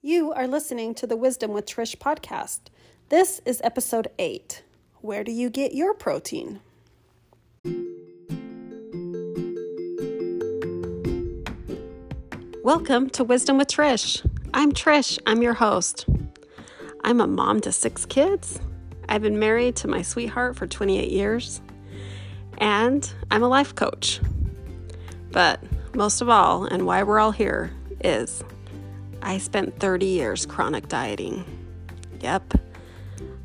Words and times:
You 0.00 0.32
are 0.32 0.46
listening 0.46 0.94
to 0.94 1.08
the 1.08 1.16
Wisdom 1.16 1.52
with 1.52 1.66
Trish 1.66 1.96
podcast. 1.96 2.60
This 3.08 3.40
is 3.44 3.60
episode 3.64 4.06
8. 4.16 4.62
Where 5.00 5.24
do 5.24 5.32
you 5.32 5.50
get 5.50 5.74
your 5.74 5.92
protein? 5.92 6.60
Welcome 12.62 13.10
to 13.10 13.24
Wisdom 13.24 13.58
with 13.58 13.66
Trish. 13.66 14.24
I'm 14.54 14.70
Trish, 14.70 15.18
I'm 15.26 15.42
your 15.42 15.54
host. 15.54 16.06
I'm 17.02 17.20
a 17.20 17.26
mom 17.26 17.60
to 17.62 17.72
six 17.72 18.06
kids. 18.06 18.60
I've 19.08 19.22
been 19.22 19.40
married 19.40 19.74
to 19.76 19.88
my 19.88 20.02
sweetheart 20.02 20.54
for 20.54 20.68
28 20.68 21.10
years, 21.10 21.60
and 22.58 23.12
I'm 23.32 23.42
a 23.42 23.48
life 23.48 23.74
coach. 23.74 24.20
But 25.32 25.60
most 25.92 26.20
of 26.20 26.28
all, 26.28 26.66
and 26.66 26.86
why 26.86 27.02
we're 27.02 27.18
all 27.18 27.32
here, 27.32 27.72
is 28.04 28.44
I 29.22 29.38
spent 29.38 29.78
30 29.78 30.06
years 30.06 30.46
chronic 30.46 30.88
dieting. 30.88 31.44
Yep, 32.20 32.54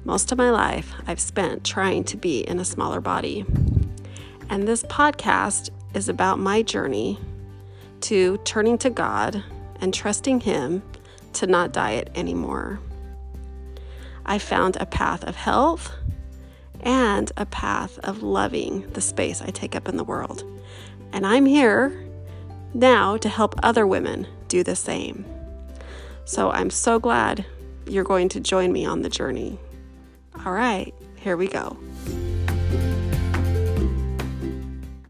most 0.05 0.31
of 0.31 0.37
my 0.37 0.51
life 0.51 0.93
I've 1.07 1.19
spent 1.19 1.63
trying 1.63 2.03
to 2.05 2.17
be 2.17 2.41
in 2.41 2.59
a 2.59 2.65
smaller 2.65 3.01
body. 3.01 3.45
And 4.49 4.67
this 4.67 4.83
podcast 4.83 5.69
is 5.93 6.09
about 6.09 6.39
my 6.39 6.61
journey 6.61 7.19
to 8.01 8.37
turning 8.43 8.77
to 8.79 8.89
God 8.89 9.43
and 9.79 9.93
trusting 9.93 10.41
Him 10.41 10.83
to 11.33 11.47
not 11.47 11.71
diet 11.71 12.11
anymore. 12.15 12.79
I 14.25 14.39
found 14.39 14.77
a 14.77 14.85
path 14.85 15.23
of 15.23 15.35
health 15.35 15.91
and 16.81 17.31
a 17.37 17.45
path 17.45 17.97
of 17.99 18.21
loving 18.21 18.89
the 18.91 19.01
space 19.01 19.41
I 19.41 19.47
take 19.47 19.75
up 19.75 19.87
in 19.87 19.97
the 19.97 20.03
world. 20.03 20.43
And 21.13 21.25
I'm 21.25 21.45
here 21.45 22.05
now 22.73 23.17
to 23.17 23.29
help 23.29 23.55
other 23.63 23.87
women 23.87 24.27
do 24.47 24.63
the 24.63 24.75
same. 24.75 25.32
So 26.25 26.51
I'm 26.51 26.69
so 26.69 26.99
glad 26.99 27.45
you're 27.85 28.05
going 28.05 28.29
to 28.29 28.39
join 28.39 28.71
me 28.71 28.85
on 28.85 29.01
the 29.01 29.09
journey. 29.09 29.59
All 30.45 30.53
right, 30.53 30.93
here 31.17 31.35
we 31.35 31.47
go. 31.47 31.77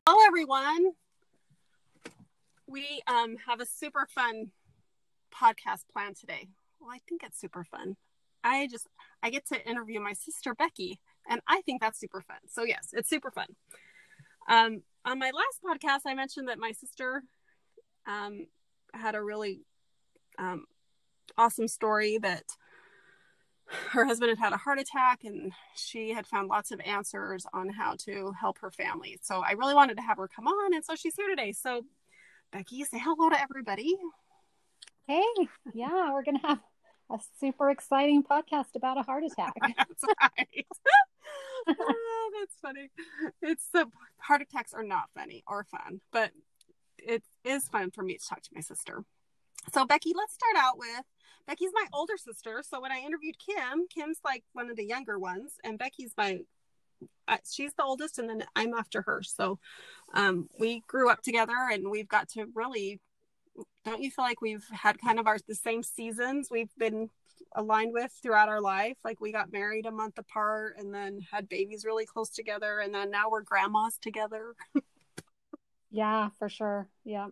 Hello, 0.08 0.18
everyone. 0.26 0.92
We 2.68 3.04
um, 3.06 3.36
have 3.48 3.62
a 3.62 3.66
super 3.66 4.08
fun 4.10 4.52
podcast 5.34 5.84
plan 5.94 6.16
today. 6.20 6.48
Well, 6.80 6.90
I 6.92 6.98
think 7.08 7.22
it's 7.24 7.40
super 7.40 7.64
fun. 7.64 7.96
I 8.44 8.68
just 8.68 8.88
I 9.22 9.30
get 9.30 9.46
to 9.48 9.70
interview 9.70 10.00
my 10.00 10.14
sister 10.14 10.56
Becky, 10.56 11.00
and 11.30 11.42
I 11.48 11.62
think 11.62 11.80
that's 11.80 12.00
super 12.00 12.22
fun. 12.22 12.38
So 12.48 12.64
yes, 12.64 12.90
it's 12.92 13.10
super 13.10 13.30
fun. 13.30 13.48
Um, 14.50 14.82
on 15.06 15.20
my 15.20 15.32
last 15.32 15.62
podcast, 15.64 16.10
I 16.10 16.16
mentioned 16.16 16.48
that 16.48 16.58
my 16.58 16.72
sister 16.72 17.24
um, 18.08 18.48
had 18.94 19.14
a 19.14 19.24
really 19.24 19.62
um, 20.40 20.66
awesome 21.38 21.68
story 21.68 22.18
that 22.20 22.44
her 23.92 24.06
husband 24.06 24.30
had 24.30 24.38
had 24.38 24.54
a 24.54 24.58
heart 24.58 24.80
attack 24.80 25.24
and 25.24 25.52
she 25.76 26.12
had 26.12 26.28
found 26.28 26.50
lots 26.50 26.72
of 26.72 26.80
answers 26.82 27.46
on 27.54 27.70
how 27.70 27.96
to 28.06 28.34
help 28.40 28.60
her 28.60 28.72
family. 28.72 29.18
So 29.22 29.42
I 29.46 29.52
really 29.54 29.74
wanted 29.74 29.98
to 29.98 30.04
have 30.04 30.18
her 30.18 30.28
come 30.28 30.48
on, 30.48 30.74
and 30.74 30.84
so 30.84 30.96
she's 30.96 31.16
here 31.16 31.30
today. 31.30 31.52
So 31.52 31.84
Becky, 32.52 32.84
say 32.84 33.00
hello 33.00 33.30
to 33.30 33.42
everybody. 33.42 33.96
Hey, 35.08 35.24
yeah, 35.74 36.12
we're 36.14 36.24
gonna 36.24 36.40
have 36.44 36.60
a 37.12 37.18
super 37.40 37.70
exciting 37.70 38.24
podcast 38.24 38.76
about 38.76 38.98
a 38.98 39.02
heart 39.02 39.24
attack. 39.24 39.54
that's 39.78 40.04
right. 40.22 40.68
oh, 41.68 42.32
that's 42.40 42.56
funny. 42.62 42.90
It's 43.42 43.68
the 43.74 43.88
heart 44.18 44.42
attacks 44.42 44.74
are 44.74 44.84
not 44.84 45.10
funny 45.16 45.44
or 45.48 45.64
fun, 45.64 46.02
but 46.12 46.32
it 46.98 47.24
is 47.44 47.68
fun 47.68 47.92
for 47.92 48.04
me 48.04 48.18
to 48.18 48.28
talk 48.28 48.42
to 48.42 48.50
my 48.54 48.62
sister. 48.62 49.04
So 49.72 49.86
Becky, 49.86 50.14
let's 50.16 50.34
start 50.34 50.56
out 50.58 50.78
with 50.78 51.04
Becky's 51.48 51.72
my 51.74 51.86
older 51.94 52.18
sister. 52.18 52.64
So 52.68 52.82
when 52.82 52.92
I 52.92 53.00
interviewed 53.00 53.36
Kim, 53.38 53.88
Kim's 53.88 54.20
like 54.24 54.44
one 54.54 54.70
of 54.70 54.76
the 54.76 54.86
younger 54.86 55.20
ones, 55.20 55.54
and 55.64 55.78
Becky's 55.78 56.14
my 56.18 56.42
uh, 57.28 57.38
she's 57.50 57.74
the 57.74 57.84
oldest, 57.84 58.20
and 58.20 58.30
then 58.30 58.44
I'm 58.56 58.74
after 58.74 59.02
her. 59.04 59.24
So 59.24 59.60
um, 60.14 60.50
we 60.60 60.84
grew 60.88 61.10
up 61.10 61.22
together, 61.22 61.56
and 61.72 61.90
we've 61.90 62.08
got 62.08 62.30
to 62.30 62.48
really. 62.54 63.00
Don't 63.86 64.02
you 64.02 64.10
feel 64.10 64.26
like 64.26 64.42
we've 64.42 64.66
had 64.72 65.00
kind 65.00 65.20
of 65.20 65.28
our 65.28 65.38
the 65.48 65.54
same 65.54 65.84
seasons 65.84 66.48
we've 66.50 66.74
been 66.78 67.10
aligned 67.56 67.94
with 67.94 68.12
throughout 68.24 68.50
our 68.50 68.62
life? 68.62 68.98
Like 69.04 69.22
we 69.22 69.32
got 69.32 69.52
married 69.52 69.86
a 69.86 69.92
month 69.92 70.18
apart, 70.18 70.76
and 70.78 70.94
then 70.94 71.20
had 71.32 71.50
babies 71.50 71.86
really 71.86 72.06
close 72.06 72.30
together, 72.30 72.80
and 72.80 72.94
then 72.94 73.12
now 73.12 73.30
we're 73.30 73.42
grandmas 73.42 73.98
together. 74.02 74.56
yeah, 75.92 76.30
for 76.40 76.50
sure. 76.50 76.88
Yeah. 77.04 77.28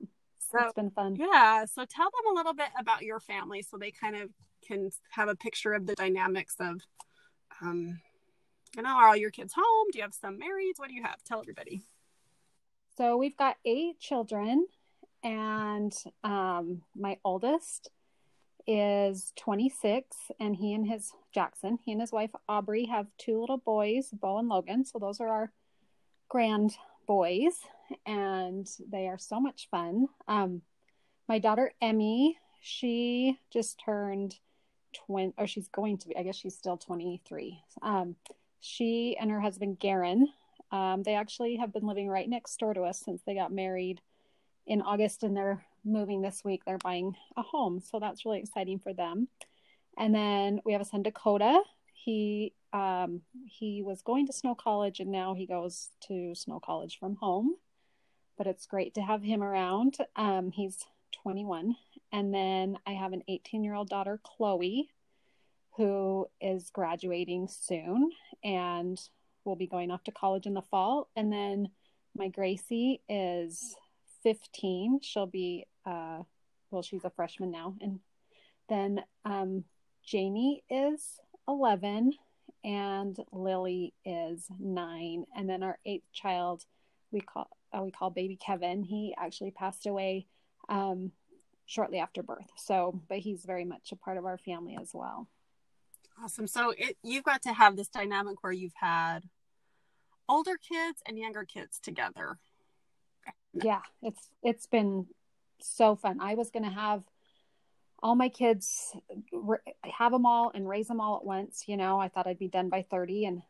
So, 0.52 0.60
it's 0.66 0.74
been 0.74 0.92
fun. 0.92 1.16
Yeah. 1.16 1.66
So 1.66 1.86
tell 1.86 2.10
them 2.10 2.34
a 2.34 2.36
little 2.36 2.54
bit 2.54 2.70
about 2.80 3.04
your 3.04 3.20
family 3.20 3.62
so 3.62 3.78
they 3.78 3.92
kind 3.92 4.16
of 4.16 4.30
can 4.66 4.92
have 5.10 5.30
a 5.30 5.36
picture 5.36 5.74
of 5.74 5.86
the 5.86 5.96
dynamics 5.96 6.56
of, 6.60 6.82
um, 7.62 8.00
you 8.76 8.84
know, 8.84 8.90
are 8.90 9.10
all 9.10 9.16
your 9.16 9.32
kids 9.32 9.54
home? 9.56 9.88
Do 9.92 9.98
you 9.98 10.04
have 10.04 10.14
some 10.14 10.38
married? 10.38 10.74
What 10.78 10.90
do 10.90 10.96
you 10.96 11.04
have? 11.04 11.24
Tell 11.24 11.40
everybody. 11.40 11.84
So 12.98 13.18
we've 13.18 13.38
got 13.38 13.58
eight 13.66 14.00
children, 14.00 14.68
and 15.24 15.94
um, 16.24 16.82
my 16.96 17.18
oldest 17.24 17.90
is 18.68 19.34
26, 19.38 20.16
and 20.40 20.56
he 20.56 20.74
and 20.74 20.88
his 20.88 21.12
Jackson, 21.34 21.80
he 21.84 21.94
and 21.94 22.02
his 22.02 22.12
wife 22.12 22.32
Aubrey 22.48 22.86
have 22.86 23.08
two 23.18 23.40
little 23.40 23.58
boys, 23.58 24.10
Bo 24.12 24.38
and 24.38 24.50
Logan. 24.50 24.86
So 24.86 25.00
those 25.00 25.20
are 25.20 25.28
our 25.28 25.52
grand 26.30 26.76
boys 27.08 27.60
and 28.06 28.70
they 28.90 29.08
are 29.08 29.18
so 29.18 29.40
much 29.40 29.68
fun. 29.70 30.08
Um, 30.28 30.62
my 31.28 31.40
daughter 31.40 31.72
Emmy, 31.82 32.38
she 32.62 33.40
just 33.52 33.80
turned 33.84 34.38
20, 35.08 35.34
or 35.38 35.48
she's 35.48 35.68
going 35.70 35.98
to 36.00 36.10
be, 36.10 36.18
I 36.18 36.24
guess 36.24 36.36
she's 36.36 36.56
still 36.56 36.78
23. 36.78 37.60
Um, 37.82 38.16
she 38.60 39.18
and 39.20 39.32
her 39.32 39.40
husband 39.40 39.80
Garen, 39.80 40.28
um, 40.72 41.04
they 41.04 41.16
actually 41.16 41.58
have 41.58 41.74
been 41.74 41.88
living 41.88 42.08
right 42.08 42.30
next 42.30 42.58
door 42.58 42.74
to 42.74 42.82
us 42.82 43.00
since 43.00 43.22
they 43.26 43.36
got 43.36 43.52
married 43.52 44.02
in 44.68 44.82
August, 44.82 45.24
and 45.24 45.36
they're 45.36 45.66
moving 45.84 46.22
this 46.22 46.44
week. 46.46 46.64
They're 46.66 46.78
buying 46.78 47.16
a 47.36 47.42
home, 47.42 47.80
so 47.80 48.00
that's 48.00 48.26
really 48.26 48.40
exciting 48.40 48.80
for 48.80 48.94
them. 48.94 49.28
And 49.98 50.14
then 50.14 50.62
we 50.64 50.74
have 50.74 50.82
a 50.82 50.86
son 50.86 51.04
Dakota. 51.04 51.62
He 51.94 52.54
um, 52.74 53.22
he 53.46 53.82
was 53.82 54.02
going 54.02 54.28
to 54.28 54.34
Snow 54.34 54.56
College, 54.56 55.00
and 55.00 55.12
now 55.12 55.34
he 55.34 55.46
goes 55.46 55.90
to 56.08 56.34
Snow 56.36 56.60
College 56.60 57.00
from 57.00 57.16
home 57.16 57.56
but 58.42 58.48
it's 58.48 58.66
great 58.66 58.96
to 58.96 59.02
have 59.04 59.22
him 59.22 59.44
around. 59.44 59.98
Um, 60.16 60.50
he's 60.50 60.80
21. 61.22 61.76
And 62.12 62.34
then 62.34 62.80
I 62.88 62.94
have 62.94 63.14
an 63.14 63.22
18 63.28 63.64
year 63.64 63.76
old 63.76 63.88
daughter, 63.88 64.20
Chloe, 64.24 64.90
who 65.78 66.26
is 66.42 66.72
graduating 66.72 67.50
soon 67.50 68.10
and 68.44 69.00
will 69.46 69.56
be 69.56 69.68
going 69.68 69.92
off 69.92 70.04
to 70.06 70.12
college 70.12 70.48
in 70.48 70.56
the 70.56 70.64
fall. 70.64 71.08
And 71.16 71.32
then 71.32 71.70
my 72.18 72.30
Gracie 72.30 73.04
is 73.08 73.76
15. 74.24 75.02
She'll 75.04 75.28
be, 75.28 75.68
uh, 75.86 76.24
well, 76.72 76.82
she's 76.82 77.06
a 77.06 77.12
freshman 77.12 77.52
now. 77.52 77.76
And 77.80 78.00
then 78.70 79.04
um, 79.24 79.66
Jamie 80.04 80.64
is 80.68 81.20
11 81.48 82.14
and 82.64 83.18
Lily 83.32 83.94
is 84.04 84.48
nine. 84.60 85.26
And 85.38 85.48
then 85.48 85.62
our 85.62 85.78
eighth 85.86 86.12
child, 86.12 86.66
we 87.12 87.22
call 87.22 87.48
uh, 87.74 87.82
we 87.84 87.92
call 87.92 88.10
baby 88.10 88.36
Kevin. 88.36 88.84
He 88.84 89.14
actually 89.18 89.52
passed 89.52 89.86
away 89.86 90.28
um, 90.70 91.12
shortly 91.66 92.00
after 92.00 92.24
birth. 92.24 92.50
So, 92.58 93.02
but 93.08 93.20
he's 93.20 93.44
very 93.46 93.66
much 93.66 93.92
a 93.92 93.96
part 93.96 94.18
of 94.18 94.26
our 94.26 94.38
family 94.38 94.78
as 94.80 94.92
well. 94.94 95.28
Awesome. 96.22 96.48
So 96.48 96.74
it, 96.78 96.98
you've 97.04 97.24
got 97.24 97.42
to 97.44 97.54
have 97.54 97.76
this 97.76 97.88
dynamic 97.88 98.44
where 98.44 98.54
you've 98.54 98.76
had 98.76 99.22
older 100.28 100.58
kids 100.58 101.02
and 101.08 101.18
younger 101.18 101.46
kids 101.46 101.80
together. 101.80 102.38
Yeah, 103.54 103.82
it's 104.02 104.30
it's 104.44 104.66
been 104.66 105.08
so 105.60 105.96
fun. 105.96 106.20
I 106.22 106.36
was 106.36 106.52
going 106.52 106.64
to 106.64 106.72
have 106.72 107.04
all 108.02 108.16
my 108.16 108.30
kids 108.30 108.96
have 109.84 110.12
them 110.12 110.26
all 110.26 110.52
and 110.54 110.68
raise 110.68 110.88
them 110.88 111.02
all 111.02 111.18
at 111.18 111.26
once. 111.26 111.64
You 111.68 111.78
know, 111.78 112.00
I 112.00 112.08
thought 112.08 112.28
I'd 112.28 112.40
be 112.40 112.48
done 112.48 112.70
by 112.70 112.86
30 112.90 113.26
and 113.26 113.42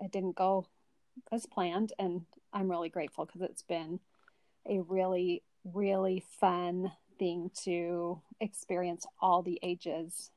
it 0.00 0.10
didn't 0.10 0.34
go 0.34 0.66
as 1.32 1.46
planned. 1.46 1.92
And 1.98 2.22
I'm 2.52 2.70
really 2.70 2.88
grateful 2.88 3.26
because 3.26 3.42
it's 3.42 3.62
been 3.62 4.00
a 4.68 4.80
really, 4.80 5.42
really 5.64 6.24
fun 6.40 6.92
thing 7.18 7.50
to 7.64 8.20
experience 8.40 9.06
all 9.20 9.42
the 9.42 9.58
ages. 9.62 10.30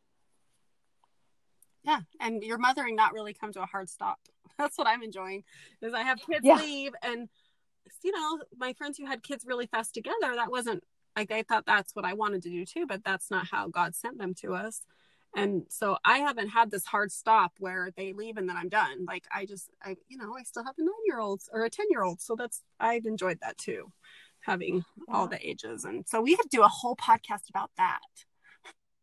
Yeah, 1.84 2.02
and 2.20 2.44
your 2.44 2.58
mothering 2.58 2.96
not 2.96 3.14
really 3.14 3.34
come 3.34 3.52
to 3.54 3.62
a 3.62 3.66
hard 3.66 3.90
stop. 3.90 4.20
That's 4.58 4.78
what 4.78 4.88
I'm 4.88 5.04
enjoying. 5.04 5.44
Is 5.82 5.94
I 5.94 6.04
have 6.04 6.20
kids 6.20 6.46
yeah. 6.46 6.56
leave, 6.56 6.94
and 7.02 7.28
you 8.04 8.12
know, 8.12 8.40
my 8.58 8.74
friends 8.74 8.98
who 8.98 9.06
had 9.06 9.24
kids 9.24 9.46
really 9.46 9.66
fast 9.66 9.94
together. 9.94 10.36
That 10.36 10.52
wasn't 10.52 10.84
like 11.16 11.32
I 11.32 11.44
thought 11.44 11.66
that's 11.66 11.96
what 11.96 12.06
I 12.06 12.14
wanted 12.14 12.44
to 12.44 12.50
do 12.50 12.66
too, 12.66 12.86
but 12.88 13.04
that's 13.04 13.30
not 13.30 13.48
how 13.52 13.68
God 13.68 13.96
sent 13.96 14.18
them 14.18 14.34
to 14.36 14.54
us 14.54 14.82
and 15.36 15.64
so 15.70 15.98
i 16.06 16.20
haven't 16.20 16.50
had 16.50 16.70
this 16.70 16.86
hard 16.86 17.12
stop 17.12 17.54
where 17.60 17.90
they 17.98 18.14
leave 18.14 18.38
and 18.38 18.48
then 18.48 18.58
i'm 18.58 18.70
done 18.70 19.06
like 19.08 19.26
i 19.34 19.46
just 19.46 19.70
i 19.82 19.96
you 20.08 20.18
know 20.18 20.36
i 20.38 20.44
still 20.44 20.64
have 20.64 20.76
a 20.78 20.82
nine 20.82 20.94
year 21.06 21.20
old 21.20 21.42
or 21.52 21.64
a 21.66 21.70
ten 21.70 21.86
year 21.90 22.04
old 22.04 22.22
so 22.22 22.36
that's 22.36 22.62
i've 22.80 23.06
enjoyed 23.06 23.40
that 23.42 23.58
too 23.58 23.92
having 24.42 24.76
yeah. 24.76 25.16
all 25.16 25.28
the 25.28 25.48
ages 25.48 25.86
and 25.86 26.06
so 26.08 26.22
we 26.22 26.36
could 26.36 26.50
do 26.50 26.62
a 26.62 26.68
whole 26.68 26.96
podcast 26.96 27.50
about 27.50 27.72
that 27.78 28.00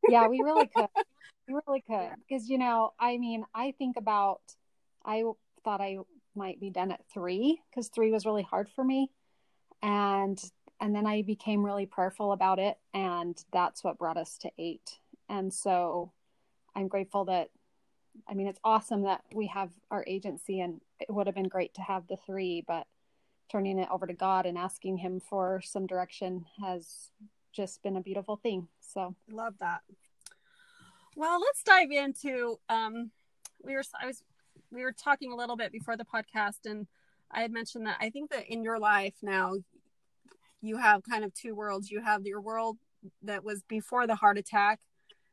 yeah, 0.08 0.28
we 0.28 0.40
really 0.40 0.66
could. 0.66 0.88
We 1.48 1.58
really 1.66 1.82
could. 1.84 2.10
Because, 2.28 2.48
you 2.48 2.58
know, 2.58 2.92
I 3.00 3.18
mean, 3.18 3.44
I 3.52 3.74
think 3.76 3.96
about, 3.96 4.40
I 5.04 5.24
thought 5.64 5.80
I 5.80 5.98
might 6.36 6.60
be 6.60 6.70
done 6.70 6.92
at 6.92 7.00
three 7.12 7.60
because 7.68 7.88
three 7.88 8.12
was 8.12 8.24
really 8.24 8.44
hard 8.44 8.68
for 8.68 8.84
me. 8.84 9.10
And, 9.82 10.40
and 10.80 10.94
then 10.94 11.06
I 11.06 11.22
became 11.22 11.64
really 11.64 11.86
prayerful 11.86 12.30
about 12.30 12.60
it. 12.60 12.76
And 12.94 13.36
that's 13.52 13.82
what 13.82 13.98
brought 13.98 14.16
us 14.16 14.38
to 14.42 14.50
eight. 14.58 14.98
And 15.28 15.52
so 15.52 16.12
I'm 16.74 16.88
grateful 16.88 17.24
that, 17.26 17.50
I 18.28 18.34
mean, 18.34 18.46
it's 18.46 18.60
awesome 18.64 19.02
that 19.02 19.22
we 19.34 19.46
have 19.48 19.70
our 19.90 20.04
agency 20.06 20.60
and 20.60 20.80
it 21.00 21.12
would 21.12 21.26
have 21.26 21.34
been 21.34 21.48
great 21.48 21.74
to 21.74 21.82
have 21.82 22.06
the 22.06 22.16
three, 22.16 22.64
but 22.66 22.86
turning 23.50 23.78
it 23.78 23.88
over 23.90 24.06
to 24.06 24.14
God 24.14 24.46
and 24.46 24.56
asking 24.56 24.98
Him 24.98 25.20
for 25.20 25.60
some 25.64 25.86
direction 25.86 26.44
has 26.60 27.10
just 27.52 27.82
been 27.82 27.96
a 27.96 28.02
beautiful 28.02 28.36
thing. 28.36 28.68
So 28.80 29.14
I 29.30 29.34
love 29.34 29.54
that. 29.60 29.80
Well, 31.16 31.40
let's 31.40 31.62
dive 31.62 31.90
into. 31.90 32.58
Um, 32.68 33.10
we 33.62 33.74
were 33.74 33.82
I 34.00 34.06
was 34.06 34.22
we 34.70 34.82
were 34.82 34.92
talking 34.92 35.32
a 35.32 35.36
little 35.36 35.56
bit 35.56 35.72
before 35.72 35.96
the 35.96 36.04
podcast, 36.04 36.64
and 36.64 36.86
I 37.30 37.42
had 37.42 37.52
mentioned 37.52 37.86
that 37.86 37.98
I 38.00 38.10
think 38.10 38.30
that 38.30 38.46
in 38.46 38.62
your 38.62 38.78
life 38.78 39.14
now, 39.22 39.54
you 40.60 40.76
have 40.76 41.02
kind 41.02 41.24
of 41.24 41.34
two 41.34 41.54
worlds. 41.54 41.90
You 41.90 42.00
have 42.02 42.26
your 42.26 42.40
world 42.40 42.78
that 43.22 43.44
was 43.44 43.62
before 43.62 44.06
the 44.06 44.14
heart 44.14 44.38
attack, 44.38 44.80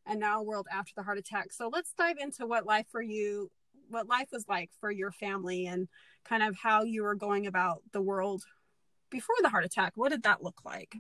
and 0.07 0.19
now 0.19 0.41
world 0.41 0.67
after 0.71 0.93
the 0.95 1.03
heart 1.03 1.17
attack. 1.17 1.51
So 1.51 1.69
let's 1.71 1.93
dive 1.93 2.17
into 2.19 2.45
what 2.45 2.65
life 2.65 2.85
for 2.91 3.01
you, 3.01 3.51
what 3.89 4.07
life 4.07 4.29
was 4.31 4.45
like 4.47 4.71
for 4.79 4.91
your 4.91 5.11
family, 5.11 5.67
and 5.67 5.87
kind 6.25 6.43
of 6.43 6.55
how 6.55 6.83
you 6.83 7.03
were 7.03 7.15
going 7.15 7.47
about 7.47 7.81
the 7.91 8.01
world 8.01 8.43
before 9.09 9.35
the 9.41 9.49
heart 9.49 9.65
attack. 9.65 9.93
What 9.95 10.11
did 10.11 10.23
that 10.23 10.43
look 10.43 10.61
like? 10.65 10.95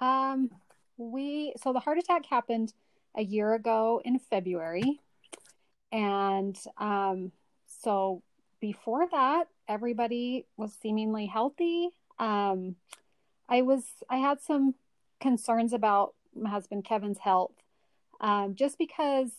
Um, 0.00 0.50
we 0.96 1.54
so 1.62 1.72
the 1.72 1.80
heart 1.80 1.98
attack 1.98 2.26
happened 2.26 2.72
a 3.16 3.22
year 3.22 3.54
ago 3.54 4.00
in 4.04 4.18
February, 4.18 5.00
and 5.92 6.58
um, 6.78 7.32
so 7.66 8.22
before 8.60 9.06
that, 9.10 9.44
everybody 9.68 10.46
was 10.56 10.72
seemingly 10.80 11.26
healthy. 11.26 11.90
Um, 12.18 12.76
I 13.48 13.62
was 13.62 13.84
I 14.08 14.16
had 14.16 14.40
some 14.40 14.74
concerns 15.20 15.72
about 15.72 16.14
my 16.34 16.50
husband 16.50 16.84
Kevin's 16.84 17.18
health, 17.18 17.52
um, 18.24 18.54
just 18.54 18.78
because 18.78 19.30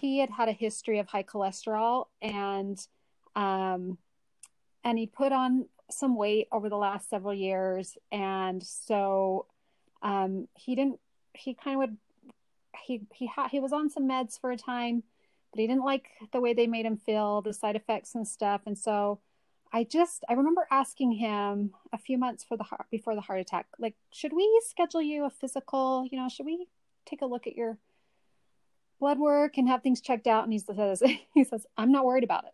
he 0.00 0.18
had 0.18 0.30
had 0.30 0.48
a 0.48 0.52
history 0.52 0.98
of 0.98 1.06
high 1.06 1.22
cholesterol 1.22 2.06
and 2.22 2.84
um, 3.36 3.98
and 4.82 4.98
he 4.98 5.06
put 5.06 5.30
on 5.30 5.66
some 5.90 6.16
weight 6.16 6.48
over 6.50 6.70
the 6.70 6.76
last 6.76 7.10
several 7.10 7.34
years. 7.34 7.98
And 8.10 8.62
so 8.62 9.46
um, 10.02 10.48
he 10.54 10.74
didn't 10.74 10.98
he 11.34 11.52
kind 11.52 11.74
of 11.74 11.80
would 11.80 11.96
he 12.82 13.02
he 13.14 13.26
had 13.26 13.48
he 13.48 13.60
was 13.60 13.74
on 13.74 13.90
some 13.90 14.08
meds 14.08 14.40
for 14.40 14.50
a 14.50 14.56
time 14.56 15.02
but 15.52 15.60
he 15.60 15.66
didn't 15.66 15.84
like 15.84 16.06
the 16.32 16.40
way 16.40 16.54
they 16.54 16.66
made 16.66 16.86
him 16.86 16.96
feel 16.96 17.42
the 17.42 17.52
side 17.52 17.76
effects 17.76 18.14
and 18.14 18.26
stuff. 18.26 18.62
And 18.66 18.76
so 18.76 19.20
i 19.72 19.84
just 19.84 20.24
i 20.28 20.32
remember 20.32 20.66
asking 20.72 21.12
him 21.12 21.72
a 21.92 21.98
few 21.98 22.18
months 22.18 22.42
for 22.42 22.56
the 22.56 22.64
heart 22.64 22.86
before 22.90 23.14
the 23.14 23.20
heart 23.20 23.38
attack 23.38 23.66
like 23.78 23.94
should 24.12 24.32
we 24.32 24.60
schedule 24.66 25.00
you 25.00 25.24
a 25.24 25.30
physical 25.30 26.04
you 26.10 26.18
know 26.18 26.28
should 26.28 26.44
we 26.44 26.66
take 27.06 27.22
a 27.22 27.26
look 27.26 27.46
at 27.46 27.54
your 27.54 27.78
blood 29.00 29.18
work 29.18 29.56
and 29.56 29.66
have 29.66 29.82
things 29.82 30.00
checked 30.00 30.26
out 30.26 30.44
and 30.44 30.52
he 30.52 30.58
says 30.58 31.02
he 31.34 31.42
says 31.42 31.66
i'm 31.76 31.90
not 31.90 32.04
worried 32.04 32.24
about 32.24 32.44
it 32.44 32.52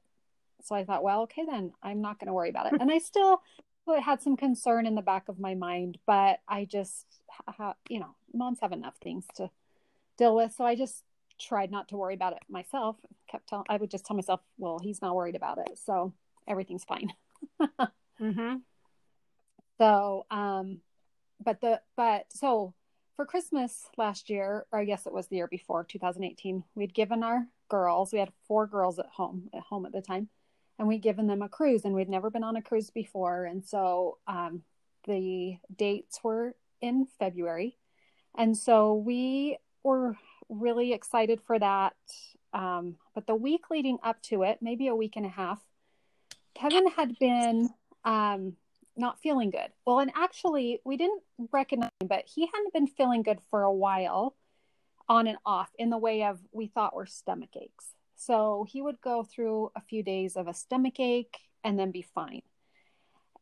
so 0.67 0.75
I 0.75 0.85
thought, 0.85 1.05
well, 1.05 1.23
okay, 1.23 1.45
then 1.49 1.73
I'm 1.83 2.01
not 2.01 2.19
going 2.19 2.27
to 2.27 2.33
worry 2.33 2.51
about 2.51 2.73
it. 2.73 2.81
and 2.81 2.91
I 2.91 2.99
still 2.99 3.41
had 4.03 4.21
some 4.21 4.37
concern 4.37 4.85
in 4.85 4.97
the 4.97 5.03
back 5.03 5.29
of 5.29 5.39
my 5.39 5.55
mind, 5.55 5.99
but 6.07 6.41
I 6.49 6.65
just, 6.65 7.07
you 7.89 8.01
know, 8.01 8.17
moms 8.35 8.59
have 8.61 8.73
enough 8.73 8.97
things 9.03 9.25
to 9.37 9.49
deal 10.19 10.35
with. 10.35 10.53
So 10.57 10.65
I 10.65 10.75
just 10.75 11.05
tried 11.41 11.71
not 11.71 11.89
to 11.89 11.97
worry 11.97 12.15
about 12.15 12.33
it 12.33 12.43
myself. 12.49 12.97
Kept 13.31 13.49
telling, 13.49 13.67
I 13.69 13.77
would 13.77 13.91
just 13.91 14.05
tell 14.05 14.17
myself, 14.17 14.41
well, 14.59 14.81
he's 14.81 15.01
not 15.01 15.15
worried 15.15 15.37
about 15.37 15.59
it. 15.59 15.79
So 15.85 16.13
everything's 16.49 16.85
fine. 16.85 17.13
mm-hmm. 18.21 18.57
So, 19.79 20.27
um, 20.33 20.81
but 21.45 21.61
the, 21.61 21.81
but 21.97 22.27
so 22.31 22.75
for 23.17 23.27
Christmas 23.27 23.89
last 23.97 24.31
year, 24.31 24.67
or 24.71 24.79
I 24.79 24.85
guess 24.85 25.07
it 25.07 25.13
was 25.13 25.27
the 25.27 25.37
year 25.37 25.49
before, 25.49 25.85
2018, 25.85 26.63
we'd 26.75 26.95
given 26.95 27.23
our 27.23 27.47
girls, 27.69 28.13
we 28.13 28.19
had 28.19 28.31
four 28.47 28.67
girls 28.67 28.99
at 28.99 29.07
home, 29.07 29.49
at 29.55 29.63
home 29.63 29.87
at 29.87 29.93
the 29.93 30.03
time 30.03 30.29
and 30.79 30.89
we'd 30.89 31.03
given 31.03 31.27
them 31.27 31.43
a 31.43 31.49
cruise 31.49 31.85
and 31.85 31.95
we'd 31.95 32.09
never 32.09 32.31
been 32.31 32.45
on 32.45 32.57
a 32.57 32.63
cruise 32.63 32.91
before 32.91 33.45
and 33.45 33.65
so 33.65 34.19
um, 34.27 34.63
the 35.07 35.57
dates 35.75 36.21
were 36.23 36.55
in 36.81 37.07
february 37.19 37.77
and 38.37 38.57
so 38.57 38.95
we 38.95 39.57
were 39.83 40.17
really 40.49 40.93
excited 40.93 41.41
for 41.47 41.59
that 41.59 41.95
um, 42.53 42.97
but 43.15 43.27
the 43.27 43.35
week 43.35 43.71
leading 43.71 43.99
up 44.03 44.21
to 44.23 44.43
it 44.43 44.59
maybe 44.61 44.89
a 44.89 44.95
week 44.95 45.17
and 45.17 45.27
a 45.27 45.31
half 45.31 45.61
kevin 46.55 46.89
had 46.89 47.19
been 47.19 47.69
um, 48.05 48.55
not 48.97 49.21
feeling 49.21 49.51
good 49.51 49.71
well 49.85 49.99
and 49.99 50.11
actually 50.15 50.81
we 50.85 50.97
didn't 50.97 51.23
recognize 51.53 51.91
but 52.07 52.25
he 52.27 52.49
hadn't 52.53 52.73
been 52.73 52.87
feeling 52.87 53.23
good 53.23 53.39
for 53.51 53.63
a 53.63 53.73
while 53.73 54.35
on 55.09 55.27
and 55.27 55.39
off 55.45 55.71
in 55.79 55.91
the 55.91 55.99
way 55.99 56.25
of 56.25 56.41
we 56.53 56.67
thought 56.67 56.95
were 56.95 57.07
stomach 57.07 57.51
aches 57.61 57.97
so 58.17 58.67
he 58.69 58.81
would 58.81 59.01
go 59.01 59.23
through 59.23 59.71
a 59.77 59.81
few 59.81 60.03
days 60.03 60.37
of 60.37 60.49
a 60.49 60.55
stomach 60.55 60.99
ache 60.99 61.39
and 61.63 61.79
then 61.79 61.91
be 61.91 62.03
fine. 62.03 62.43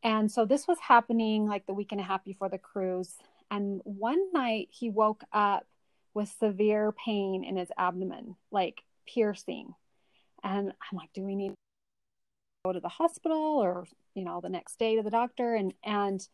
And 0.03 0.31
so 0.31 0.45
this 0.45 0.67
was 0.67 0.79
happening 0.81 1.47
like 1.47 1.67
the 1.67 1.73
week 1.73 1.93
and 1.93 2.01
a 2.01 2.05
half 2.05 2.25
before 2.25 2.49
the 2.49 2.59
cruise. 2.59 3.17
And 3.51 3.81
one 3.85 4.33
night 4.33 4.69
he 4.71 4.91
woke 4.91 5.23
up 5.33 5.67
with 6.12 6.35
severe 6.39 6.93
pain 6.93 7.45
in 7.45 7.56
his 7.56 7.71
abdomen, 7.79 8.37
like 8.51 8.83
piercing. 9.06 9.75
And 10.43 10.73
I'm 10.73 10.99
like, 10.99 11.12
do 11.15 11.23
we 11.23 11.37
need 11.37 11.51
to 11.51 11.55
go 12.65 12.73
to 12.73 12.81
the 12.81 12.89
hospital 12.89 13.39
or, 13.39 13.87
you 14.14 14.25
know, 14.25 14.40
the 14.40 14.49
next 14.49 14.78
day 14.78 14.96
to 14.96 15.02
the 15.02 15.11
doctor? 15.11 15.55
And, 15.55 15.75
and 15.82 16.26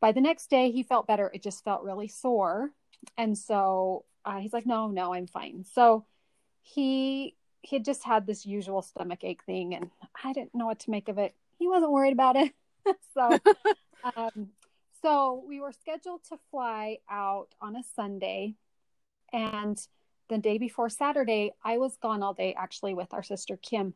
by 0.00 0.12
the 0.12 0.20
next 0.20 0.50
day 0.50 0.70
he 0.70 0.82
felt 0.82 1.06
better. 1.06 1.30
It 1.32 1.42
just 1.42 1.64
felt 1.64 1.82
really 1.82 2.08
sore. 2.08 2.70
And 3.16 3.36
so 3.36 4.04
uh, 4.24 4.38
he's 4.38 4.52
like, 4.52 4.66
no, 4.66 4.88
no, 4.88 5.14
I'm 5.14 5.26
fine. 5.26 5.64
So 5.72 6.04
he 6.62 7.36
he 7.62 7.76
had 7.76 7.84
just 7.84 8.04
had 8.04 8.26
this 8.26 8.44
usual 8.44 8.82
stomach 8.82 9.24
ache 9.24 9.42
thing 9.44 9.74
and 9.74 9.90
I 10.22 10.34
didn't 10.34 10.54
know 10.54 10.66
what 10.66 10.80
to 10.80 10.90
make 10.90 11.08
of 11.08 11.16
it. 11.16 11.34
He 11.58 11.66
wasn't 11.66 11.92
worried 11.92 12.12
about 12.12 12.36
it. 12.36 12.52
so 13.14 13.38
um, 14.16 14.48
so 15.00 15.42
we 15.46 15.60
were 15.60 15.72
scheduled 15.72 16.22
to 16.28 16.38
fly 16.50 16.98
out 17.10 17.48
on 17.62 17.76
a 17.76 17.82
Sunday 17.96 18.54
and 19.32 19.78
the 20.28 20.38
day 20.38 20.58
before 20.58 20.88
Saturday, 20.88 21.52
I 21.62 21.78
was 21.78 21.96
gone 21.96 22.22
all 22.22 22.34
day 22.34 22.54
actually 22.58 22.94
with 22.94 23.12
our 23.12 23.22
sister 23.22 23.56
Kim. 23.56 23.94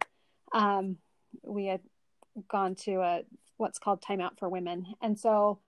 Um, 0.52 0.98
we 1.42 1.66
had 1.66 1.80
gone 2.46 2.74
to 2.76 3.00
a 3.00 3.22
what's 3.56 3.78
called 3.78 4.02
timeout 4.02 4.38
for 4.38 4.48
women. 4.48 4.86
And 5.00 5.18
so 5.18 5.58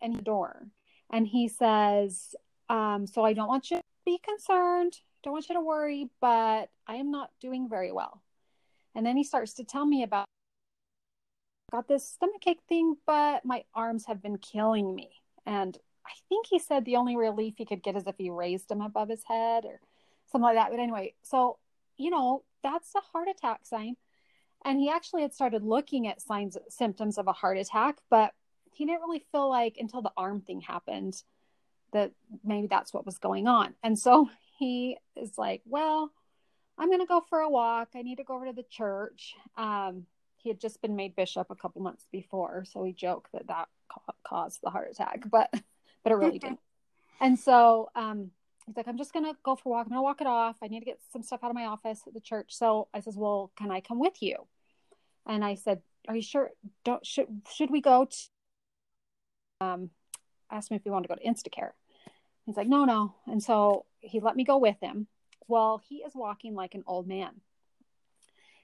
and 0.00 0.16
the 0.16 0.22
door 0.22 0.68
and 1.10 1.26
he 1.26 1.48
says, 1.48 2.34
um, 2.68 3.06
so 3.06 3.24
I 3.24 3.32
don't 3.32 3.48
want 3.48 3.70
you 3.70 3.78
to 3.78 3.82
be 4.06 4.18
concerned 4.18 5.00
don't 5.22 5.32
want 5.32 5.48
you 5.48 5.54
to 5.54 5.60
worry, 5.60 6.08
but 6.20 6.70
I 6.86 6.96
am 6.96 7.10
not 7.10 7.30
doing 7.40 7.68
very 7.68 7.92
well. 7.92 8.22
And 8.94 9.04
then 9.04 9.16
he 9.16 9.24
starts 9.24 9.54
to 9.54 9.64
tell 9.64 9.84
me 9.84 10.02
about 10.02 10.26
got 11.72 11.86
this 11.86 12.08
stomach 12.08 12.42
ache 12.46 12.62
thing, 12.68 12.96
but 13.06 13.44
my 13.44 13.62
arms 13.74 14.06
have 14.06 14.20
been 14.22 14.38
killing 14.38 14.94
me. 14.94 15.10
And 15.46 15.78
I 16.04 16.10
think 16.28 16.46
he 16.46 16.58
said 16.58 16.84
the 16.84 16.96
only 16.96 17.16
relief 17.16 17.54
he 17.56 17.64
could 17.64 17.82
get 17.82 17.96
is 17.96 18.06
if 18.06 18.16
he 18.18 18.30
raised 18.30 18.68
them 18.68 18.80
above 18.80 19.08
his 19.08 19.22
head 19.24 19.64
or 19.64 19.80
something 20.32 20.42
like 20.42 20.56
that. 20.56 20.70
But 20.70 20.80
anyway, 20.80 21.14
so 21.22 21.58
you 21.96 22.10
know, 22.10 22.42
that's 22.62 22.94
a 22.94 23.00
heart 23.00 23.28
attack 23.28 23.60
sign. 23.64 23.96
And 24.64 24.78
he 24.78 24.90
actually 24.90 25.22
had 25.22 25.34
started 25.34 25.62
looking 25.62 26.06
at 26.06 26.20
signs 26.20 26.56
symptoms 26.68 27.16
of 27.18 27.26
a 27.26 27.32
heart 27.32 27.56
attack, 27.56 27.98
but 28.10 28.32
he 28.72 28.84
didn't 28.84 29.00
really 29.00 29.24
feel 29.32 29.48
like 29.48 29.76
until 29.78 30.02
the 30.02 30.12
arm 30.16 30.42
thing 30.42 30.60
happened 30.60 31.22
that 31.92 32.12
maybe 32.44 32.66
that's 32.66 32.92
what 32.92 33.06
was 33.06 33.18
going 33.18 33.46
on. 33.46 33.74
And 33.82 33.98
so 33.98 34.28
he 34.58 34.98
is 35.16 35.38
like, 35.38 35.62
Well, 35.64 36.12
I'm 36.78 36.88
going 36.88 37.00
to 37.00 37.06
go 37.06 37.22
for 37.28 37.40
a 37.40 37.50
walk. 37.50 37.90
I 37.94 38.02
need 38.02 38.16
to 38.16 38.24
go 38.24 38.36
over 38.36 38.46
to 38.46 38.52
the 38.52 38.64
church. 38.70 39.34
Um, 39.56 40.06
he 40.36 40.48
had 40.48 40.60
just 40.60 40.80
been 40.80 40.96
made 40.96 41.14
bishop 41.14 41.48
a 41.50 41.54
couple 41.54 41.82
months 41.82 42.06
before, 42.10 42.64
so 42.64 42.80
we 42.80 42.92
joke 42.92 43.28
that 43.34 43.48
that 43.48 43.68
ca- 43.92 44.14
caused 44.24 44.60
the 44.62 44.70
heart 44.70 44.90
attack, 44.90 45.24
but 45.30 45.50
but 46.02 46.12
it 46.12 46.16
really 46.16 46.38
didn't. 46.40 46.60
And 47.20 47.38
so 47.38 47.90
um, 47.94 48.30
he's 48.70 48.76
like, 48.76 48.86
I'm 48.86 48.98
just 48.98 49.12
gonna 49.12 49.34
go 49.42 49.56
for 49.56 49.68
a 49.68 49.72
walk. 49.72 49.86
I'm 49.86 49.90
gonna 49.90 50.02
walk 50.02 50.20
it 50.20 50.28
off. 50.28 50.56
I 50.62 50.68
need 50.68 50.78
to 50.78 50.84
get 50.84 51.00
some 51.12 51.24
stuff 51.24 51.40
out 51.42 51.50
of 51.50 51.56
my 51.56 51.66
office 51.66 52.02
at 52.06 52.14
the 52.14 52.20
church. 52.20 52.54
So 52.54 52.86
I 52.94 53.00
says, 53.00 53.16
Well, 53.16 53.50
can 53.56 53.72
I 53.72 53.80
come 53.80 53.98
with 53.98 54.22
you? 54.22 54.46
And 55.26 55.44
I 55.44 55.56
said, 55.56 55.82
Are 56.06 56.14
you 56.14 56.22
sure? 56.22 56.50
Don't 56.84 57.04
should 57.04 57.26
should 57.52 57.70
we 57.70 57.80
go? 57.80 58.04
To, 58.06 59.66
um, 59.66 59.90
asked 60.52 60.70
me 60.70 60.76
if 60.76 60.84
we 60.84 60.92
wanted 60.92 61.08
to 61.08 61.16
go 61.16 61.20
to 61.20 61.28
Instacare. 61.28 61.70
He's 62.46 62.56
like, 62.56 62.68
No, 62.68 62.84
no. 62.84 63.16
And 63.26 63.42
so 63.42 63.86
he 63.98 64.20
let 64.20 64.36
me 64.36 64.44
go 64.44 64.58
with 64.58 64.76
him. 64.80 65.08
Well, 65.48 65.82
he 65.88 65.96
is 65.96 66.12
walking 66.14 66.54
like 66.54 66.74
an 66.76 66.84
old 66.86 67.08
man. 67.08 67.40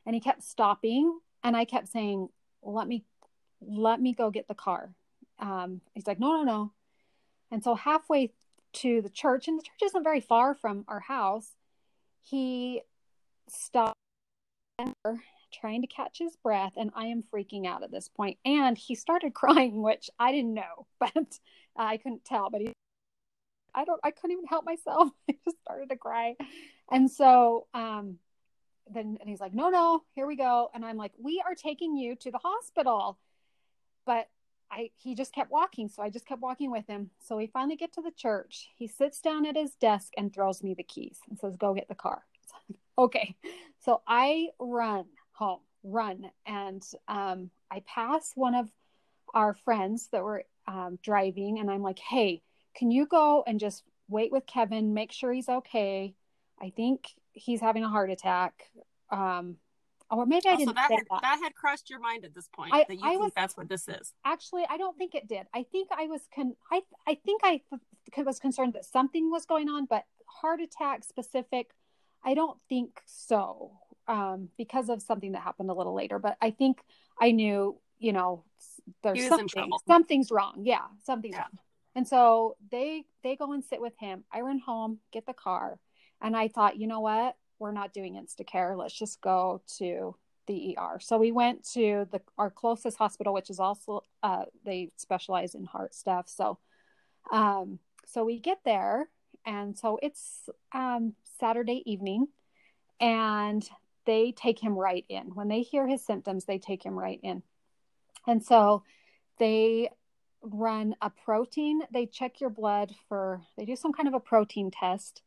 And 0.06 0.14
he 0.14 0.20
kept 0.20 0.44
stopping 0.44 1.18
and 1.42 1.56
I 1.56 1.64
kept 1.64 1.88
saying, 1.88 2.28
"Let 2.62 2.86
me 2.86 3.04
let 3.60 4.00
me 4.00 4.14
go 4.14 4.30
get 4.30 4.46
the 4.46 4.54
car." 4.54 4.94
Um, 5.40 5.80
he's 5.94 6.06
like, 6.06 6.20
"No, 6.20 6.32
no, 6.36 6.44
no." 6.44 6.72
And 7.50 7.62
so 7.62 7.74
halfway 7.74 8.32
to 8.76 9.00
the 9.02 9.10
church, 9.10 9.48
and 9.48 9.58
the 9.58 9.62
church 9.62 9.82
isn't 9.84 10.04
very 10.04 10.20
far 10.20 10.54
from 10.54 10.84
our 10.88 11.00
house. 11.00 11.56
He 12.22 12.82
stopped 13.48 13.96
trying 15.52 15.80
to 15.80 15.86
catch 15.86 16.18
his 16.18 16.36
breath, 16.36 16.72
and 16.76 16.90
I 16.94 17.06
am 17.06 17.22
freaking 17.22 17.66
out 17.66 17.82
at 17.82 17.90
this 17.90 18.08
point. 18.08 18.38
And 18.44 18.76
he 18.76 18.94
started 18.94 19.34
crying, 19.34 19.82
which 19.82 20.10
I 20.18 20.32
didn't 20.32 20.54
know, 20.54 20.86
but 20.98 21.38
I 21.76 21.96
couldn't 21.96 22.24
tell. 22.24 22.50
But 22.50 22.60
he, 22.62 22.72
I 23.74 23.84
don't, 23.84 24.00
I 24.04 24.10
couldn't 24.10 24.32
even 24.32 24.46
help 24.46 24.64
myself. 24.64 25.10
I 25.30 25.36
just 25.44 25.60
started 25.62 25.88
to 25.90 25.96
cry, 25.96 26.36
and 26.90 27.10
so 27.10 27.66
um, 27.74 28.18
then 28.92 29.16
and 29.20 29.28
he's 29.28 29.40
like, 29.40 29.54
"No, 29.54 29.70
no, 29.70 30.02
here 30.14 30.26
we 30.26 30.36
go," 30.36 30.70
and 30.74 30.84
I'm 30.84 30.96
like, 30.96 31.12
"We 31.18 31.42
are 31.46 31.54
taking 31.54 31.96
you 31.96 32.16
to 32.16 32.30
the 32.30 32.40
hospital," 32.42 33.18
but 34.04 34.28
I 34.70 34.90
he 34.98 35.14
just 35.14 35.32
kept 35.32 35.50
walking, 35.50 35.88
so 35.88 36.02
I 36.02 36.10
just 36.10 36.26
kept 36.26 36.42
walking 36.42 36.70
with 36.70 36.86
him. 36.86 37.10
So 37.18 37.36
we 37.36 37.46
finally 37.46 37.76
get 37.76 37.92
to 37.94 38.02
the 38.02 38.10
church. 38.10 38.68
He 38.76 38.86
sits 38.88 39.20
down 39.20 39.46
at 39.46 39.56
his 39.56 39.74
desk 39.74 40.12
and 40.16 40.32
throws 40.32 40.62
me 40.62 40.74
the 40.74 40.82
keys 40.82 41.18
and 41.28 41.38
says, 41.38 41.56
"Go 41.56 41.74
get 41.74 41.88
the 41.88 41.94
car." 41.94 42.22
okay, 42.98 43.36
so 43.84 44.02
I 44.06 44.48
run 44.58 45.06
home, 45.32 45.60
run, 45.82 46.30
and 46.46 46.82
um, 47.08 47.50
I 47.70 47.82
pass 47.86 48.32
one 48.34 48.54
of 48.54 48.70
our 49.34 49.54
friends 49.54 50.08
that 50.12 50.22
were 50.22 50.44
um, 50.66 50.98
driving, 51.02 51.58
and 51.58 51.70
I'm 51.70 51.82
like, 51.82 51.98
"Hey, 51.98 52.42
can 52.74 52.90
you 52.90 53.06
go 53.06 53.44
and 53.46 53.60
just 53.60 53.84
wait 54.08 54.32
with 54.32 54.46
Kevin, 54.46 54.94
make 54.94 55.12
sure 55.12 55.32
he's 55.32 55.48
okay? 55.48 56.14
I 56.60 56.70
think 56.70 57.08
he's 57.32 57.60
having 57.60 57.84
a 57.84 57.88
heart 57.88 58.10
attack." 58.10 58.70
Um, 59.10 59.56
or 60.10 60.24
maybe 60.26 60.46
I 60.48 60.52
Oh, 60.52 60.56
didn't 60.56 60.68
so 60.68 60.72
that 60.74 60.90
had, 60.90 61.00
that. 61.10 61.22
that 61.22 61.38
had 61.42 61.54
crossed 61.54 61.90
your 61.90 61.98
mind 62.00 62.24
at 62.24 62.34
this 62.34 62.48
point 62.48 62.72
I- 62.74 62.84
that 62.88 62.94
you 62.94 63.04
I 63.04 63.10
think 63.10 63.22
was- 63.22 63.32
that's 63.34 63.56
what 63.56 63.68
this 63.68 63.88
is. 63.88 64.12
actually 64.24 64.64
i 64.68 64.76
don't 64.76 64.96
think 64.96 65.14
it 65.14 65.26
did 65.28 65.46
i 65.54 65.62
think 65.64 65.88
i 65.96 66.06
was 66.06 66.22
con 66.34 66.54
i 66.70 66.82
i 67.06 67.14
think 67.14 67.40
i 67.44 67.60
was 68.24 68.38
concerned 68.38 68.72
that 68.74 68.84
something 68.84 69.30
was 69.30 69.44
going 69.46 69.68
on 69.68 69.84
but 69.86 70.04
heart 70.26 70.60
attack 70.60 71.02
specific 71.04 71.70
i 72.24 72.34
don't 72.34 72.58
think 72.68 73.00
so 73.06 73.72
um 74.08 74.48
because 74.56 74.88
of 74.88 75.02
something 75.02 75.32
that 75.32 75.42
happened 75.42 75.70
a 75.70 75.74
little 75.74 75.94
later 75.94 76.18
but 76.18 76.36
i 76.40 76.50
think 76.50 76.80
i 77.20 77.30
knew 77.32 77.76
you 77.98 78.12
know 78.12 78.44
there's 79.02 79.18
He 79.18 79.24
was 79.30 79.38
in 79.40 79.48
something 79.48 79.72
something's 79.86 80.30
wrong 80.30 80.54
yeah 80.64 80.86
something's 81.02 81.34
Yeah. 81.34 81.40
wrong 81.42 81.58
and 81.96 82.06
so 82.06 82.56
they 82.70 83.04
they 83.22 83.34
go 83.36 83.52
and 83.52 83.64
sit 83.64 83.80
with 83.80 83.96
him 83.98 84.24
i 84.32 84.40
run 84.40 84.58
home 84.60 85.00
get 85.12 85.26
the 85.26 85.34
car 85.34 85.78
and 86.20 86.36
i 86.36 86.48
thought 86.48 86.76
you 86.76 86.86
know 86.86 87.00
what 87.00 87.36
we're 87.58 87.72
not 87.72 87.92
doing 87.92 88.14
instacare 88.14 88.76
let's 88.76 88.94
just 88.94 89.20
go 89.20 89.62
to 89.78 90.14
the 90.46 90.76
ER. 90.78 90.98
So 91.00 91.18
we 91.18 91.32
went 91.32 91.64
to 91.72 92.06
the 92.10 92.20
our 92.38 92.50
closest 92.50 92.96
hospital, 92.96 93.34
which 93.34 93.50
is 93.50 93.60
also 93.60 94.02
uh, 94.22 94.44
they 94.64 94.90
specialize 94.96 95.54
in 95.54 95.64
heart 95.64 95.94
stuff. 95.94 96.28
So, 96.28 96.58
um, 97.30 97.78
so 98.06 98.24
we 98.24 98.38
get 98.38 98.58
there, 98.64 99.08
and 99.44 99.76
so 99.76 99.98
it's 100.02 100.48
um, 100.72 101.14
Saturday 101.38 101.82
evening, 101.84 102.28
and 103.00 103.68
they 104.04 104.32
take 104.32 104.60
him 104.60 104.74
right 104.74 105.04
in. 105.08 105.34
When 105.34 105.48
they 105.48 105.62
hear 105.62 105.86
his 105.86 106.04
symptoms, 106.04 106.44
they 106.44 106.58
take 106.58 106.84
him 106.84 106.98
right 106.98 107.20
in, 107.22 107.42
and 108.26 108.42
so 108.42 108.82
they 109.38 109.90
run 110.42 110.94
a 111.02 111.10
protein. 111.10 111.80
They 111.92 112.06
check 112.06 112.40
your 112.40 112.50
blood 112.50 112.94
for. 113.08 113.42
They 113.56 113.64
do 113.64 113.76
some 113.76 113.92
kind 113.92 114.08
of 114.08 114.14
a 114.14 114.20
protein 114.20 114.70
test 114.70 115.22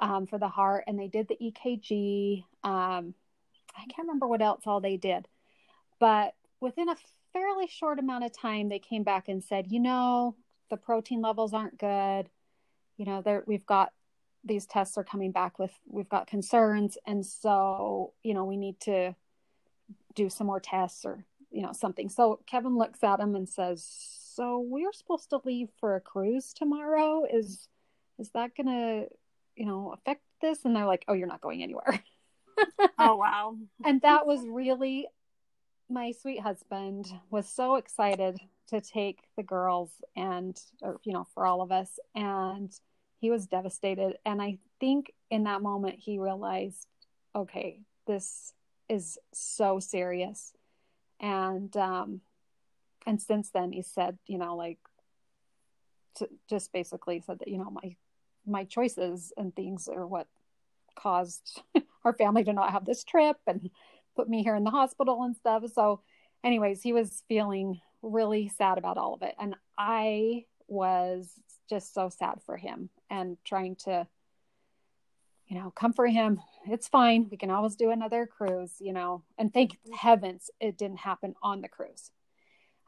um, 0.00 0.26
for 0.26 0.38
the 0.38 0.48
heart, 0.48 0.84
and 0.86 0.98
they 0.98 1.08
did 1.08 1.28
the 1.28 1.36
EKG. 1.36 2.44
Um, 2.64 3.14
I 3.76 3.84
can't 3.88 4.06
remember 4.06 4.26
what 4.26 4.42
else 4.42 4.62
all 4.66 4.80
they 4.80 4.96
did, 4.96 5.28
but 5.98 6.34
within 6.60 6.88
a 6.88 6.96
fairly 7.32 7.66
short 7.68 7.98
amount 7.98 8.24
of 8.24 8.32
time, 8.32 8.68
they 8.68 8.78
came 8.78 9.02
back 9.02 9.28
and 9.28 9.42
said, 9.42 9.70
you 9.70 9.80
know, 9.80 10.34
the 10.70 10.76
protein 10.76 11.20
levels 11.20 11.54
aren't 11.54 11.78
good. 11.78 12.28
You 12.96 13.04
know, 13.04 13.22
there 13.22 13.44
we've 13.46 13.66
got 13.66 13.92
these 14.44 14.66
tests 14.66 14.96
are 14.96 15.04
coming 15.04 15.32
back 15.32 15.58
with 15.58 15.72
we've 15.86 16.08
got 16.08 16.26
concerns, 16.26 16.98
and 17.06 17.24
so 17.24 18.12
you 18.22 18.34
know 18.34 18.44
we 18.44 18.56
need 18.56 18.80
to 18.80 19.14
do 20.14 20.28
some 20.28 20.46
more 20.46 20.60
tests 20.60 21.04
or 21.04 21.24
you 21.50 21.62
know 21.62 21.72
something. 21.72 22.08
So 22.08 22.40
Kevin 22.46 22.76
looks 22.76 23.02
at 23.02 23.20
him 23.20 23.34
and 23.34 23.48
says, 23.48 23.84
"So 24.34 24.58
we're 24.58 24.92
supposed 24.92 25.30
to 25.30 25.40
leave 25.44 25.68
for 25.78 25.96
a 25.96 26.00
cruise 26.00 26.52
tomorrow. 26.52 27.24
Is 27.24 27.68
is 28.18 28.30
that 28.30 28.56
gonna 28.56 29.04
you 29.58 29.66
know 29.66 29.92
affect 29.92 30.22
this?" 30.40 30.64
And 30.64 30.74
they're 30.74 30.86
like, 30.86 31.04
"Oh, 31.08 31.12
you're 31.14 31.28
not 31.28 31.40
going 31.40 31.62
anywhere." 31.62 32.02
Oh 32.98 33.14
wow. 33.14 33.56
and 33.84 34.00
that 34.02 34.26
was 34.26 34.40
really 34.44 35.06
my 35.88 36.12
sweet 36.12 36.40
husband 36.40 37.06
was 37.30 37.48
so 37.48 37.76
excited 37.76 38.38
to 38.68 38.80
take 38.80 39.20
the 39.36 39.42
girls 39.42 39.90
and 40.16 40.60
or, 40.82 41.00
you 41.04 41.12
know 41.12 41.26
for 41.34 41.46
all 41.46 41.62
of 41.62 41.72
us 41.72 41.98
and 42.14 42.72
he 43.20 43.30
was 43.30 43.46
devastated 43.46 44.16
and 44.26 44.42
i 44.42 44.58
think 44.80 45.12
in 45.30 45.44
that 45.44 45.62
moment 45.62 45.96
he 45.98 46.18
realized 46.18 46.86
okay 47.34 47.80
this 48.06 48.52
is 48.88 49.18
so 49.32 49.78
serious 49.78 50.52
and 51.20 51.76
um 51.76 52.20
and 53.06 53.20
since 53.20 53.50
then 53.50 53.72
he 53.72 53.82
said 53.82 54.18
you 54.26 54.38
know 54.38 54.56
like 54.56 54.78
to, 56.16 56.28
just 56.50 56.72
basically 56.72 57.22
said 57.24 57.38
that 57.38 57.48
you 57.48 57.58
know 57.58 57.70
my 57.70 57.96
my 58.48 58.64
choices 58.64 59.32
and 59.36 59.54
things 59.54 59.88
are 59.88 60.06
what 60.06 60.26
caused 60.96 61.62
our 62.04 62.12
family 62.12 62.44
to 62.44 62.52
not 62.52 62.72
have 62.72 62.84
this 62.84 63.04
trip 63.04 63.36
and 63.46 63.70
put 64.16 64.28
me 64.28 64.42
here 64.42 64.56
in 64.56 64.64
the 64.64 64.70
hospital 64.70 65.22
and 65.22 65.36
stuff. 65.36 65.62
So, 65.72 66.00
anyways, 66.42 66.82
he 66.82 66.92
was 66.92 67.22
feeling 67.28 67.80
really 68.02 68.48
sad 68.48 68.78
about 68.78 68.98
all 68.98 69.14
of 69.14 69.22
it. 69.22 69.34
And 69.38 69.54
I 69.76 70.44
was 70.66 71.32
just 71.68 71.94
so 71.94 72.08
sad 72.08 72.40
for 72.44 72.56
him 72.56 72.90
and 73.10 73.36
trying 73.44 73.76
to, 73.76 74.06
you 75.46 75.58
know, 75.58 75.70
comfort 75.70 76.08
him. 76.08 76.40
It's 76.66 76.88
fine. 76.88 77.28
We 77.30 77.36
can 77.36 77.50
always 77.50 77.76
do 77.76 77.90
another 77.90 78.26
cruise, 78.26 78.74
you 78.80 78.92
know. 78.92 79.22
And 79.38 79.52
thank 79.52 79.78
heavens 79.96 80.50
it 80.60 80.76
didn't 80.76 80.98
happen 80.98 81.34
on 81.42 81.60
the 81.60 81.68
cruise. 81.68 82.10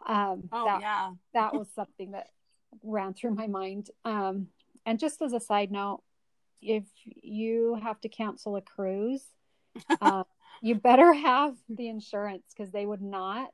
Um, 0.07 0.49
Oh 0.53 0.65
that, 0.65 0.81
yeah. 0.81 1.13
that 1.35 1.55
was 1.55 1.69
something 1.75 2.13
that 2.13 2.29
ran 2.83 3.15
through 3.15 3.35
my 3.35 3.47
mind. 3.47 3.91
Um, 4.05 4.49
and 4.87 4.99
just 4.99 5.21
as 5.23 5.33
a 5.33 5.41
side 5.41 5.71
note, 5.71 6.03
if 6.63 6.85
you 7.05 7.79
have 7.83 8.01
to 8.03 8.09
cancel 8.09 8.57
a 8.57 8.61
cruise, 8.61 9.25
uh, 10.01 10.25
you 10.63 10.75
better 10.75 11.13
have 11.13 11.55
the 11.69 11.89
insurance 11.89 12.45
because 12.55 12.71
they 12.73 12.85
would 12.87 13.03
not 13.03 13.53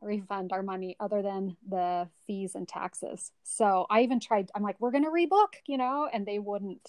refund 0.00 0.52
our 0.52 0.62
money 0.62 0.96
other 1.00 1.22
than 1.22 1.56
the 1.68 2.08
fees 2.26 2.54
and 2.54 2.66
taxes. 2.68 3.32
So 3.42 3.86
I 3.90 4.02
even 4.02 4.20
tried, 4.20 4.50
I'm 4.54 4.62
like, 4.62 4.76
we're 4.80 4.92
going 4.92 5.04
to 5.04 5.10
rebook, 5.10 5.54
you 5.66 5.76
know, 5.76 6.08
and 6.10 6.24
they 6.24 6.38
wouldn't. 6.38 6.88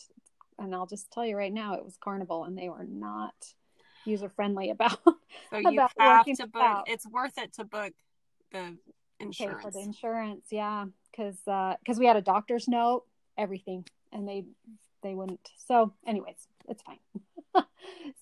And 0.60 0.74
I'll 0.76 0.86
just 0.86 1.12
tell 1.12 1.26
you 1.26 1.36
right 1.36 1.52
now, 1.52 1.74
it 1.74 1.84
was 1.84 1.98
Carnival 1.98 2.44
and 2.46 2.58
they 2.58 2.70
were 2.70 2.86
not 2.88 3.34
user 4.06 4.30
friendly 4.30 4.70
about 4.72 5.00
So 5.50 5.58
you 5.58 5.80
about 5.80 5.92
have 5.98 6.26
to 6.38 6.48
book. 6.48 6.62
out. 6.62 6.84
It's 6.88 7.08
worth 7.08 7.38
it 7.38 7.54
to 7.54 7.66
book 7.66 7.94
the 8.52 8.60
pay 8.60 9.26
insurance. 9.26 9.62
for 9.62 9.70
the 9.72 9.80
insurance 9.80 10.46
yeah 10.52 10.86
because 11.12 11.38
uh, 11.48 11.76
because 11.80 12.00
we 12.00 12.08
had 12.08 12.16
a 12.16 12.22
doctor's 12.22 12.68
note 12.68 13.04
everything 13.42 13.86
and 14.12 14.28
they 14.28 14.46
they 15.04 15.16
wouldn't. 15.16 15.50
So 15.68 15.94
anyways 16.06 16.48
it's 16.70 16.84
fine. 16.84 17.00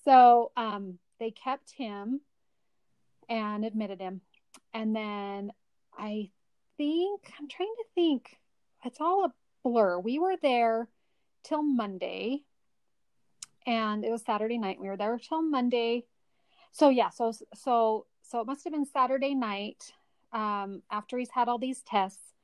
So 0.04 0.50
um 0.56 0.98
they 1.18 1.30
kept 1.30 1.70
him 1.72 2.20
and 3.28 3.64
admitted 3.64 4.00
him. 4.00 4.22
And 4.72 4.94
then 4.96 5.52
i 5.98 6.30
think 6.76 7.20
i'm 7.38 7.48
trying 7.48 7.74
to 7.76 7.84
think 7.94 8.38
it's 8.84 9.00
all 9.00 9.24
a 9.24 9.32
blur. 9.62 9.98
We 9.98 10.18
were 10.18 10.36
there 10.40 10.88
till 11.44 11.62
monday 11.62 12.42
and 13.66 14.04
it 14.04 14.10
was 14.10 14.22
saturday 14.24 14.58
night. 14.58 14.80
We 14.80 14.88
were 14.88 14.96
there 14.96 15.18
till 15.18 15.42
monday. 15.42 16.04
So 16.72 16.88
yeah 16.88 17.10
so 17.10 17.32
so 17.54 18.06
so 18.22 18.40
it 18.40 18.46
must 18.46 18.64
have 18.64 18.72
been 18.72 18.86
saturday 18.86 19.34
night 19.34 19.92
um, 20.32 20.82
after 20.90 21.18
he's 21.18 21.30
had 21.30 21.48
all 21.48 21.58
these 21.58 21.82
tests 21.82 22.34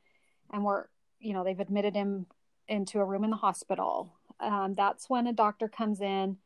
and 0.53 0.65
we're 0.65 0.87
you 1.21 1.33
know 1.33 1.45
they've 1.45 1.61
admitted 1.61 1.95
him 1.95 2.27
into 2.69 3.01
a 3.01 3.05
room 3.05 3.25
in 3.25 3.31
the 3.31 3.37
hospital. 3.37 4.13
Um, 4.41 4.75
that's 4.75 5.09
when 5.09 5.27
a 5.27 5.33
doctor 5.33 5.69
comes 5.69 6.01
in 6.01 6.37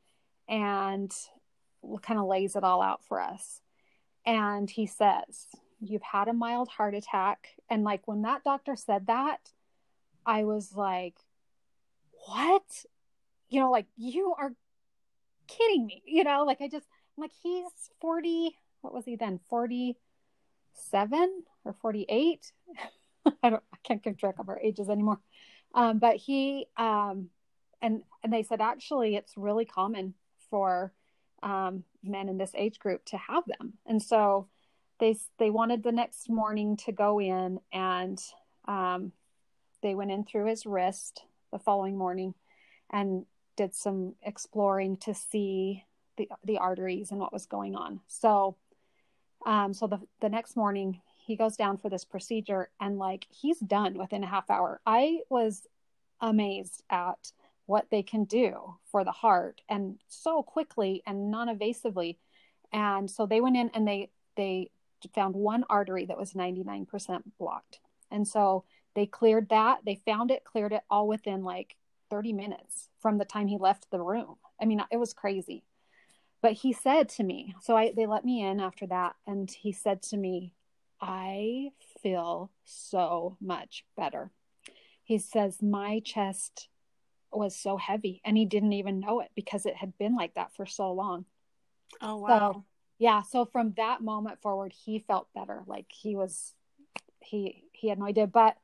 and 0.49 1.13
kind 2.03 2.19
of 2.21 2.27
lays 2.27 2.57
it 2.57 2.65
all 2.65 2.83
out 2.83 3.05
for 3.05 3.21
us. 3.21 3.61
And 4.27 4.71
he 4.71 4.87
says 4.87 5.47
you've 5.81 6.03
had 6.03 6.29
a 6.29 6.33
mild 6.33 6.69
heart 6.69 6.95
attack. 6.95 7.49
And 7.69 7.85
like 7.85 8.07
when 8.07 8.23
that 8.23 8.45
doctor 8.45 8.77
said 8.77 9.07
that 9.07 9.51
i 10.27 10.45
was 10.45 10.77
like 10.77 11.17
what? 12.27 12.85
You 13.49 13.61
know 13.61 13.71
like 13.71 13.87
you 13.97 14.35
are 14.39 14.53
kidding 15.49 15.87
me. 15.87 16.03
You 16.07 16.25
know 16.25 16.45
like 16.45 16.61
i 16.61 16.69
just 16.69 16.87
I'm 17.17 17.23
like 17.23 17.33
he's 17.43 17.65
40 18.01 18.57
what 18.83 18.95
was 18.95 19.05
he 19.05 19.17
then 19.17 19.41
47 19.49 21.43
or 21.65 21.73
48 21.73 22.53
i 23.43 23.51
don't 23.51 23.63
i 23.73 23.77
can't 23.83 24.03
keep 24.03 24.19
track 24.19 24.37
of 24.39 24.49
our 24.49 24.59
ages 24.61 24.89
anymore 24.89 25.19
um, 25.75 25.99
but 25.99 26.17
he 26.17 26.67
um, 26.77 27.31
and 27.83 28.03
and 28.23 28.33
they 28.33 28.43
said 28.43 28.61
actually 28.61 29.17
it's 29.17 29.37
really 29.37 29.65
common 29.65 30.15
for 30.51 30.93
um, 31.43 31.85
men 32.03 32.29
in 32.29 32.39
this 32.39 32.53
age 32.55 32.79
group 32.79 33.05
to 33.07 33.17
have 33.17 33.45
them 33.47 33.75
and 33.87 34.03
so 34.03 34.49
they 34.99 35.17
they 35.39 35.51
wanted 35.51 35.83
the 35.83 35.93
next 35.93 36.29
morning 36.29 36.77
to 36.77 36.93
go 36.93 37.21
in 37.21 37.59
and 37.73 38.21
um, 38.67 39.13
they 39.83 39.95
went 39.95 40.11
in 40.11 40.25
through 40.25 40.47
his 40.47 40.67
wrist 40.67 41.25
the 41.53 41.59
following 41.59 41.97
morning 41.97 42.35
and 42.91 43.25
did 43.57 43.75
some 43.75 44.15
exploring 44.23 44.97
to 44.97 45.15
see 45.15 45.85
the, 46.17 46.29
the 46.45 46.59
arteries 46.59 47.11
and 47.11 47.21
what 47.21 47.33
was 47.33 47.47
going 47.47 47.75
on. 47.75 48.01
So, 48.07 48.57
um, 49.47 49.73
so 49.73 49.87
the, 49.87 50.01
the 50.21 50.29
next 50.29 50.57
morning 50.57 51.01
he 51.31 51.37
goes 51.37 51.57
down 51.57 51.79
for 51.79 51.89
this 51.89 52.05
procedure 52.05 52.71
and 52.81 52.99
like 52.99 53.25
he's 53.31 53.61
done 53.61 53.97
within 53.97 54.25
a 54.25 54.27
half 54.27 54.51
hour. 54.51 54.81
I 54.85 55.21
was 55.31 55.69
amazed 56.21 56.83
at 56.91 57.31
what 57.67 57.87
they 57.89 58.03
can 58.03 58.25
do 58.25 58.75
for 58.91 59.05
the 59.05 59.13
heart 59.13 59.61
and 59.69 60.01
so 60.09 60.43
quickly 60.43 61.05
and 61.07 61.31
non-invasively. 61.31 62.17
And 62.73 63.09
so 63.09 63.27
they 63.27 63.41
went 63.41 63.57
in 63.57 63.71
and 63.75 63.87
they 63.87 64.11
they 64.37 64.73
found 65.15 65.37
one 65.37 65.63
artery 65.71 66.05
that 66.07 66.19
was 66.19 66.33
99% 66.33 67.23
blocked. 67.39 67.79
And 68.11 68.27
so 68.27 68.65
they 68.97 69.07
cleared 69.07 69.51
that. 69.51 69.85
They 69.87 70.03
found 70.05 70.33
it, 70.33 70.43
cleared 70.43 70.73
it 70.73 70.83
all 70.91 71.07
within 71.07 71.45
like 71.45 71.77
30 72.11 72.33
minutes 72.33 72.89
from 72.99 73.19
the 73.19 73.25
time 73.25 73.47
he 73.47 73.57
left 73.57 73.87
the 73.93 74.01
room. 74.01 74.35
I 74.61 74.65
mean, 74.65 74.83
it 74.91 74.97
was 74.97 75.13
crazy. 75.13 75.63
But 76.43 76.55
he 76.55 76.73
said 76.73 77.09
to 77.11 77.23
me, 77.23 77.55
so 77.63 77.77
I 77.77 77.93
they 77.93 78.07
let 78.07 78.25
me 78.25 78.43
in 78.43 78.59
after 78.59 78.89
that 78.89 79.15
and 79.29 79.49
he 79.49 79.71
said 79.71 80.03
to 80.11 80.17
me, 80.17 80.55
I 81.01 81.71
feel 82.03 82.51
so 82.65 83.37
much 83.41 83.85
better. 83.97 84.31
He 85.03 85.19
says, 85.19 85.63
My 85.63 86.01
chest 86.01 86.69
was 87.33 87.57
so 87.57 87.77
heavy 87.77 88.21
and 88.25 88.37
he 88.37 88.45
didn't 88.45 88.73
even 88.73 89.01
know 89.01 89.21
it 89.21 89.31
because 89.35 89.67
it 89.67 89.77
had 89.77 89.97
been 89.99 90.17
like 90.17 90.35
that 90.35 90.55
for 90.55 90.67
so 90.67 90.93
long. 90.93 91.25
Oh, 92.01 92.17
wow. 92.17 92.53
So, 92.53 92.65
yeah. 92.99 93.23
So 93.23 93.45
from 93.45 93.73
that 93.77 94.03
moment 94.03 94.41
forward, 94.43 94.73
he 94.73 94.99
felt 94.99 95.29
better. 95.35 95.63
Like 95.67 95.87
he 95.89 96.17
was, 96.17 96.55
he, 97.21 97.65
he 97.73 97.89
had 97.89 97.99
no 97.99 98.07
idea. 98.07 98.27
But 98.27 98.57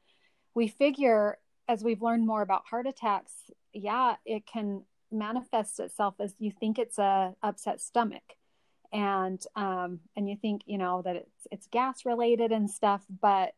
we 0.55 0.69
figure 0.69 1.39
as 1.69 1.83
we've 1.83 2.03
learned 2.03 2.27
more 2.27 2.43
about 2.43 2.67
heart 2.69 2.87
attacks, 2.87 3.33
yeah, 3.73 4.17
it 4.25 4.47
can 4.47 4.83
manifest 5.11 5.81
itself 5.81 6.15
as 6.21 6.35
you 6.39 6.51
think 6.51 6.79
it's 6.79 6.99
a 6.99 7.35
upset 7.43 7.81
stomach 7.81 8.36
and 8.97 9.45
um, 9.57 10.01
and 10.17 10.29
you 10.29 10.37
think 10.37 10.63
you 10.65 10.79
know 10.79 11.03
that 11.03 11.17
it's 11.17 11.47
it's 11.53 11.67
gas 11.67 12.07
related 12.07 12.51
and 12.51 12.69
stuff, 12.71 13.03
but 13.21 13.55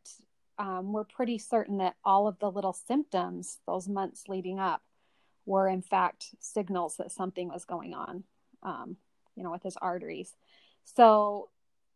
um, 0.59 0.93
we're 0.93 1.05
pretty 1.05 1.39
certain 1.39 1.79
that 1.79 1.95
all 2.05 2.27
of 2.27 2.41
the 2.41 2.51
little 2.51 2.73
symptoms 2.73 3.59
those 3.65 3.89
months 3.89 4.25
leading 4.27 4.59
up 4.59 4.83
were 5.47 5.69
in 5.69 5.81
fact 5.81 6.27
signals 6.41 6.97
that 6.97 7.13
something 7.13 7.49
was 7.49 7.65
going 7.65 7.95
on, 7.95 8.25
um, 8.65 8.97
you 9.37 9.45
know, 9.45 9.53
with 9.53 9.63
his 9.63 9.77
arteries. 9.77 10.35
So 10.83 11.51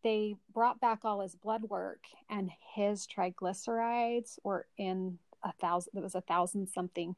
they 0.04 0.36
brought 0.54 0.80
back 0.80 1.00
all 1.04 1.20
his 1.20 1.34
blood 1.34 1.64
work, 1.64 2.04
and 2.30 2.48
his 2.76 3.08
triglycerides 3.08 4.38
were 4.44 4.66
in 4.78 5.18
a 5.42 5.52
thousand. 5.60 5.98
It 5.98 6.02
was 6.02 6.14
a 6.14 6.20
thousand 6.20 6.68
something. 6.68 7.16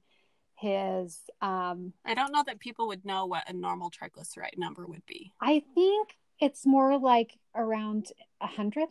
His 0.56 1.18
um, 1.42 1.92
I 2.04 2.14
don't 2.14 2.32
know 2.32 2.44
that 2.46 2.60
people 2.60 2.86
would 2.88 3.04
know 3.04 3.26
what 3.26 3.48
a 3.48 3.52
normal 3.52 3.90
triglyceride 3.90 4.56
number 4.56 4.86
would 4.86 5.04
be. 5.06 5.32
I 5.40 5.62
think 5.74 6.10
it's 6.40 6.64
more 6.66 6.98
like 6.98 7.38
around 7.54 8.08
a 8.40 8.46
hundred. 8.46 8.88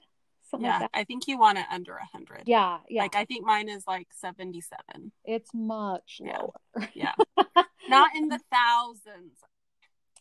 Yeah, 0.59 0.79
like 0.81 0.89
I 0.93 1.03
think 1.03 1.27
you 1.27 1.39
want 1.39 1.57
it 1.57 1.65
under 1.71 1.95
a 1.95 2.05
hundred. 2.05 2.43
Yeah, 2.45 2.77
yeah. 2.87 3.01
Like 3.01 3.15
I 3.15 3.25
think 3.25 3.43
mine 3.45 3.69
is 3.69 3.85
like 3.87 4.07
seventy-seven. 4.13 5.11
It's 5.25 5.49
much 5.53 6.21
Yeah. 6.23 6.37
lower. 6.41 6.89
Yeah, 6.93 7.13
not 7.89 8.15
in 8.15 8.27
the 8.29 8.39
thousands. 8.51 9.33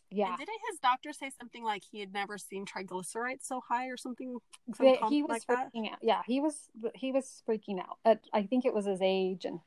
yeah. 0.09 0.29
And 0.29 0.37
didn't 0.39 0.59
his 0.71 0.79
doctor 0.79 1.13
say 1.13 1.29
something 1.39 1.63
like 1.63 1.83
he 1.91 1.99
had 1.99 2.13
never 2.13 2.39
seen 2.39 2.65
triglycerides 2.65 3.43
so 3.43 3.61
high 3.67 3.87
or 3.89 3.97
something? 3.97 4.37
some 4.75 4.95
he 5.09 5.21
was 5.21 5.29
like 5.29 5.45
that? 5.47 5.69
freaking 5.71 5.91
out. 5.91 5.99
Yeah, 6.01 6.21
he 6.25 6.39
was 6.39 6.55
he 6.95 7.11
was 7.11 7.43
freaking 7.47 7.79
out. 7.79 7.99
Uh, 8.03 8.15
I 8.33 8.43
think 8.43 8.65
it 8.65 8.73
was 8.73 8.85
his 8.87 9.01
age 9.03 9.45
and 9.45 9.59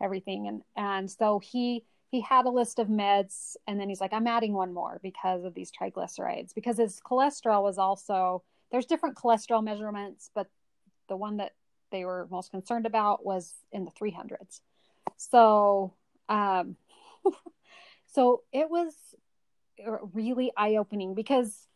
everything, 0.00 0.48
and 0.48 0.62
and 0.76 1.10
so 1.10 1.38
he 1.38 1.84
he 2.10 2.20
had 2.20 2.46
a 2.46 2.50
list 2.50 2.78
of 2.78 2.88
meds, 2.88 3.56
and 3.66 3.78
then 3.78 3.88
he's 3.88 4.00
like, 4.00 4.12
I'm 4.12 4.26
adding 4.26 4.52
one 4.52 4.72
more 4.74 4.98
because 5.02 5.44
of 5.44 5.54
these 5.54 5.70
triglycerides 5.70 6.54
because 6.54 6.78
his 6.78 7.00
cholesterol 7.00 7.62
was 7.62 7.78
also 7.78 8.42
there's 8.70 8.86
different 8.86 9.16
cholesterol 9.16 9.62
measurements, 9.64 10.30
but 10.34 10.46
the 11.08 11.16
one 11.16 11.38
that 11.38 11.52
they 11.90 12.04
were 12.04 12.28
most 12.30 12.50
concerned 12.50 12.86
about 12.86 13.24
was 13.24 13.54
in 13.72 13.84
the 13.84 13.90
300s. 13.90 14.60
So 15.16 15.94
um, 16.28 16.76
so 18.06 18.42
it 18.52 18.70
was 18.70 18.94
really 20.12 20.52
eye 20.56 20.76
opening 20.76 21.14
because 21.14 21.66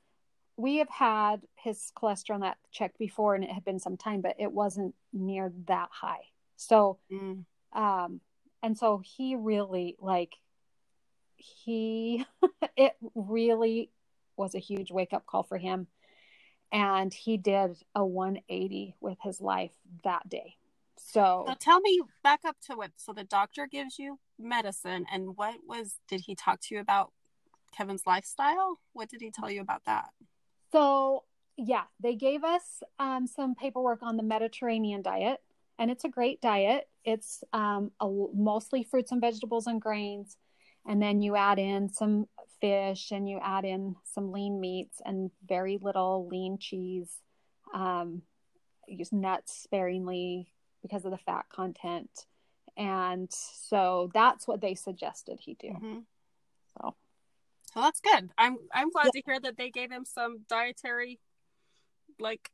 we 0.57 0.77
have 0.77 0.89
had 0.89 1.43
his 1.57 1.91
cholesterol 1.97 2.41
that 2.41 2.59
checked 2.71 2.99
before 2.99 3.35
and 3.35 3.45
it 3.45 3.51
had 3.51 3.65
been 3.65 3.81
some 3.81 3.97
time, 3.97 4.21
but 4.21 4.37
it 4.39 4.53
wasn't 4.53 4.95
near 5.13 5.53
that 5.67 5.89
high. 5.91 6.23
So, 6.57 6.99
Mm. 7.13 7.45
Um, 7.75 8.21
and 8.63 8.77
so 8.79 9.03
he 9.05 9.37
really 9.37 9.97
like, 10.01 10.35
he, 11.37 12.25
it 12.77 12.95
really 13.15 13.91
was 14.37 14.55
a 14.55 14.59
huge 14.59 14.91
wake 14.91 15.13
up 15.13 15.27
call 15.27 15.43
for 15.43 15.59
him. 15.59 15.87
And 16.73 17.13
he 17.13 17.37
did 17.37 17.77
a 17.95 18.05
180 18.05 18.97
with 19.01 19.19
his 19.23 19.41
life 19.41 19.73
that 20.03 20.29
day. 20.29 20.57
So, 20.97 21.45
So 21.47 21.55
tell 21.59 21.81
me 21.81 22.01
back 22.23 22.41
up 22.45 22.57
to 22.67 22.75
what. 22.77 22.93
So 22.97 23.13
the 23.13 23.25
doctor 23.25 23.67
gives 23.67 23.99
you 23.99 24.19
medicine, 24.39 25.07
and 25.13 25.37
what 25.37 25.57
was? 25.67 25.97
Did 26.09 26.23
he 26.23 26.35
talk 26.35 26.61
to 26.63 26.75
you 26.75 26.81
about 26.81 27.13
Kevin's 27.77 28.07
lifestyle? 28.07 28.81
What 28.93 29.09
did 29.09 29.21
he 29.21 29.31
tell 29.31 29.51
you 29.51 29.61
about 29.61 29.85
that? 29.85 30.11
So, 30.73 31.25
yeah, 31.57 31.85
they 32.01 32.17
gave 32.17 32.43
us 32.43 32.83
um, 32.99 33.27
some 33.27 33.55
paperwork 33.55 34.03
on 34.03 34.17
the 34.17 34.23
Mediterranean 34.23 35.03
diet, 35.03 35.41
and 35.79 35.91
it's 35.91 36.05
a 36.05 36.09
great 36.09 36.41
diet. 36.41 36.89
It's 37.05 37.45
um, 37.53 37.91
a, 38.01 38.09
mostly 38.35 38.83
fruits 38.83 39.13
and 39.13 39.21
vegetables 39.21 39.67
and 39.67 39.81
grains, 39.81 40.37
and 40.87 41.03
then 41.03 41.21
you 41.21 41.37
add 41.37 41.59
in 41.59 41.89
some 41.89 42.27
fish 42.61 43.11
and 43.11 43.29
you 43.29 43.39
add 43.43 43.65
in 43.65 43.97
some 44.05 44.33
lean 44.33 44.61
meats 44.61 45.01
and 45.05 45.31
very 45.47 45.79
little 45.81 46.27
lean 46.29 46.59
cheese. 46.59 47.11
Um, 47.75 48.23
use 48.87 49.13
nuts 49.13 49.55
sparingly 49.63 50.53
because 50.83 51.05
of 51.05 51.11
the 51.11 51.19
fat 51.19 51.47
content. 51.51 52.27
And 52.77 53.33
so 53.33 54.11
that's 54.13 54.47
what 54.47 54.61
they 54.61 54.75
suggested 54.75 55.41
he 55.41 55.55
do. 55.55 55.69
Mhm. 55.69 56.05
So, 56.77 56.95
So 57.73 57.81
that's 57.81 58.01
good. 58.01 58.31
I'm 58.37 58.59
I'm 58.73 58.91
glad 58.91 59.13
to 59.13 59.23
hear 59.25 59.41
that 59.41 59.57
they 59.57 59.71
gave 59.71 59.91
him 59.91 60.05
some 60.05 60.45
dietary, 60.49 61.21
like, 62.19 62.51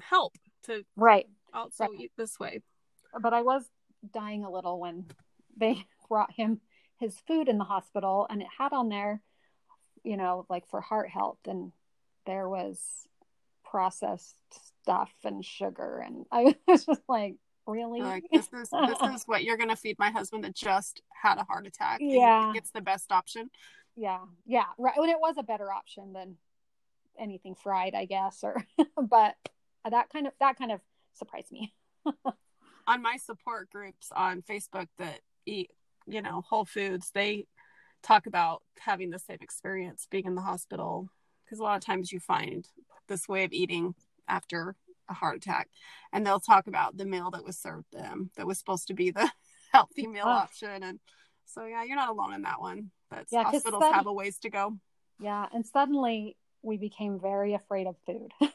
help 0.00 0.34
to 0.64 0.84
right. 0.96 1.28
also 1.52 1.84
Right. 1.84 2.00
eat 2.00 2.12
this 2.16 2.38
way. 2.38 2.62
But 3.20 3.32
I 3.32 3.42
was 3.42 3.68
dying 4.12 4.44
a 4.44 4.50
little 4.50 4.78
when 4.78 5.06
they 5.56 5.86
brought 6.08 6.32
him 6.32 6.60
his 6.98 7.14
food 7.26 7.48
in 7.48 7.58
the 7.58 7.64
hospital 7.64 8.26
and 8.30 8.40
it 8.40 8.48
had 8.58 8.72
on 8.72 8.88
there, 8.88 9.20
you 10.02 10.16
know, 10.16 10.46
like 10.48 10.66
for 10.68 10.80
heart 10.80 11.10
health 11.10 11.38
and 11.46 11.72
there 12.24 12.48
was 12.48 12.80
processed 13.64 14.36
stuff 14.82 15.12
and 15.24 15.44
sugar 15.44 16.02
and 16.04 16.24
I 16.32 16.54
was 16.66 16.86
just 16.86 17.02
like, 17.08 17.36
really? 17.66 18.00
Like 18.00 18.24
this 18.32 18.48
is 18.52 18.70
this 18.70 19.14
is 19.14 19.24
what 19.26 19.44
you're 19.44 19.56
gonna 19.56 19.76
feed 19.76 19.98
my 19.98 20.10
husband 20.10 20.44
that 20.44 20.54
just 20.54 21.02
had 21.10 21.38
a 21.38 21.44
heart 21.44 21.66
attack. 21.66 21.98
Yeah. 22.00 22.52
it's 22.54 22.70
the 22.70 22.80
best 22.80 23.12
option. 23.12 23.50
yeah, 23.96 24.20
yeah, 24.46 24.66
right. 24.78 24.96
And 24.96 25.10
it 25.10 25.20
was 25.20 25.34
a 25.38 25.42
better 25.42 25.70
option 25.72 26.12
than 26.12 26.36
anything 27.18 27.54
fried, 27.54 27.94
I 27.94 28.04
guess, 28.04 28.40
or 28.42 28.64
but 28.96 29.34
that 29.88 30.10
kind 30.10 30.26
of 30.26 30.32
that 30.40 30.56
kind 30.56 30.72
of 30.72 30.80
surprised 31.14 31.52
me. 31.52 31.74
On 32.86 33.02
my 33.02 33.16
support 33.16 33.70
groups 33.70 34.08
on 34.14 34.42
Facebook 34.42 34.86
that 34.98 35.20
eat, 35.44 35.70
you 36.06 36.22
know, 36.22 36.42
Whole 36.48 36.64
Foods, 36.64 37.10
they 37.14 37.46
talk 38.02 38.26
about 38.26 38.62
having 38.78 39.10
the 39.10 39.18
same 39.18 39.38
experience 39.40 40.06
being 40.10 40.26
in 40.26 40.34
the 40.34 40.42
hospital. 40.42 41.08
Because 41.44 41.58
a 41.60 41.62
lot 41.62 41.76
of 41.76 41.84
times 41.84 42.10
you 42.12 42.18
find 42.20 42.66
this 43.08 43.28
way 43.28 43.44
of 43.44 43.52
eating 43.52 43.94
after 44.28 44.74
a 45.08 45.14
heart 45.14 45.36
attack 45.36 45.68
and 46.12 46.26
they'll 46.26 46.40
talk 46.40 46.66
about 46.66 46.96
the 46.96 47.04
meal 47.04 47.30
that 47.30 47.44
was 47.44 47.56
served 47.56 47.86
them 47.92 48.30
that 48.36 48.44
was 48.44 48.58
supposed 48.58 48.88
to 48.88 48.94
be 48.94 49.12
the 49.12 49.30
healthy 49.72 50.08
meal 50.08 50.24
Oh. 50.26 50.30
option 50.30 50.82
and 50.82 50.98
so 51.44 51.64
yeah 51.64 51.84
you're 51.84 51.94
not 51.94 52.08
alone 52.08 52.34
in 52.34 52.42
that 52.42 52.60
one. 52.60 52.90
But 53.08 53.26
Yeah, 53.30 53.44
hospitals 53.44 53.84
have 53.84 54.06
a 54.08 54.12
ways 54.12 54.38
to 54.38 54.50
go. 54.50 54.76
Yeah, 55.20 55.46
and 55.54 55.64
suddenly 55.64 56.36
we 56.62 56.76
became 56.78 57.20
very 57.20 57.54
afraid 57.54 57.86
of 57.86 57.94
food. 58.04 58.32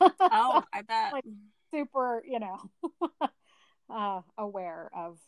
oh 0.00 0.62
i 0.74 0.82
bet. 0.82 1.14
Like- 1.14 1.24
super, 1.72 2.22
you 2.28 2.38
know, 2.38 2.58
uh, 3.90 4.22
aware 4.36 4.90
of 4.94 5.18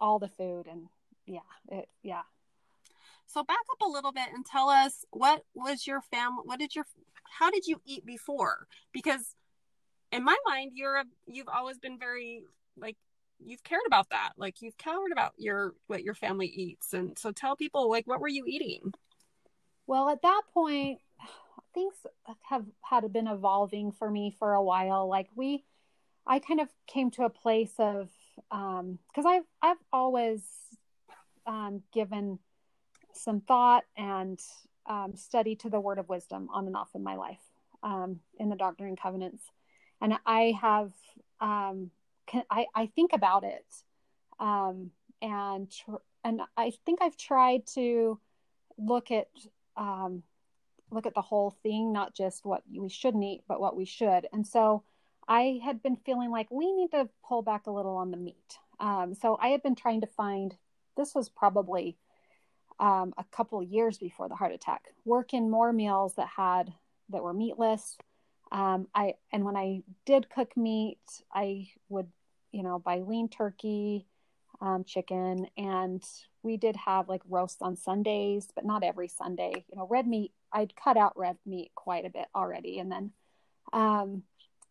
all 0.00 0.18
the 0.18 0.28
food 0.28 0.66
and 0.70 0.88
yeah, 1.26 1.40
it, 1.70 1.88
yeah. 2.02 2.22
So 3.26 3.42
back 3.42 3.56
up 3.72 3.80
a 3.86 3.90
little 3.90 4.12
bit 4.12 4.28
and 4.34 4.44
tell 4.44 4.68
us 4.68 5.04
what 5.10 5.42
was 5.54 5.86
your 5.86 6.00
family 6.00 6.42
what 6.44 6.58
did 6.58 6.74
your 6.74 6.84
how 7.24 7.50
did 7.50 7.66
you 7.66 7.80
eat 7.84 8.04
before? 8.04 8.66
Because 8.92 9.34
in 10.12 10.24
my 10.24 10.36
mind 10.46 10.72
you're 10.74 10.96
a, 10.96 11.04
you've 11.26 11.48
always 11.48 11.78
been 11.78 11.98
very 11.98 12.44
like 12.76 12.96
you've 13.44 13.64
cared 13.64 13.82
about 13.86 14.10
that. 14.10 14.32
Like 14.36 14.60
you've 14.60 14.78
cared 14.78 15.12
about 15.12 15.32
your 15.38 15.74
what 15.86 16.02
your 16.02 16.14
family 16.14 16.46
eats. 16.46 16.92
And 16.92 17.18
so 17.18 17.32
tell 17.32 17.56
people 17.56 17.90
like 17.90 18.06
what 18.06 18.20
were 18.20 18.28
you 18.28 18.44
eating? 18.46 18.92
Well, 19.86 20.08
at 20.08 20.22
that 20.22 20.42
point, 20.52 20.98
things 21.74 21.94
have 22.42 22.64
had 22.82 23.12
been 23.12 23.26
evolving 23.26 23.92
for 23.92 24.10
me 24.10 24.34
for 24.38 24.54
a 24.54 24.62
while. 24.62 25.08
Like 25.08 25.28
we, 25.34 25.64
I 26.26 26.38
kind 26.38 26.60
of 26.60 26.68
came 26.86 27.10
to 27.12 27.24
a 27.24 27.30
place 27.30 27.74
of 27.78 28.08
because 28.50 28.80
um, 28.80 29.26
I've 29.26 29.44
I've 29.62 29.82
always 29.92 30.40
um, 31.46 31.82
given 31.92 32.38
some 33.12 33.40
thought 33.40 33.84
and 33.96 34.40
um, 34.86 35.14
study 35.14 35.54
to 35.56 35.70
the 35.70 35.80
word 35.80 35.98
of 35.98 36.08
wisdom 36.08 36.48
on 36.52 36.66
and 36.66 36.76
off 36.76 36.90
in 36.94 37.02
my 37.02 37.16
life 37.16 37.42
um, 37.82 38.20
in 38.38 38.48
the 38.48 38.56
Doctrine 38.56 38.88
and 38.88 39.00
Covenants, 39.00 39.44
and 40.00 40.14
I 40.26 40.54
have 40.60 40.92
um, 41.40 41.90
I, 42.50 42.66
I 42.74 42.86
think 42.86 43.12
about 43.12 43.44
it 43.44 43.66
um, 44.40 44.90
and 45.22 45.70
tr- 45.70 46.02
and 46.24 46.40
I 46.56 46.72
think 46.84 47.00
I've 47.02 47.16
tried 47.16 47.66
to 47.74 48.18
look 48.78 49.10
at 49.10 49.28
um, 49.76 50.22
look 50.90 51.06
at 51.06 51.14
the 51.14 51.20
whole 51.20 51.56
thing, 51.62 51.92
not 51.92 52.14
just 52.14 52.44
what 52.44 52.62
we 52.72 52.88
shouldn't 52.88 53.24
eat, 53.24 53.42
but 53.48 53.60
what 53.60 53.76
we 53.76 53.84
should. 53.84 54.26
And 54.32 54.46
so 54.46 54.84
I 55.28 55.60
had 55.64 55.82
been 55.82 55.96
feeling 55.96 56.30
like 56.30 56.50
we 56.50 56.72
need 56.72 56.90
to 56.92 57.08
pull 57.26 57.42
back 57.42 57.66
a 57.66 57.70
little 57.70 57.96
on 57.96 58.10
the 58.10 58.16
meat. 58.16 58.58
Um, 58.80 59.14
so 59.14 59.38
I 59.40 59.48
had 59.48 59.62
been 59.62 59.74
trying 59.74 60.00
to 60.02 60.06
find. 60.06 60.54
This 60.96 61.14
was 61.14 61.28
probably 61.28 61.96
um, 62.78 63.14
a 63.18 63.24
couple 63.32 63.62
years 63.62 63.98
before 63.98 64.28
the 64.28 64.34
heart 64.34 64.52
attack. 64.52 64.82
Work 65.04 65.34
in 65.34 65.50
more 65.50 65.72
meals 65.72 66.14
that 66.14 66.28
had 66.28 66.72
that 67.10 67.22
were 67.22 67.34
meatless. 67.34 67.96
Um, 68.52 68.88
I 68.94 69.14
and 69.32 69.44
when 69.44 69.56
I 69.56 69.82
did 70.06 70.30
cook 70.30 70.56
meat, 70.56 71.00
I 71.32 71.68
would 71.88 72.08
you 72.52 72.62
know 72.62 72.78
buy 72.78 72.98
lean 72.98 73.28
turkey, 73.28 74.06
um, 74.60 74.84
chicken, 74.84 75.48
and 75.56 76.02
we 76.42 76.56
did 76.56 76.76
have 76.76 77.08
like 77.08 77.22
roasts 77.28 77.62
on 77.62 77.76
Sundays, 77.76 78.48
but 78.54 78.64
not 78.64 78.84
every 78.84 79.08
Sunday. 79.08 79.64
You 79.70 79.76
know, 79.76 79.86
red 79.88 80.06
meat. 80.06 80.32
I'd 80.52 80.76
cut 80.76 80.96
out 80.96 81.18
red 81.18 81.36
meat 81.44 81.72
quite 81.74 82.04
a 82.04 82.10
bit 82.10 82.26
already, 82.34 82.78
and 82.78 82.92
then, 82.92 83.12
um, 83.72 84.22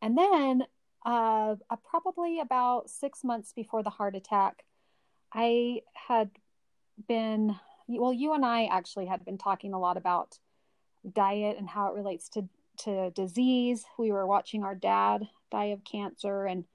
and 0.03 0.17
then 0.17 0.63
uh, 1.05 1.55
uh, 1.69 1.75
probably 1.89 2.41
about 2.41 2.89
six 2.89 3.23
months 3.23 3.53
before 3.53 3.83
the 3.83 3.89
heart 3.89 4.15
attack, 4.15 4.65
I 5.33 5.81
had 5.93 6.29
been 7.07 7.55
well. 7.87 8.11
You 8.11 8.33
and 8.33 8.45
I 8.45 8.65
actually 8.65 9.05
had 9.05 9.23
been 9.23 9.37
talking 9.37 9.73
a 9.73 9.79
lot 9.79 9.95
about 9.95 10.39
diet 11.09 11.57
and 11.57 11.69
how 11.69 11.87
it 11.87 11.95
relates 11.95 12.27
to 12.29 12.49
to 12.79 13.11
disease. 13.11 13.85
We 13.97 14.11
were 14.11 14.27
watching 14.27 14.65
our 14.65 14.75
dad 14.75 15.29
die 15.49 15.67
of 15.67 15.85
cancer 15.85 16.45
and 16.47 16.65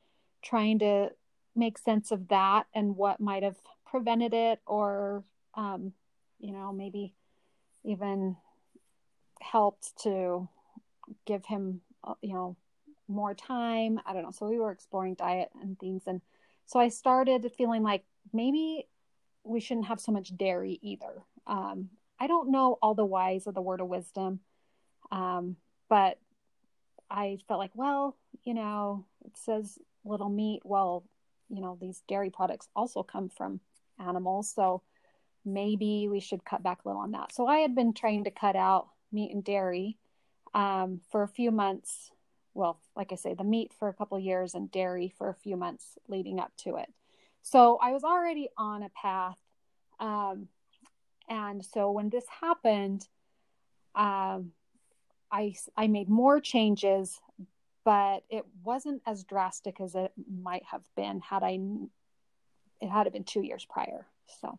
trying 0.43 0.79
to 0.79 1.11
make 1.55 1.77
sense 1.77 2.11
of 2.11 2.29
that 2.29 2.67
and 2.75 2.97
what 2.97 3.21
might 3.21 3.43
have 3.43 3.57
prevented 3.85 4.33
it 4.33 4.61
or 4.67 5.23
um, 5.55 5.93
you 6.39 6.53
know 6.53 6.73
maybe 6.73 7.13
even 7.85 8.37
helped 9.43 9.99
to 10.05 10.49
give 11.27 11.45
him 11.45 11.83
uh, 12.05 12.15
you 12.23 12.33
know 12.33 12.57
more 13.09 13.35
time. 13.35 14.01
I 14.07 14.13
don't 14.13 14.23
know. 14.23 14.31
So 14.31 14.49
we 14.49 14.59
were 14.59 14.71
exploring 14.71 15.15
diet 15.15 15.51
and 15.61 15.79
things. 15.79 16.03
And 16.07 16.21
so 16.67 16.79
i 16.79 16.89
started 16.89 17.51
feeling 17.57 17.83
like 17.83 18.05
maybe 18.33 18.87
we 19.43 19.59
shouldn't 19.61 19.87
have 19.87 20.01
so 20.01 20.13
much 20.13 20.37
dairy 20.37 20.79
either. 20.83 21.25
Um, 21.47 21.89
i 22.21 22.27
don't 22.27 22.51
know 22.51 22.79
all 22.83 22.95
the 22.95 23.05
whys 23.05 23.47
of 23.47 23.55
the 23.55 23.63
word 23.63 23.81
of 23.81 23.89
wisdom 23.89 24.41
um, 25.11 25.57
but 25.89 26.19
i 27.11 27.39
felt 27.49 27.61
like 27.61 27.71
well 27.75 28.17
you 28.45 28.53
know 28.53 29.07
it 29.25 29.37
says 29.37 29.79
little 30.05 30.29
meat. 30.29 30.61
Well 30.65 31.05
you 31.49 31.61
know 31.63 31.79
these 31.81 32.03
dairy 32.07 32.31
products 32.31 32.69
also 32.77 33.03
come 33.03 33.29
from 33.31 33.61
animals. 33.99 34.53
So 34.55 34.83
maybe 35.45 36.09
we 36.09 36.21
should 36.21 36.45
cut 36.45 36.63
back 36.63 36.81
a 36.85 36.89
little 36.89 37.03
on 37.03 37.13
that. 37.13 37.33
So 37.33 37.47
i 37.47 37.59
had 37.59 37.75
been 37.75 37.95
trying 37.95 38.25
to 38.25 38.31
cut 38.31 38.57
out 38.57 38.89
meat 39.11 39.33
and 39.33 39.43
dairy 39.43 39.97
um, 40.55 41.01
for 41.11 41.23
a 41.23 41.29
few 41.29 41.51
months 41.51 42.11
well 42.55 42.81
like 42.97 43.13
i 43.13 43.15
say 43.15 43.35
the 43.35 43.45
meat 43.45 43.73
for 43.79 43.89
a 43.89 43.95
couple 43.95 44.19
years 44.19 44.55
and 44.55 44.71
dairy 44.71 45.13
for 45.17 45.29
a 45.29 45.35
few 45.35 45.57
months 45.57 45.99
leading 46.09 46.41
up 46.41 46.53
to 46.57 46.77
it 46.77 46.93
so 47.43 47.79
i 47.83 47.93
was 47.93 48.05
already 48.05 48.49
on 48.57 48.83
a 48.83 48.91
path 48.91 49.39
um, 50.01 50.49
and 51.29 51.65
so 51.65 51.91
when 51.91 52.09
this 52.09 52.25
happened 52.41 53.09
um, 53.95 54.53
I, 55.31 55.57
I 55.77 55.89
made 55.89 56.09
more 56.09 56.41
changes 56.41 57.21
but 57.89 58.23
it 58.29 58.45
wasn't 58.65 59.01
as 59.07 59.25
drastic 59.25 59.81
as 59.81 59.95
it 59.95 60.13
might 60.43 60.63
have 60.65 60.83
been 60.95 61.21
had 61.21 61.43
I 61.43 61.59
it 62.83 62.91
had 62.91 63.07
it 63.07 63.15
been 63.15 63.25
two 63.25 63.41
years 63.41 63.67
prior. 63.67 64.07
So 64.43 64.59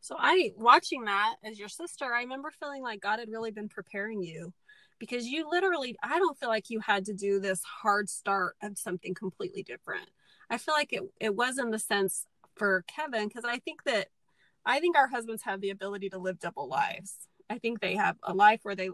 so 0.00 0.14
I 0.16 0.52
watching 0.56 1.06
that 1.06 1.34
as 1.42 1.58
your 1.58 1.68
sister, 1.68 2.04
I 2.04 2.20
remember 2.20 2.52
feeling 2.52 2.80
like 2.80 3.00
God 3.00 3.18
had 3.18 3.28
really 3.28 3.50
been 3.50 3.68
preparing 3.68 4.22
you 4.22 4.52
because 4.98 5.26
you 5.26 5.48
literally 5.50 5.96
I 6.02 6.18
don't 6.18 6.38
feel 6.38 6.48
like 6.48 6.70
you 6.70 6.80
had 6.80 7.04
to 7.06 7.14
do 7.14 7.40
this 7.40 7.62
hard 7.62 8.08
start 8.08 8.56
of 8.62 8.78
something 8.78 9.14
completely 9.14 9.62
different. 9.62 10.08
I 10.50 10.58
feel 10.58 10.74
like 10.74 10.92
it 10.92 11.02
it 11.20 11.34
was 11.34 11.58
in 11.58 11.70
the 11.70 11.78
sense 11.78 12.26
for 12.54 12.84
Kevin 12.88 13.28
because 13.28 13.44
I 13.44 13.58
think 13.58 13.84
that 13.84 14.08
I 14.64 14.80
think 14.80 14.96
our 14.96 15.08
husbands 15.08 15.42
have 15.42 15.60
the 15.60 15.70
ability 15.70 16.10
to 16.10 16.18
live 16.18 16.38
double 16.38 16.68
lives. 16.68 17.16
I 17.50 17.58
think 17.58 17.80
they 17.80 17.96
have 17.96 18.16
a 18.22 18.32
life 18.32 18.60
where 18.62 18.76
they 18.76 18.90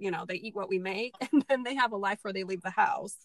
you 0.00 0.10
know 0.10 0.24
they 0.26 0.34
eat 0.34 0.54
what 0.54 0.68
we 0.68 0.78
make 0.78 1.14
and 1.32 1.44
then 1.48 1.62
they 1.62 1.74
have 1.74 1.92
a 1.92 1.96
life 1.96 2.18
where 2.22 2.32
they 2.32 2.44
leave 2.44 2.62
the 2.62 2.70
house. 2.70 3.16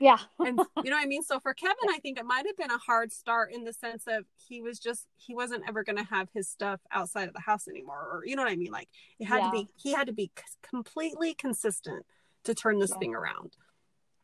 Yeah. 0.00 0.18
And 0.38 0.58
you 0.84 0.90
know 0.90 0.96
what 0.96 1.04
i 1.04 1.06
mean? 1.06 1.22
So 1.22 1.40
for 1.40 1.54
kevin 1.54 1.90
i 1.90 1.98
think 1.98 2.18
it 2.18 2.24
might 2.24 2.46
have 2.46 2.56
been 2.56 2.70
a 2.70 2.78
hard 2.78 3.12
start 3.12 3.52
in 3.52 3.64
the 3.64 3.72
sense 3.72 4.04
of 4.06 4.24
he 4.36 4.62
was 4.62 4.78
just 4.78 5.06
he 5.16 5.34
wasn't 5.34 5.64
ever 5.68 5.84
going 5.84 5.98
to 5.98 6.04
have 6.04 6.28
his 6.32 6.48
stuff 6.48 6.80
outside 6.90 7.28
of 7.28 7.34
the 7.34 7.40
house 7.40 7.68
anymore 7.68 8.08
or 8.10 8.22
you 8.24 8.36
know 8.36 8.42
what 8.42 8.52
i 8.52 8.56
mean? 8.56 8.72
Like 8.72 8.88
it 9.18 9.26
had 9.26 9.40
yeah. 9.40 9.46
to 9.46 9.52
be 9.52 9.68
he 9.76 9.92
had 9.92 10.06
to 10.06 10.12
be 10.12 10.30
completely 10.62 11.34
consistent 11.34 12.06
to 12.44 12.54
turn 12.54 12.78
this 12.78 12.90
yeah. 12.90 12.98
thing 12.98 13.14
around. 13.14 13.56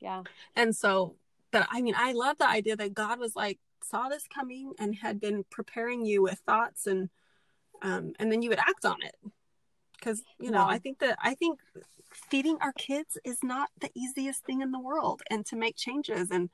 Yeah. 0.01 0.23
And 0.57 0.75
so 0.75 1.17
but 1.51 1.67
i 1.71 1.81
mean 1.81 1.95
i 1.97 2.13
love 2.13 2.39
the 2.39 2.49
idea 2.49 2.77
that 2.77 2.95
god 2.95 3.19
was 3.19 3.35
like 3.37 3.59
saw 3.83 4.09
this 4.09 4.27
coming 4.33 4.73
and 4.79 4.97
had 4.97 5.21
been 5.21 5.45
preparing 5.51 6.05
you 6.05 6.23
with 6.23 6.39
thoughts 6.47 6.87
and 6.87 7.09
um 7.83 8.13
and 8.19 8.31
then 8.31 8.43
you 8.43 8.49
would 8.49 8.59
act 8.59 8.85
on 8.85 8.97
it 9.03 9.15
because 10.09 10.23
you 10.39 10.51
know 10.51 10.65
i 10.67 10.79
think 10.79 10.99
that 10.99 11.19
i 11.23 11.35
think 11.35 11.59
feeding 12.13 12.57
our 12.61 12.73
kids 12.73 13.19
is 13.25 13.39
not 13.43 13.69
the 13.81 13.91
easiest 13.95 14.45
thing 14.45 14.63
in 14.63 14.71
the 14.71 14.81
world 14.81 15.23
and 15.31 15.45
to 15.45 15.57
make 15.57 15.77
changes 15.77 16.31
and 16.31 16.49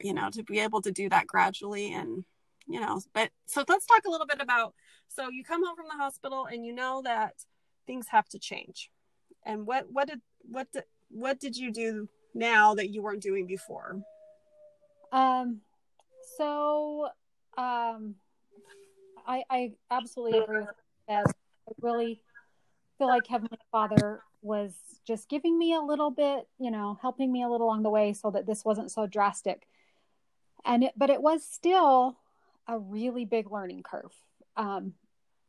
you 0.00 0.12
know 0.12 0.28
to 0.30 0.42
be 0.42 0.58
able 0.58 0.82
to 0.82 0.90
do 0.90 1.08
that 1.08 1.26
gradually 1.26 1.92
and 1.92 2.24
you 2.66 2.80
know 2.80 3.00
but 3.14 3.30
so 3.46 3.64
let's 3.68 3.86
talk 3.86 4.02
a 4.06 4.10
little 4.10 4.26
bit 4.26 4.40
about 4.40 4.74
so 5.08 5.28
you 5.28 5.44
come 5.44 5.64
home 5.64 5.76
from 5.76 5.86
the 5.86 6.02
hospital 6.02 6.46
and 6.46 6.64
you 6.64 6.72
know 6.72 7.02
that 7.04 7.34
things 7.90 8.06
have 8.08 8.28
to 8.28 8.38
change. 8.38 8.90
And 9.44 9.66
what 9.66 9.86
what 9.90 10.06
did 10.06 10.20
what 10.42 10.70
did, 10.72 10.84
what 11.10 11.40
did 11.40 11.56
you 11.56 11.72
do 11.72 12.08
now 12.34 12.74
that 12.74 12.90
you 12.90 13.02
weren't 13.02 13.22
doing 13.22 13.46
before? 13.46 14.00
Um 15.12 15.60
so 16.38 17.08
um 17.58 18.14
i 19.26 19.42
i 19.50 19.72
absolutely 19.90 20.38
agree 20.38 20.60
with 20.60 20.68
that. 21.08 21.26
I 21.68 21.72
really 21.80 22.22
feel 23.00 23.08
like 23.08 23.26
Heavenly 23.26 23.58
Father 23.72 24.20
was 24.42 24.74
just 25.06 25.28
giving 25.30 25.58
me 25.58 25.74
a 25.74 25.80
little 25.80 26.10
bit, 26.10 26.46
you 26.58 26.70
know, 26.70 26.98
helping 27.00 27.32
me 27.32 27.42
a 27.42 27.48
little 27.48 27.66
along 27.66 27.82
the 27.82 27.90
way 27.90 28.12
so 28.12 28.30
that 28.30 28.46
this 28.46 28.62
wasn't 28.62 28.90
so 28.90 29.06
drastic. 29.06 29.66
And 30.66 30.84
it, 30.84 30.92
but 30.96 31.08
it 31.08 31.22
was 31.22 31.42
still 31.42 32.18
a 32.68 32.78
really 32.78 33.24
big 33.24 33.50
learning 33.50 33.84
curve. 33.84 34.12
Um, 34.54 34.92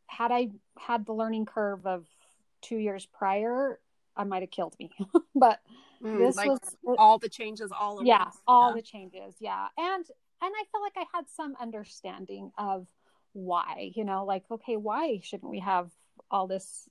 had 0.08 0.32
I 0.32 0.52
had 0.80 1.06
the 1.06 1.12
learning 1.12 1.46
curve 1.46 1.86
of 1.86 2.06
two 2.62 2.78
years 2.78 3.06
prior, 3.06 3.80
I 4.16 4.24
might 4.24 4.44
have 4.44 4.52
killed 4.52 4.76
me. 4.80 4.90
but 5.36 5.60
mm, 6.02 6.18
this 6.20 6.38
like 6.38 6.48
was 6.48 6.96
all 6.98 7.20
the 7.20 7.30
changes, 7.30 7.70
all 7.78 8.00
of 8.00 8.06
yeah, 8.06 8.30
all 8.48 8.70
yeah. 8.70 8.76
the 8.76 8.82
changes, 8.82 9.36
yeah. 9.40 9.68
And 9.78 10.06
and 10.42 10.54
I 10.56 10.64
felt 10.72 10.84
like 10.84 10.96
I 10.96 11.18
had 11.18 11.26
some 11.30 11.58
understanding 11.60 12.52
of 12.58 12.88
why, 13.34 13.92
you 13.94 14.06
know, 14.06 14.24
like 14.24 14.44
okay, 14.50 14.78
why 14.78 15.20
shouldn't 15.22 15.52
we 15.52 15.60
have 15.60 15.92
all 16.30 16.48
this 16.48 16.88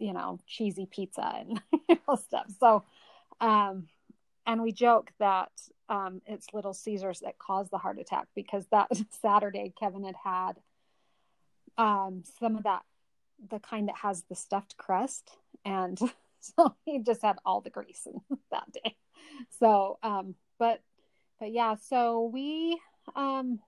you 0.00 0.12
know, 0.12 0.40
cheesy 0.46 0.86
pizza 0.86 1.32
and 1.38 1.60
stuff. 2.18 2.46
So, 2.58 2.82
um, 3.40 3.86
and 4.46 4.62
we 4.62 4.72
joke 4.72 5.12
that 5.20 5.52
um, 5.88 6.22
it's 6.26 6.52
Little 6.52 6.72
Caesars 6.72 7.20
that 7.20 7.38
caused 7.38 7.70
the 7.70 7.78
heart 7.78 7.98
attack 7.98 8.26
because 8.34 8.66
that 8.72 8.88
Saturday 9.22 9.72
Kevin 9.78 10.04
had 10.04 10.16
had 10.24 10.52
um, 11.78 12.24
some 12.40 12.56
of 12.56 12.64
that, 12.64 12.82
the 13.50 13.58
kind 13.58 13.88
that 13.88 13.96
has 13.96 14.24
the 14.28 14.34
stuffed 14.34 14.76
crust, 14.76 15.30
and 15.64 15.98
so 16.40 16.74
he 16.84 16.98
just 17.00 17.22
had 17.22 17.36
all 17.44 17.60
the 17.60 17.70
grease 17.70 18.06
that 18.50 18.72
day. 18.72 18.96
So, 19.58 19.98
um, 20.02 20.34
but 20.58 20.80
but 21.38 21.52
yeah, 21.52 21.76
so 21.88 22.30
we 22.32 22.80
um, 23.14 23.60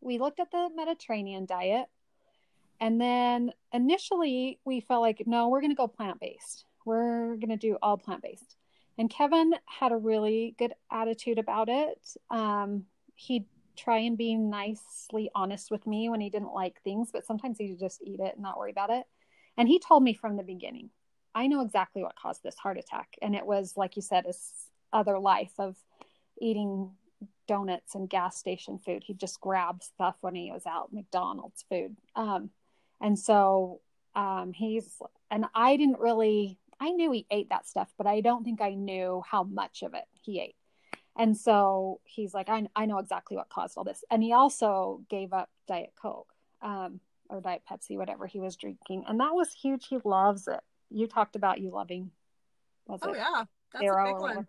we 0.00 0.18
looked 0.18 0.40
at 0.40 0.50
the 0.50 0.70
Mediterranean 0.74 1.46
diet 1.46 1.86
and 2.80 3.00
then 3.00 3.52
initially 3.72 4.58
we 4.64 4.80
felt 4.80 5.02
like, 5.02 5.22
no, 5.26 5.48
we're 5.48 5.60
going 5.60 5.72
to 5.72 5.76
go 5.76 5.86
plant 5.86 6.18
based. 6.20 6.64
We're 6.84 7.36
going 7.36 7.50
to 7.50 7.56
do 7.56 7.76
all 7.82 7.98
plant 7.98 8.22
based. 8.22 8.56
And 8.98 9.10
Kevin 9.10 9.54
had 9.66 9.92
a 9.92 9.96
really 9.96 10.54
good 10.58 10.72
attitude 10.90 11.38
about 11.38 11.68
it. 11.68 11.98
Um, 12.30 12.84
he'd 13.14 13.44
try 13.76 13.98
and 13.98 14.16
be 14.16 14.34
nicely 14.34 15.30
honest 15.34 15.70
with 15.70 15.86
me 15.86 16.08
when 16.08 16.20
he 16.20 16.30
didn't 16.30 16.52
like 16.52 16.82
things, 16.82 17.10
but 17.12 17.26
sometimes 17.26 17.58
he'd 17.58 17.78
just 17.78 18.02
eat 18.02 18.20
it 18.20 18.34
and 18.34 18.42
not 18.42 18.58
worry 18.58 18.70
about 18.70 18.90
it. 18.90 19.04
And 19.56 19.68
he 19.68 19.78
told 19.78 20.02
me 20.02 20.14
from 20.14 20.36
the 20.36 20.42
beginning, 20.42 20.90
I 21.34 21.46
know 21.46 21.60
exactly 21.60 22.02
what 22.02 22.16
caused 22.16 22.42
this 22.42 22.56
heart 22.56 22.78
attack. 22.78 23.08
And 23.22 23.34
it 23.34 23.46
was, 23.46 23.74
like 23.76 23.96
you 23.96 24.02
said, 24.02 24.24
his 24.24 24.52
other 24.92 25.18
life 25.18 25.52
of 25.58 25.76
eating 26.40 26.90
donuts 27.46 27.94
and 27.94 28.08
gas 28.08 28.36
station 28.36 28.78
food. 28.78 29.04
He'd 29.04 29.20
just 29.20 29.40
grab 29.40 29.82
stuff 29.82 30.16
when 30.20 30.34
he 30.34 30.50
was 30.50 30.66
out, 30.66 30.92
McDonald's 30.92 31.64
food. 31.68 31.96
Um, 32.16 32.50
and 33.00 33.18
so 33.18 33.80
um, 34.14 34.52
he's, 34.52 35.00
and 35.30 35.46
I 35.54 35.76
didn't 35.76 36.00
really, 36.00 36.58
I 36.78 36.90
knew 36.90 37.10
he 37.12 37.26
ate 37.30 37.50
that 37.50 37.66
stuff, 37.66 37.92
but 37.96 38.06
I 38.06 38.20
don't 38.20 38.44
think 38.44 38.60
I 38.60 38.74
knew 38.74 39.22
how 39.28 39.42
much 39.42 39.82
of 39.82 39.94
it 39.94 40.04
he 40.12 40.40
ate. 40.40 40.56
And 41.16 41.36
so 41.36 42.00
he's 42.04 42.32
like, 42.32 42.48
I, 42.48 42.66
I 42.74 42.86
know 42.86 42.98
exactly 42.98 43.36
what 43.36 43.48
caused 43.48 43.76
all 43.76 43.84
this. 43.84 44.04
And 44.10 44.22
he 44.22 44.32
also 44.32 45.02
gave 45.10 45.32
up 45.32 45.50
Diet 45.68 45.92
Coke 46.00 46.32
um, 46.62 47.00
or 47.28 47.40
Diet 47.40 47.62
Pepsi, 47.70 47.96
whatever 47.96 48.26
he 48.26 48.40
was 48.40 48.56
drinking. 48.56 49.04
And 49.06 49.20
that 49.20 49.34
was 49.34 49.52
huge. 49.52 49.86
He 49.88 49.98
loves 50.04 50.48
it. 50.48 50.60
You 50.90 51.06
talked 51.06 51.36
about 51.36 51.60
you 51.60 51.70
loving, 51.70 52.10
was 52.86 53.00
oh, 53.02 53.12
it? 53.12 53.18
yeah. 53.18 53.44
That's 53.72 53.84
a 53.84 54.04
big 54.04 54.20
one. 54.20 54.46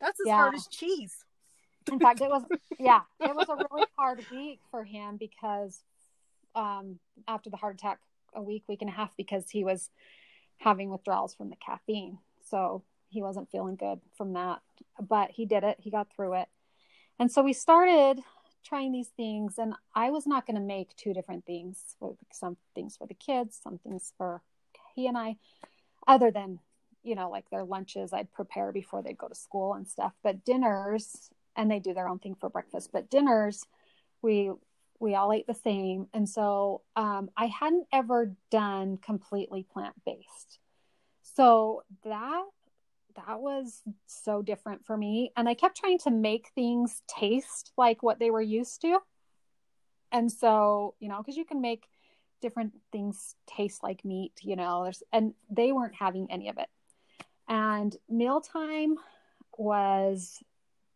That's 0.00 0.20
as 0.20 0.26
yeah. 0.26 0.36
hard 0.36 0.54
as 0.54 0.66
cheese. 0.66 1.24
In 1.90 1.98
fact, 1.98 2.20
it 2.20 2.28
was, 2.28 2.44
yeah, 2.78 3.00
it 3.20 3.34
was 3.34 3.48
a 3.48 3.56
really 3.70 3.86
hard 3.96 4.24
week 4.30 4.60
for 4.70 4.84
him 4.84 5.16
because 5.16 5.82
um, 6.54 6.98
after 7.26 7.50
the 7.50 7.56
heart 7.56 7.76
attack, 7.76 7.98
a 8.34 8.42
week, 8.42 8.64
week 8.68 8.82
and 8.82 8.90
a 8.90 8.94
half, 8.94 9.16
because 9.16 9.50
he 9.50 9.64
was 9.64 9.90
having 10.58 10.90
withdrawals 10.90 11.34
from 11.34 11.50
the 11.50 11.56
caffeine. 11.56 12.18
So 12.44 12.82
he 13.08 13.22
wasn't 13.22 13.50
feeling 13.50 13.76
good 13.76 14.00
from 14.16 14.34
that. 14.34 14.60
But 15.00 15.30
he 15.30 15.46
did 15.46 15.64
it, 15.64 15.78
he 15.80 15.90
got 15.90 16.08
through 16.14 16.34
it. 16.34 16.48
And 17.18 17.32
so 17.32 17.42
we 17.42 17.52
started 17.52 18.20
trying 18.64 18.92
these 18.92 19.08
things, 19.08 19.58
and 19.58 19.74
I 19.94 20.10
was 20.10 20.26
not 20.26 20.46
going 20.46 20.56
to 20.56 20.62
make 20.62 20.94
two 20.96 21.14
different 21.14 21.46
things 21.46 21.96
some 22.32 22.56
things 22.74 22.96
for 22.96 23.06
the 23.06 23.14
kids, 23.14 23.58
some 23.62 23.78
things 23.78 24.12
for 24.16 24.42
he 24.94 25.06
and 25.06 25.16
I, 25.16 25.36
other 26.06 26.30
than 26.30 26.58
you 27.02 27.14
know, 27.14 27.30
like 27.30 27.48
their 27.50 27.64
lunches 27.64 28.12
I'd 28.12 28.32
prepare 28.32 28.72
before 28.72 29.02
they'd 29.02 29.16
go 29.16 29.28
to 29.28 29.34
school 29.34 29.74
and 29.74 29.88
stuff. 29.88 30.12
But 30.22 30.44
dinners, 30.44 31.30
and 31.56 31.70
they 31.70 31.78
do 31.78 31.94
their 31.94 32.08
own 32.08 32.18
thing 32.18 32.34
for 32.34 32.50
breakfast, 32.50 32.90
but 32.92 33.10
dinners, 33.10 33.64
we 34.20 34.50
we 35.00 35.14
all 35.14 35.32
ate 35.32 35.46
the 35.46 35.54
same. 35.54 36.08
And 36.12 36.28
so 36.28 36.82
um, 36.96 37.30
I 37.36 37.46
hadn't 37.46 37.86
ever 37.92 38.34
done 38.50 38.98
completely 38.98 39.66
plant 39.72 39.94
based. 40.04 40.58
So 41.22 41.82
that 42.04 42.44
that 43.26 43.40
was 43.40 43.82
so 44.06 44.42
different 44.42 44.84
for 44.86 44.96
me. 44.96 45.32
And 45.36 45.48
I 45.48 45.54
kept 45.54 45.76
trying 45.76 45.98
to 46.00 46.10
make 46.10 46.50
things 46.54 47.02
taste 47.08 47.72
like 47.76 48.02
what 48.02 48.18
they 48.18 48.30
were 48.30 48.42
used 48.42 48.80
to. 48.82 49.00
And 50.12 50.30
so, 50.30 50.94
you 51.00 51.08
know, 51.08 51.18
because 51.18 51.36
you 51.36 51.44
can 51.44 51.60
make 51.60 51.86
different 52.40 52.72
things 52.92 53.34
taste 53.46 53.82
like 53.82 54.04
meat, 54.04 54.32
you 54.42 54.56
know, 54.56 54.84
there's 54.84 55.02
and 55.12 55.34
they 55.50 55.72
weren't 55.72 55.94
having 55.94 56.30
any 56.30 56.48
of 56.48 56.58
it. 56.58 56.68
And 57.48 57.96
mealtime 58.08 58.96
was 59.56 60.40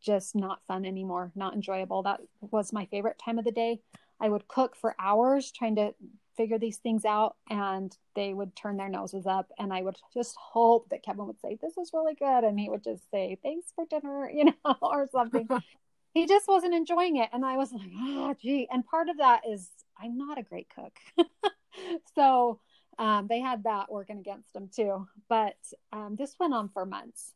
just 0.02 0.34
not 0.34 0.60
fun 0.66 0.84
anymore, 0.84 1.32
not 1.34 1.54
enjoyable. 1.54 2.02
That 2.02 2.20
was 2.40 2.72
my 2.72 2.86
favorite 2.86 3.20
time 3.24 3.38
of 3.38 3.44
the 3.44 3.52
day. 3.52 3.80
I 4.20 4.28
would 4.28 4.48
cook 4.48 4.76
for 4.76 4.94
hours 4.98 5.50
trying 5.50 5.76
to 5.76 5.94
figure 6.36 6.58
these 6.58 6.78
things 6.78 7.04
out, 7.04 7.36
and 7.50 7.96
they 8.14 8.32
would 8.32 8.54
turn 8.56 8.76
their 8.76 8.88
noses 8.88 9.26
up. 9.26 9.50
And 9.58 9.72
I 9.72 9.82
would 9.82 9.96
just 10.14 10.36
hope 10.36 10.88
that 10.90 11.02
Kevin 11.02 11.26
would 11.26 11.40
say, 11.40 11.58
This 11.60 11.76
is 11.76 11.90
really 11.92 12.14
good. 12.14 12.44
And 12.44 12.58
he 12.58 12.68
would 12.68 12.84
just 12.84 13.10
say, 13.10 13.38
Thanks 13.42 13.72
for 13.74 13.84
dinner, 13.86 14.30
you 14.34 14.46
know, 14.46 14.76
or 14.80 15.08
something. 15.10 15.48
he 16.14 16.26
just 16.26 16.48
wasn't 16.48 16.74
enjoying 16.74 17.16
it. 17.16 17.30
And 17.32 17.44
I 17.44 17.56
was 17.56 17.72
like, 17.72 17.90
Oh, 17.98 18.34
gee. 18.40 18.68
And 18.70 18.86
part 18.86 19.08
of 19.08 19.18
that 19.18 19.42
is 19.48 19.68
I'm 20.00 20.16
not 20.16 20.38
a 20.38 20.42
great 20.42 20.68
cook. 20.74 21.26
so, 22.14 22.60
um, 22.98 23.26
they 23.26 23.40
had 23.40 23.64
that 23.64 23.90
working 23.90 24.18
against 24.18 24.52
them 24.52 24.68
too. 24.74 25.06
But 25.28 25.56
um, 25.92 26.16
this 26.18 26.36
went 26.38 26.54
on 26.54 26.68
for 26.68 26.84
months, 26.84 27.34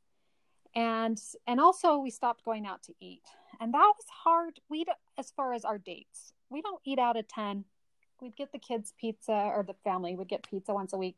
and 0.76 1.18
and 1.46 1.58
also 1.58 1.98
we 1.98 2.10
stopped 2.10 2.44
going 2.44 2.66
out 2.66 2.82
to 2.84 2.94
eat, 3.00 3.22
and 3.58 3.72
that 3.72 3.92
was 3.96 4.04
hard. 4.08 4.60
We 4.68 4.84
as 5.18 5.32
far 5.32 5.54
as 5.54 5.64
our 5.64 5.78
dates, 5.78 6.34
we 6.50 6.60
don't 6.60 6.82
eat 6.84 6.98
out 6.98 7.16
a 7.16 7.22
ton. 7.22 7.64
We'd 8.20 8.36
get 8.36 8.52
the 8.52 8.58
kids 8.58 8.92
pizza, 9.00 9.32
or 9.32 9.64
the 9.66 9.74
family 9.84 10.14
would 10.14 10.28
get 10.28 10.48
pizza 10.48 10.74
once 10.74 10.92
a 10.92 10.98
week. 10.98 11.16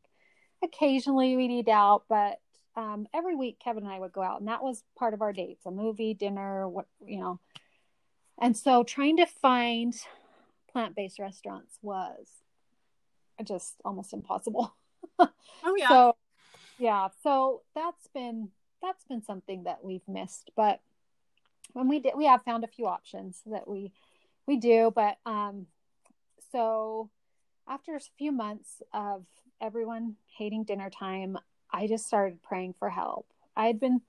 Occasionally 0.63 1.35
we'd 1.35 1.51
eat 1.51 1.69
out, 1.69 2.03
but 2.09 2.39
um, 2.75 3.07
every 3.13 3.35
week 3.35 3.59
Kevin 3.63 3.83
and 3.83 3.91
I 3.91 3.99
would 3.99 4.13
go 4.13 4.21
out, 4.21 4.39
and 4.39 4.47
that 4.47 4.63
was 4.63 4.83
part 4.97 5.13
of 5.13 5.21
our 5.21 5.33
dates: 5.33 5.65
a 5.65 5.71
movie, 5.71 6.13
dinner, 6.13 6.67
what 6.67 6.87
you 7.05 7.19
know. 7.19 7.39
And 8.41 8.55
so 8.55 8.83
trying 8.83 9.17
to 9.17 9.25
find 9.25 9.93
plant-based 10.71 11.19
restaurants 11.19 11.77
was 11.81 12.29
just 13.43 13.75
almost 13.83 14.13
impossible. 14.13 14.73
oh 15.19 15.27
yeah. 15.75 15.89
So 15.89 16.15
yeah, 16.77 17.09
so 17.21 17.63
that's 17.75 18.07
been 18.13 18.51
that's 18.81 19.03
been 19.05 19.23
something 19.23 19.63
that 19.63 19.83
we've 19.83 20.07
missed, 20.07 20.51
but 20.55 20.79
when 21.73 21.87
we 21.87 21.99
did 21.99 22.13
we 22.15 22.25
have 22.25 22.43
found 22.43 22.63
a 22.63 22.67
few 22.67 22.87
options 22.87 23.41
that 23.45 23.67
we 23.67 23.91
we 24.47 24.57
do, 24.57 24.91
but 24.93 25.17
um 25.25 25.67
so 26.51 27.09
after 27.67 27.95
a 27.95 27.99
few 28.17 28.31
months 28.31 28.81
of 28.93 29.25
everyone 29.61 30.15
hating 30.37 30.63
dinner 30.63 30.89
time, 30.89 31.37
I 31.71 31.87
just 31.87 32.07
started 32.07 32.41
praying 32.41 32.73
for 32.79 32.89
help. 32.89 33.27
I'd 33.55 33.79
been 33.79 34.01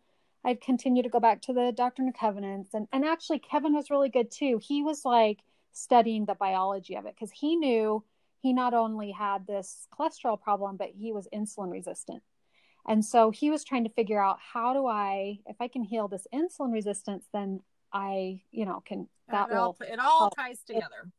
I'd 0.45 0.63
continue 0.63 1.03
to 1.03 1.11
go 1.11 1.21
back 1.21 1.43
to 1.43 1.53
the 1.53 1.73
Doctrine 1.73 2.09
and 2.09 2.17
Covenants 2.17 2.73
and 2.75 2.89
and 2.93 3.05
actually 3.05 3.41
Kevin 3.41 3.75
was 3.75 3.91
really 3.91 4.09
good 4.09 4.31
too. 4.31 4.59
He 4.63 4.83
was 4.83 5.05
like 5.05 5.41
studying 5.73 6.25
the 6.25 6.35
biology 6.35 6.97
of 6.97 7.07
it 7.07 7.15
because 7.15 7.31
he 7.31 7.57
knew 7.57 8.03
he 8.41 8.53
not 8.53 8.73
only 8.73 9.11
had 9.11 9.47
this 9.47 9.87
cholesterol 9.93 10.41
problem, 10.41 10.77
but 10.77 10.91
he 10.95 11.13
was 11.13 11.29
insulin 11.33 11.71
resistant. 11.71 12.23
And 12.91 13.05
so 13.05 13.31
he 13.31 13.51
was 13.51 13.63
trying 13.63 13.85
to 13.85 13.91
figure 13.91 14.21
out 14.21 14.39
how 14.41 14.73
do 14.73 14.85
I, 14.85 15.39
if 15.47 15.55
I 15.61 15.69
can 15.69 15.85
heal 15.85 16.09
this 16.09 16.27
insulin 16.35 16.73
resistance, 16.73 17.29
then 17.33 17.61
I, 17.93 18.43
you 18.51 18.65
know, 18.65 18.83
can 18.85 19.09
that 19.31 19.49
it 19.49 19.55
will 19.55 19.77
it 19.81 20.01
all 20.01 20.19
help. 20.19 20.35
ties 20.35 20.59
together. 20.67 21.13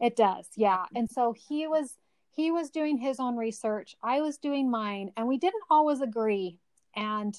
It, 0.00 0.06
it 0.06 0.16
does, 0.16 0.46
yeah. 0.56 0.86
And 0.94 1.10
so 1.10 1.34
he 1.34 1.66
was 1.66 1.98
he 2.34 2.50
was 2.50 2.70
doing 2.70 2.96
his 2.96 3.20
own 3.20 3.36
research. 3.36 3.94
I 4.02 4.22
was 4.22 4.38
doing 4.38 4.70
mine, 4.70 5.12
and 5.18 5.28
we 5.28 5.36
didn't 5.36 5.64
always 5.68 6.00
agree. 6.00 6.56
And 6.96 7.38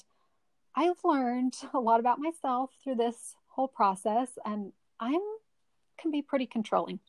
I've 0.76 1.02
learned 1.02 1.54
a 1.72 1.80
lot 1.80 1.98
about 1.98 2.20
myself 2.20 2.70
through 2.80 2.94
this 2.94 3.34
whole 3.48 3.66
process, 3.66 4.28
and 4.44 4.72
I'm 5.00 5.20
can 5.98 6.12
be 6.12 6.22
pretty 6.22 6.46
controlling. 6.46 7.00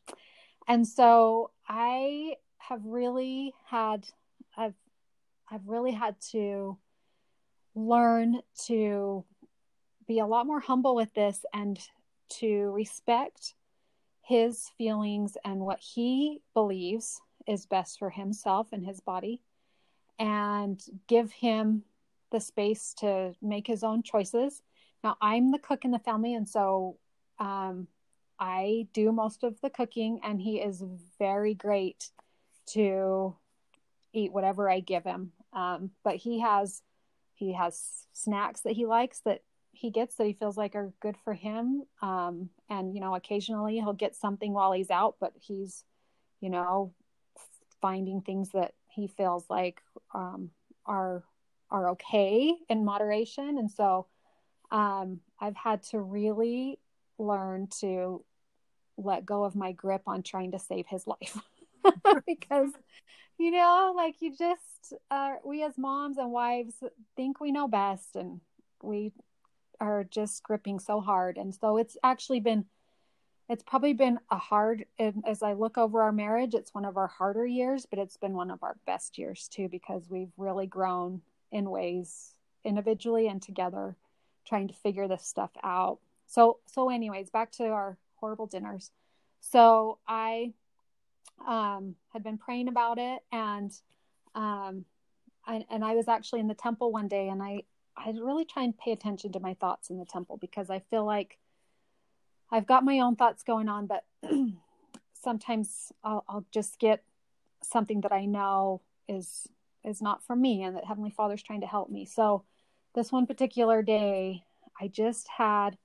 And 0.66 0.84
so 0.84 1.52
I 1.68 2.34
have 2.58 2.84
really 2.84 3.54
had 3.68 4.08
I've 4.56 4.74
I've 5.50 5.66
really 5.66 5.92
had 5.92 6.16
to 6.32 6.78
learn 7.74 8.40
to 8.66 9.24
be 10.06 10.18
a 10.18 10.26
lot 10.26 10.46
more 10.46 10.60
humble 10.60 10.94
with 10.94 11.12
this 11.14 11.44
and 11.52 11.78
to 12.28 12.70
respect 12.72 13.54
his 14.22 14.70
feelings 14.76 15.36
and 15.44 15.60
what 15.60 15.78
he 15.80 16.40
believes 16.52 17.20
is 17.46 17.66
best 17.66 17.98
for 17.98 18.10
himself 18.10 18.68
and 18.72 18.84
his 18.84 19.00
body 19.00 19.40
and 20.18 20.82
give 21.06 21.30
him 21.30 21.82
the 22.32 22.40
space 22.40 22.94
to 22.98 23.34
make 23.40 23.66
his 23.66 23.84
own 23.84 24.02
choices. 24.02 24.62
Now, 25.04 25.16
I'm 25.20 25.52
the 25.52 25.58
cook 25.58 25.84
in 25.84 25.92
the 25.92 25.98
family, 26.00 26.34
and 26.34 26.48
so 26.48 26.96
um, 27.38 27.86
I 28.40 28.88
do 28.92 29.12
most 29.12 29.44
of 29.44 29.60
the 29.60 29.70
cooking, 29.70 30.20
and 30.24 30.40
he 30.40 30.56
is 30.60 30.82
very 31.18 31.54
great 31.54 32.10
to 32.72 33.36
eat 34.12 34.32
whatever 34.32 34.68
I 34.68 34.80
give 34.80 35.04
him. 35.04 35.32
Um, 35.56 35.90
but 36.04 36.16
he 36.16 36.38
has 36.40 36.82
he 37.34 37.52
has 37.54 38.06
snacks 38.12 38.60
that 38.60 38.74
he 38.74 38.86
likes 38.86 39.20
that 39.20 39.42
he 39.72 39.90
gets 39.90 40.14
that 40.16 40.26
he 40.26 40.32
feels 40.32 40.56
like 40.56 40.74
are 40.74 40.92
good 41.00 41.16
for 41.24 41.34
him. 41.34 41.82
Um, 42.00 42.50
and 42.70 42.94
you 42.94 43.00
know, 43.00 43.14
occasionally 43.14 43.74
he'll 43.76 43.92
get 43.92 44.14
something 44.14 44.52
while 44.52 44.72
he's 44.72 44.90
out, 44.90 45.16
but 45.20 45.32
he's 45.40 45.84
you 46.40 46.50
know 46.50 46.92
finding 47.80 48.20
things 48.20 48.50
that 48.50 48.74
he 48.88 49.06
feels 49.06 49.44
like 49.50 49.80
um, 50.14 50.50
are 50.84 51.24
are 51.70 51.90
okay 51.90 52.54
in 52.68 52.84
moderation. 52.84 53.58
And 53.58 53.70
so 53.70 54.06
um, 54.70 55.20
I've 55.40 55.56
had 55.56 55.82
to 55.84 56.00
really 56.00 56.78
learn 57.18 57.68
to 57.80 58.24
let 58.96 59.26
go 59.26 59.44
of 59.44 59.54
my 59.54 59.72
grip 59.72 60.02
on 60.06 60.22
trying 60.22 60.52
to 60.52 60.58
save 60.58 60.86
his 60.86 61.06
life 61.06 61.38
because 62.26 62.70
you 63.38 63.50
know 63.50 63.92
like 63.96 64.16
you 64.20 64.34
just 64.36 64.94
uh, 65.10 65.34
we 65.44 65.62
as 65.62 65.76
moms 65.76 66.18
and 66.18 66.30
wives 66.30 66.74
think 67.16 67.40
we 67.40 67.52
know 67.52 67.68
best 67.68 68.16
and 68.16 68.40
we 68.82 69.12
are 69.80 70.04
just 70.04 70.42
gripping 70.42 70.78
so 70.78 71.00
hard. 71.00 71.36
And 71.36 71.54
so 71.54 71.76
it's 71.76 71.96
actually 72.02 72.40
been 72.40 72.64
it's 73.48 73.62
probably 73.62 73.92
been 73.92 74.18
a 74.32 74.38
hard 74.38 74.86
as 74.98 75.40
i 75.40 75.52
look 75.52 75.78
over 75.78 76.02
our 76.02 76.10
marriage 76.10 76.52
it's 76.52 76.74
one 76.74 76.84
of 76.84 76.96
our 76.96 77.06
harder 77.06 77.46
years 77.46 77.86
but 77.86 77.96
it's 77.96 78.16
been 78.16 78.34
one 78.34 78.50
of 78.50 78.60
our 78.64 78.76
best 78.86 79.18
years 79.18 79.46
too 79.46 79.68
because 79.68 80.10
we've 80.10 80.32
really 80.36 80.66
grown 80.66 81.20
in 81.52 81.70
ways 81.70 82.34
individually 82.64 83.28
and 83.28 83.40
together 83.40 83.96
trying 84.46 84.68
to 84.68 84.74
figure 84.74 85.08
this 85.08 85.24
stuff 85.24 85.50
out. 85.62 85.98
So 86.26 86.58
so 86.66 86.90
anyways 86.90 87.30
back 87.30 87.52
to 87.52 87.66
our 87.66 87.96
horrible 88.16 88.46
dinners. 88.46 88.90
So 89.40 89.98
i 90.08 90.52
um, 91.46 91.94
had 92.12 92.22
been 92.22 92.38
praying 92.38 92.68
about 92.68 92.98
it 92.98 93.22
and 93.32 93.72
um, 94.34 94.84
I, 95.46 95.64
and 95.70 95.84
I 95.84 95.94
was 95.94 96.08
actually 96.08 96.40
in 96.40 96.48
the 96.48 96.54
temple 96.54 96.92
one 96.92 97.08
day 97.08 97.28
and 97.28 97.42
I 97.42 97.62
I 97.96 98.10
really 98.10 98.44
try 98.44 98.62
and 98.62 98.76
pay 98.76 98.92
attention 98.92 99.32
to 99.32 99.40
my 99.40 99.54
thoughts 99.54 99.88
in 99.88 99.98
the 99.98 100.04
temple 100.04 100.36
because 100.36 100.68
I 100.68 100.80
feel 100.90 101.06
like 101.06 101.38
I've 102.50 102.66
got 102.66 102.84
my 102.84 103.00
own 103.00 103.16
thoughts 103.16 103.42
going 103.42 103.68
on, 103.68 103.86
but 103.86 104.04
sometimes 105.14 105.92
I'll, 106.04 106.24
I'll 106.28 106.44
just 106.52 106.78
get 106.78 107.02
something 107.62 108.02
that 108.02 108.12
I 108.12 108.26
know 108.26 108.82
is 109.08 109.48
is 109.84 110.02
not 110.02 110.22
for 110.24 110.34
me 110.34 110.62
and 110.62 110.76
that 110.76 110.84
Heavenly 110.84 111.10
Father's 111.10 111.42
trying 111.42 111.60
to 111.60 111.66
help 111.66 111.88
me. 111.90 112.04
So 112.04 112.44
this 112.94 113.12
one 113.12 113.26
particular 113.26 113.82
day, 113.82 114.42
I 114.80 114.88
just 114.88 115.28
had 115.38 115.78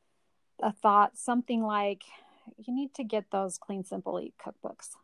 a 0.61 0.71
thought, 0.71 1.17
something 1.17 1.61
like, 1.61 2.03
you 2.57 2.73
need 2.73 2.95
to 2.95 3.03
get 3.03 3.25
those 3.31 3.59
clean, 3.59 3.83
simple 3.83 4.19
eat 4.19 4.33
cookbooks. 4.43 4.95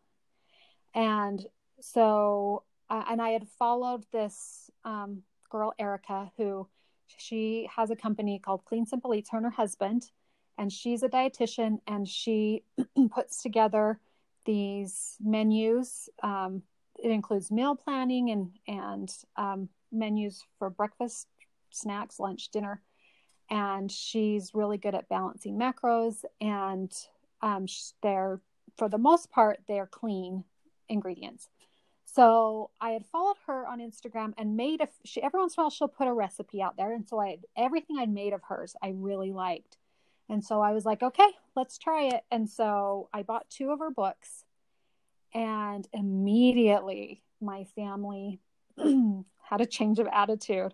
And 0.97 1.45
so, 1.79 2.63
uh, 2.89 3.03
and 3.07 3.21
I 3.21 3.29
had 3.29 3.47
followed 3.47 4.03
this 4.11 4.71
um, 4.83 5.21
girl, 5.49 5.71
Erica, 5.77 6.31
who 6.37 6.67
she 7.05 7.69
has 7.73 7.91
a 7.91 7.95
company 7.95 8.39
called 8.39 8.65
Clean 8.65 8.83
Simple 8.83 9.13
Eats, 9.13 9.29
her 9.29 9.37
and 9.37 9.45
her 9.45 9.51
husband, 9.51 10.09
and 10.57 10.73
she's 10.73 11.03
a 11.03 11.07
dietitian 11.07 11.77
and 11.85 12.07
she 12.09 12.63
puts 13.11 13.43
together 13.43 13.99
these 14.45 15.17
menus. 15.23 16.09
Um, 16.23 16.63
it 16.97 17.11
includes 17.11 17.51
meal 17.51 17.75
planning 17.75 18.31
and, 18.31 18.49
and 18.67 19.13
um, 19.35 19.69
menus 19.91 20.43
for 20.57 20.71
breakfast, 20.71 21.27
snacks, 21.69 22.19
lunch, 22.19 22.49
dinner. 22.49 22.81
And 23.51 23.91
she's 23.91 24.55
really 24.55 24.79
good 24.79 24.95
at 24.95 25.09
balancing 25.09 25.59
macros 25.59 26.25
and 26.41 26.91
um, 27.43 27.67
they're, 28.01 28.41
for 28.77 28.89
the 28.89 28.97
most 28.97 29.29
part, 29.29 29.59
they're 29.67 29.85
clean 29.85 30.43
ingredients. 30.89 31.49
So 32.05 32.71
I 32.79 32.91
had 32.91 33.05
followed 33.05 33.37
her 33.45 33.67
on 33.67 33.79
Instagram 33.79 34.33
and 34.37 34.57
made 34.57 34.81
a 34.81 34.87
she 35.03 35.21
every 35.21 35.39
once 35.39 35.55
in 35.55 35.61
a 35.61 35.63
while 35.63 35.69
she'll 35.69 35.87
put 35.87 36.07
a 36.07 36.13
recipe 36.13 36.61
out 36.61 36.77
there. 36.77 36.93
And 36.93 37.07
so 37.07 37.19
I 37.19 37.37
everything 37.55 37.97
I'd 37.99 38.11
made 38.11 38.33
of 38.33 38.41
hers 38.47 38.75
I 38.81 38.93
really 38.95 39.31
liked. 39.31 39.77
And 40.29 40.43
so 40.43 40.61
I 40.61 40.73
was 40.73 40.85
like, 40.85 41.03
okay, 41.03 41.29
let's 41.55 41.77
try 41.77 42.05
it. 42.05 42.23
And 42.31 42.49
so 42.49 43.09
I 43.13 43.23
bought 43.23 43.49
two 43.49 43.71
of 43.71 43.79
her 43.79 43.91
books 43.91 44.43
and 45.33 45.87
immediately 45.93 47.21
my 47.39 47.65
family 47.75 48.39
had 48.77 49.61
a 49.61 49.65
change 49.65 49.99
of 49.99 50.07
attitude. 50.11 50.73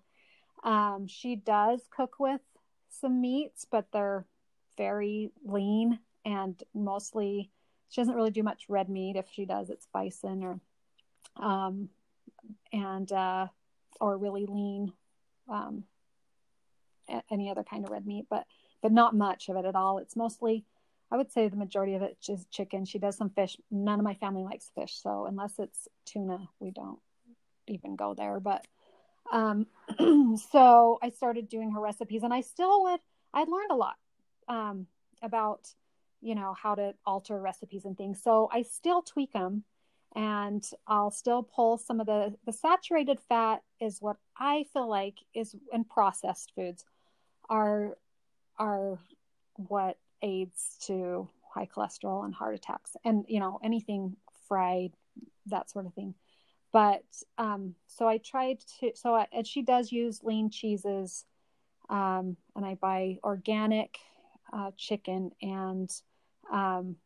Um, 0.63 1.07
she 1.07 1.35
does 1.35 1.81
cook 1.95 2.15
with 2.19 2.41
some 2.89 3.21
meats, 3.21 3.65
but 3.69 3.87
they're 3.91 4.25
very 4.77 5.31
lean 5.45 5.99
and 6.25 6.61
mostly 6.73 7.51
she 7.93 8.01
doesn't 8.01 8.15
really 8.15 8.31
do 8.31 8.41
much 8.41 8.65
red 8.69 8.89
meat. 8.89 9.15
If 9.15 9.27
she 9.31 9.45
does, 9.45 9.69
it's 9.69 9.85
bison 9.93 10.43
or 10.43 10.59
um, 11.37 11.89
and 12.71 13.11
uh, 13.11 13.47
or 14.01 14.17
really 14.17 14.47
lean, 14.47 14.93
um, 15.47 15.83
any 17.29 17.51
other 17.51 17.63
kind 17.63 17.85
of 17.85 17.91
red 17.91 18.07
meat, 18.07 18.25
but 18.31 18.47
but 18.81 18.91
not 18.91 19.15
much 19.15 19.47
of 19.47 19.57
it 19.57 19.65
at 19.65 19.75
all. 19.75 19.99
It's 19.99 20.15
mostly, 20.15 20.65
I 21.11 21.17
would 21.17 21.31
say, 21.31 21.47
the 21.47 21.55
majority 21.55 21.93
of 21.93 22.01
it 22.01 22.17
is 22.27 22.47
chicken. 22.49 22.83
She 22.85 22.97
does 22.97 23.15
some 23.15 23.29
fish. 23.29 23.57
None 23.69 23.99
of 23.99 24.03
my 24.03 24.15
family 24.15 24.43
likes 24.43 24.71
fish, 24.73 24.99
so 24.99 25.27
unless 25.27 25.59
it's 25.59 25.87
tuna, 26.03 26.49
we 26.59 26.71
don't 26.71 26.99
even 27.67 27.95
go 27.95 28.15
there. 28.15 28.39
But 28.39 28.65
um, 29.31 29.67
so 30.51 30.97
I 30.99 31.11
started 31.11 31.47
doing 31.47 31.73
her 31.73 31.79
recipes, 31.79 32.23
and 32.23 32.33
I 32.33 32.41
still 32.41 32.85
would. 32.85 33.01
I 33.35 33.43
learned 33.43 33.69
a 33.69 33.75
lot 33.75 33.97
um, 34.47 34.87
about 35.21 35.69
you 36.23 36.35
know 36.35 36.55
how 36.61 36.75
to 36.75 36.93
alter 37.05 37.39
recipes 37.39 37.85
and 37.85 37.97
things. 37.97 38.21
So 38.23 38.49
I 38.51 38.63
still 38.63 39.01
tweak 39.01 39.33
them 39.33 39.63
and 40.15 40.63
I'll 40.87 41.11
still 41.11 41.43
pull 41.43 41.77
some 41.77 41.99
of 41.99 42.05
the 42.05 42.35
the 42.45 42.53
saturated 42.53 43.19
fat 43.27 43.61
is 43.79 44.01
what 44.01 44.17
I 44.37 44.65
feel 44.73 44.87
like 44.87 45.15
is 45.33 45.55
in 45.71 45.83
processed 45.83 46.51
foods 46.55 46.85
are 47.49 47.97
are 48.57 48.99
what 49.55 49.97
aids 50.21 50.77
to 50.85 51.27
high 51.53 51.67
cholesterol 51.67 52.25
and 52.25 52.33
heart 52.33 52.55
attacks 52.55 52.95
and 53.03 53.25
you 53.27 53.39
know 53.39 53.59
anything 53.63 54.15
fried 54.47 54.93
that 55.47 55.69
sort 55.69 55.85
of 55.85 55.93
thing 55.93 56.13
but 56.71 57.03
um 57.37 57.75
so 57.87 58.07
I 58.07 58.17
tried 58.17 58.59
to 58.79 58.91
so 58.95 59.15
I, 59.15 59.27
and 59.31 59.45
she 59.45 59.61
does 59.61 59.91
use 59.91 60.23
lean 60.23 60.49
cheeses 60.49 61.25
um 61.89 62.37
and 62.55 62.65
I 62.65 62.75
buy 62.75 63.17
organic 63.23 63.97
uh, 64.51 64.71
chicken 64.77 65.31
and 65.41 65.89
um 66.51 66.97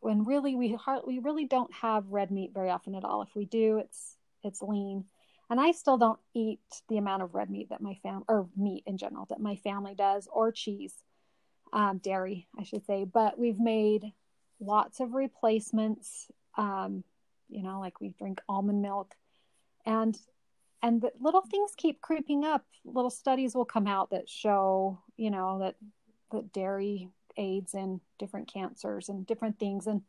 when 0.00 0.24
really 0.24 0.54
we 0.54 0.72
hard, 0.74 1.02
we 1.06 1.18
really 1.18 1.44
don't 1.44 1.72
have 1.74 2.06
red 2.08 2.30
meat 2.30 2.52
very 2.54 2.70
often 2.70 2.94
at 2.94 3.04
all. 3.04 3.22
If 3.22 3.34
we 3.34 3.44
do, 3.44 3.78
it's 3.78 4.16
it's 4.42 4.62
lean. 4.62 5.04
And 5.50 5.60
I 5.60 5.72
still 5.72 5.98
don't 5.98 6.20
eat 6.32 6.60
the 6.88 6.98
amount 6.98 7.22
of 7.22 7.34
red 7.34 7.50
meat 7.50 7.70
that 7.70 7.80
my 7.80 7.94
fam 8.02 8.22
or 8.28 8.48
meat 8.56 8.84
in 8.86 8.96
general 8.96 9.26
that 9.30 9.40
my 9.40 9.56
family 9.56 9.94
does, 9.94 10.28
or 10.32 10.52
cheese, 10.52 10.94
um, 11.72 11.98
dairy, 11.98 12.46
I 12.58 12.62
should 12.62 12.86
say. 12.86 13.04
But 13.04 13.38
we've 13.38 13.58
made 13.58 14.12
lots 14.60 15.00
of 15.00 15.14
replacements. 15.14 16.28
Um, 16.56 17.02
you 17.48 17.64
know, 17.64 17.80
like 17.80 18.00
we 18.00 18.10
drink 18.10 18.40
almond 18.48 18.80
milk, 18.80 19.14
and 19.84 20.16
and 20.82 21.04
little 21.20 21.42
things 21.42 21.72
keep 21.76 22.00
creeping 22.00 22.44
up. 22.44 22.64
Little 22.84 23.10
studies 23.10 23.54
will 23.54 23.64
come 23.64 23.88
out 23.88 24.10
that 24.10 24.28
show, 24.28 25.00
you 25.16 25.30
know, 25.30 25.58
that 25.58 25.74
that 26.30 26.52
dairy 26.52 27.10
aids 27.36 27.74
and 27.74 28.00
different 28.18 28.52
cancers 28.52 29.08
and 29.08 29.26
different 29.26 29.58
things. 29.58 29.86
And 29.86 30.02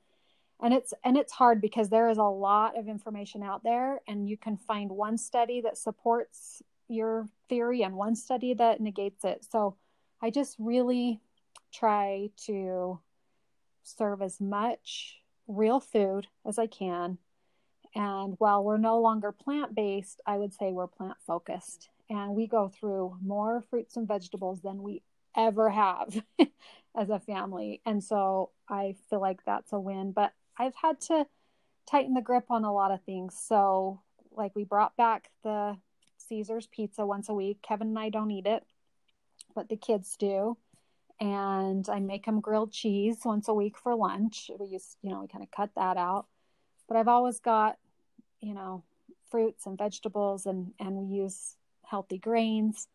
and 0.62 0.74
it's 0.74 0.94
and 1.04 1.18
it's 1.18 1.34
hard 1.34 1.60
because 1.60 1.90
there 1.90 2.10
is 2.10 2.18
a 2.18 2.24
lot 2.24 2.78
of 2.78 2.88
information 2.88 3.42
out 3.42 3.64
there 3.64 4.02
and 4.08 4.30
you 4.30 4.38
can 4.38 4.58
find 4.58 4.92
one 4.92 5.18
study 5.18 5.62
that 5.62 5.78
supports 5.78 6.62
your 6.88 7.28
theory 7.50 7.82
and 7.82 7.96
one 7.96 8.16
study 8.16 8.54
that 8.54 8.80
negates 8.80 9.26
it. 9.26 9.46
So 9.50 9.76
i 10.22 10.30
just 10.30 10.56
really 10.60 11.20
try 11.74 12.30
to 12.46 13.00
serve 13.84 14.22
as 14.22 14.40
much 14.40 15.22
real 15.48 15.80
food 15.80 16.28
as 16.46 16.60
i 16.60 16.68
can. 16.68 17.18
And 17.96 18.36
while 18.38 18.64
we're 18.64 18.78
no 18.78 19.02
longer 19.02 19.32
plant 19.32 19.74
based 19.74 20.22
i 20.28 20.38
would 20.38 20.54
say 20.54 20.72
we're 20.72 20.88
plant 20.88 21.18
focused 21.26 21.90
and 22.12 22.36
we 22.36 22.46
go 22.46 22.68
through 22.68 23.18
more 23.24 23.64
fruits 23.70 23.96
and 23.96 24.08
vegetables 24.08 24.62
than 24.62 24.84
we 24.84 25.02
ever 25.36 25.70
have 25.70 26.22
as 26.96 27.10
a 27.10 27.20
family. 27.20 27.82
And 27.86 28.04
so 28.04 28.52
I 28.70 28.96
feel 29.10 29.22
like 29.22 29.44
that's 29.46 29.74
a 29.74 29.80
win. 29.80 30.12
But 30.12 30.34
I've 30.58 30.76
had 30.76 31.00
to 31.02 31.26
tighten 31.90 32.14
the 32.14 32.22
grip 32.22 32.46
on 32.50 32.64
a 32.64 32.74
lot 32.74 32.92
of 32.92 33.04
things. 33.04 33.38
So, 33.40 34.02
like, 34.32 34.56
we 34.56 34.64
brought 34.64 34.96
back 34.98 35.32
the 35.44 35.78
Caesar's 36.18 36.68
pizza 36.68 37.06
once 37.06 37.30
a 37.30 37.34
week. 37.34 37.62
Kevin 37.62 37.90
and 37.90 38.00
I 38.00 38.10
don't 38.10 38.32
eat 38.32 38.46
it, 38.46 38.66
but 39.56 39.70
the 39.70 39.78
kids 39.78 40.16
do. 40.18 40.58
And 41.20 41.88
I 41.88 42.00
make 42.00 42.26
them 42.26 42.42
grilled 42.42 42.72
cheese 42.72 43.20
once 43.24 43.48
a 43.48 43.54
week 43.54 43.78
for 43.78 43.96
lunch. 43.96 44.50
We 44.60 44.68
used, 44.68 44.98
you 45.04 45.12
know, 45.12 45.22
we 45.22 45.28
kind 45.28 45.44
of 45.44 45.52
cut 45.52 45.70
that 45.76 45.98
out. 45.98 46.26
But 46.88 46.98
I've 46.98 47.08
always 47.08 47.40
got, 47.40 47.78
you 48.42 48.54
know, 48.54 48.84
fruits 49.30 49.66
and 49.66 49.78
vegetables, 49.78 50.46
and 50.46 50.74
and 50.80 50.96
we 50.96 51.16
use 51.16 51.56
healthy 51.84 52.18
grains. 52.18 52.88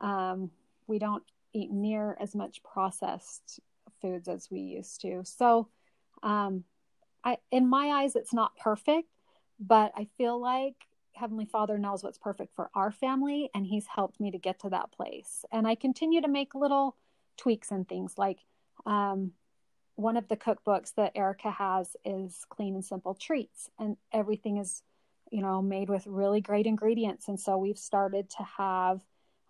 Um, 0.00 0.50
we 0.86 0.98
don't 0.98 1.22
eat 1.52 1.70
near 1.70 2.16
as 2.20 2.34
much 2.34 2.62
processed 2.62 3.60
foods 4.00 4.28
as 4.28 4.50
we 4.50 4.60
used 4.60 5.00
to. 5.02 5.22
So, 5.24 5.68
um, 6.22 6.64
I, 7.22 7.38
in 7.50 7.68
my 7.68 7.88
eyes, 7.88 8.16
it's 8.16 8.32
not 8.32 8.56
perfect, 8.56 9.08
but 9.58 9.92
I 9.96 10.06
feel 10.16 10.40
like 10.40 10.74
Heavenly 11.12 11.44
Father 11.44 11.78
knows 11.78 12.02
what's 12.02 12.18
perfect 12.18 12.54
for 12.54 12.70
our 12.74 12.90
family, 12.90 13.50
and 13.54 13.66
He's 13.66 13.86
helped 13.86 14.20
me 14.20 14.30
to 14.30 14.38
get 14.38 14.60
to 14.60 14.70
that 14.70 14.92
place. 14.92 15.44
And 15.52 15.66
I 15.66 15.74
continue 15.74 16.22
to 16.22 16.28
make 16.28 16.54
little 16.54 16.96
tweaks 17.36 17.70
and 17.70 17.88
things 17.88 18.14
like 18.16 18.38
um, 18.86 19.32
one 19.96 20.16
of 20.16 20.28
the 20.28 20.36
cookbooks 20.36 20.94
that 20.94 21.12
Erica 21.14 21.50
has 21.50 21.94
is 22.04 22.46
Clean 22.48 22.74
and 22.74 22.84
Simple 22.84 23.14
Treats, 23.14 23.68
and 23.78 23.96
everything 24.12 24.56
is, 24.56 24.82
you 25.30 25.42
know, 25.42 25.60
made 25.60 25.90
with 25.90 26.06
really 26.06 26.40
great 26.40 26.66
ingredients. 26.66 27.28
And 27.28 27.38
so 27.38 27.58
we've 27.58 27.78
started 27.78 28.30
to 28.30 28.42
have 28.56 29.02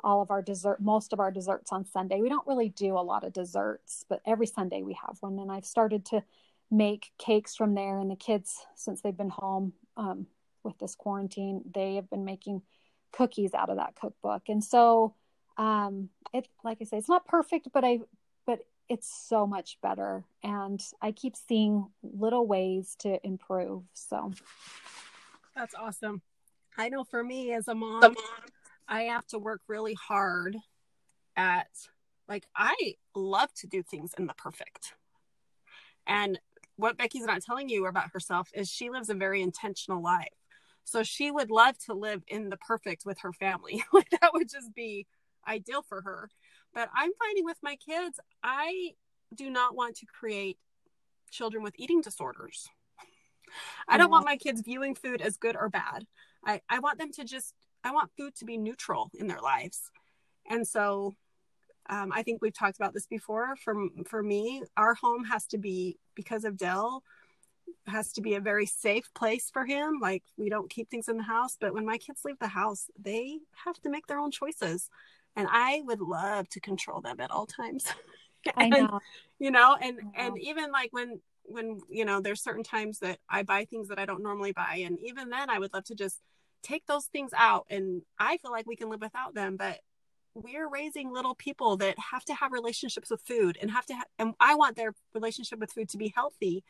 all 0.02 0.22
of 0.22 0.30
our 0.30 0.42
dessert, 0.42 0.80
most 0.80 1.12
of 1.12 1.20
our 1.20 1.30
desserts 1.30 1.72
on 1.72 1.84
Sunday. 1.84 2.20
We 2.20 2.28
don't 2.28 2.46
really 2.46 2.70
do 2.70 2.98
a 2.98 3.00
lot 3.00 3.24
of 3.24 3.32
desserts, 3.32 4.04
but 4.08 4.20
every 4.26 4.46
Sunday 4.46 4.82
we 4.82 4.96
have 5.06 5.18
one. 5.20 5.38
And 5.38 5.50
I've 5.50 5.64
started 5.64 6.04
to 6.06 6.22
make 6.70 7.10
cakes 7.18 7.56
from 7.56 7.74
there. 7.74 7.98
And 7.98 8.10
the 8.10 8.16
kids, 8.16 8.66
since 8.74 9.00
they've 9.00 9.16
been 9.16 9.30
home 9.30 9.72
um, 9.96 10.26
with 10.62 10.78
this 10.78 10.94
quarantine, 10.94 11.62
they 11.74 11.96
have 11.96 12.08
been 12.10 12.24
making 12.24 12.62
cookies 13.12 13.54
out 13.54 13.70
of 13.70 13.76
that 13.76 13.96
cookbook. 13.96 14.42
And 14.48 14.62
so, 14.62 15.14
um, 15.56 16.08
it, 16.32 16.48
like 16.64 16.78
I 16.80 16.84
say, 16.84 16.98
it's 16.98 17.08
not 17.08 17.26
perfect, 17.26 17.68
but 17.72 17.84
I, 17.84 18.00
but 18.46 18.60
it's 18.88 19.12
so 19.28 19.46
much 19.46 19.78
better. 19.82 20.24
And 20.42 20.80
I 21.02 21.12
keep 21.12 21.36
seeing 21.36 21.86
little 22.02 22.46
ways 22.46 22.96
to 23.00 23.24
improve. 23.26 23.82
So 23.94 24.32
that's 25.54 25.74
awesome. 25.74 26.22
I 26.78 26.88
know 26.88 27.04
for 27.04 27.22
me 27.22 27.52
as 27.52 27.68
a 27.68 27.74
mom, 27.74 28.14
I 28.90 29.02
have 29.02 29.26
to 29.28 29.38
work 29.38 29.62
really 29.68 29.94
hard 29.94 30.56
at 31.36 31.68
like 32.28 32.44
I 32.54 32.94
love 33.14 33.52
to 33.54 33.66
do 33.66 33.82
things 33.82 34.12
in 34.18 34.26
the 34.26 34.34
perfect. 34.34 34.94
And 36.06 36.38
what 36.76 36.98
Becky's 36.98 37.24
not 37.24 37.42
telling 37.42 37.68
you 37.68 37.86
about 37.86 38.10
herself 38.12 38.48
is 38.52 38.68
she 38.68 38.90
lives 38.90 39.08
a 39.08 39.14
very 39.14 39.40
intentional 39.40 40.02
life. 40.02 40.28
So 40.84 41.02
she 41.02 41.30
would 41.30 41.50
love 41.50 41.78
to 41.86 41.94
live 41.94 42.22
in 42.26 42.48
the 42.48 42.56
perfect 42.56 43.04
with 43.06 43.20
her 43.20 43.32
family. 43.32 43.84
like 43.92 44.10
that 44.20 44.32
would 44.32 44.50
just 44.50 44.74
be 44.74 45.06
ideal 45.46 45.82
for 45.82 46.02
her. 46.02 46.30
But 46.74 46.88
I'm 46.94 47.10
finding 47.18 47.44
with 47.44 47.58
my 47.62 47.76
kids, 47.76 48.18
I 48.42 48.92
do 49.34 49.50
not 49.50 49.76
want 49.76 49.96
to 49.96 50.06
create 50.06 50.58
children 51.30 51.62
with 51.62 51.74
eating 51.78 52.00
disorders. 52.00 52.68
I 53.88 53.98
don't 53.98 54.10
want 54.10 54.24
my 54.24 54.36
kids 54.36 54.60
viewing 54.60 54.94
food 54.94 55.20
as 55.20 55.36
good 55.36 55.56
or 55.56 55.68
bad. 55.68 56.06
I, 56.44 56.60
I 56.68 56.78
want 56.78 56.98
them 56.98 57.10
to 57.12 57.24
just, 57.24 57.54
I 57.84 57.92
want 57.92 58.10
food 58.16 58.34
to 58.36 58.44
be 58.44 58.56
neutral 58.56 59.10
in 59.14 59.26
their 59.26 59.40
lives. 59.40 59.90
And 60.48 60.66
so 60.66 61.14
um, 61.88 62.12
I 62.14 62.22
think 62.22 62.42
we've 62.42 62.56
talked 62.56 62.76
about 62.76 62.94
this 62.94 63.06
before. 63.06 63.56
For, 63.56 63.74
for 64.06 64.22
me, 64.22 64.62
our 64.76 64.94
home 64.94 65.24
has 65.24 65.46
to 65.48 65.58
be, 65.58 65.98
because 66.14 66.44
of 66.44 66.56
Dell, 66.56 67.02
has 67.86 68.12
to 68.12 68.20
be 68.20 68.34
a 68.34 68.40
very 68.40 68.66
safe 68.66 69.12
place 69.14 69.50
for 69.52 69.64
him. 69.64 69.98
Like 70.00 70.22
we 70.36 70.48
don't 70.48 70.70
keep 70.70 70.90
things 70.90 71.08
in 71.08 71.16
the 71.16 71.22
house, 71.22 71.56
but 71.60 71.74
when 71.74 71.86
my 71.86 71.98
kids 71.98 72.22
leave 72.24 72.38
the 72.38 72.48
house, 72.48 72.86
they 72.98 73.38
have 73.64 73.80
to 73.82 73.90
make 73.90 74.06
their 74.06 74.18
own 74.18 74.30
choices. 74.30 74.88
And 75.36 75.48
I 75.50 75.82
would 75.84 76.00
love 76.00 76.48
to 76.50 76.60
control 76.60 77.00
them 77.00 77.20
at 77.20 77.30
all 77.30 77.46
times. 77.46 77.84
and, 78.56 78.74
I 78.74 78.80
know. 78.80 79.00
You 79.38 79.50
know, 79.50 79.76
and 79.80 79.96
know. 79.96 80.12
and 80.16 80.38
even 80.38 80.70
like 80.70 80.92
when 80.92 81.20
when 81.44 81.80
you 81.88 82.04
know 82.04 82.20
there's 82.20 82.42
certain 82.42 82.62
times 82.62 83.00
that 83.00 83.18
I 83.28 83.42
buy 83.42 83.64
things 83.64 83.88
that 83.88 83.98
I 83.98 84.06
don't 84.06 84.22
normally 84.22 84.52
buy 84.52 84.82
and 84.84 84.98
even 85.00 85.30
then 85.30 85.50
I 85.50 85.58
would 85.58 85.72
love 85.72 85.84
to 85.84 85.94
just 85.94 86.20
take 86.62 86.86
those 86.86 87.06
things 87.06 87.30
out 87.36 87.66
and 87.70 88.02
I 88.18 88.36
feel 88.38 88.50
like 88.50 88.66
we 88.66 88.76
can 88.76 88.90
live 88.90 89.00
without 89.00 89.34
them 89.34 89.56
but 89.56 89.80
we're 90.34 90.68
raising 90.68 91.12
little 91.12 91.34
people 91.34 91.76
that 91.78 91.96
have 92.12 92.24
to 92.26 92.34
have 92.34 92.52
relationships 92.52 93.10
with 93.10 93.22
food 93.22 93.58
and 93.60 93.70
have 93.70 93.86
to 93.86 93.94
ha- 93.94 94.04
and 94.18 94.34
I 94.38 94.54
want 94.54 94.76
their 94.76 94.94
relationship 95.14 95.58
with 95.58 95.72
food 95.72 95.88
to 95.90 95.98
be 95.98 96.12
healthy 96.14 96.64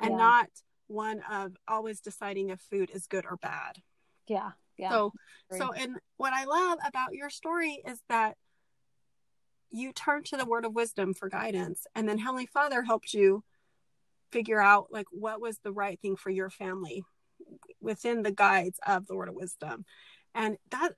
and 0.00 0.12
yeah. 0.12 0.16
not 0.16 0.48
one 0.86 1.22
of 1.30 1.56
always 1.68 2.00
deciding 2.00 2.50
if 2.50 2.60
food 2.60 2.90
is 2.92 3.06
good 3.06 3.24
or 3.28 3.36
bad. 3.36 3.78
Yeah. 4.26 4.52
Yeah. 4.78 4.90
So 4.90 5.12
so 5.50 5.72
and 5.72 5.96
what 6.16 6.32
I 6.32 6.44
love 6.44 6.78
about 6.86 7.12
your 7.12 7.30
story 7.30 7.82
is 7.86 8.00
that 8.08 8.36
you 9.70 9.92
turn 9.92 10.22
to 10.24 10.36
the 10.36 10.46
word 10.46 10.64
of 10.64 10.74
wisdom 10.74 11.14
for 11.14 11.28
guidance 11.28 11.86
and 11.94 12.08
then 12.08 12.18
Heavenly 12.18 12.46
Father 12.46 12.82
helped 12.82 13.12
you 13.12 13.44
figure 14.30 14.60
out 14.60 14.86
like 14.90 15.06
what 15.10 15.40
was 15.40 15.58
the 15.58 15.72
right 15.72 16.00
thing 16.00 16.16
for 16.16 16.30
your 16.30 16.48
family 16.48 17.04
within 17.82 18.22
the 18.22 18.32
guides 18.32 18.78
of 18.86 19.06
the 19.06 19.14
word 19.14 19.28
of 19.28 19.34
wisdom. 19.34 19.84
And 20.34 20.56
that 20.70 20.92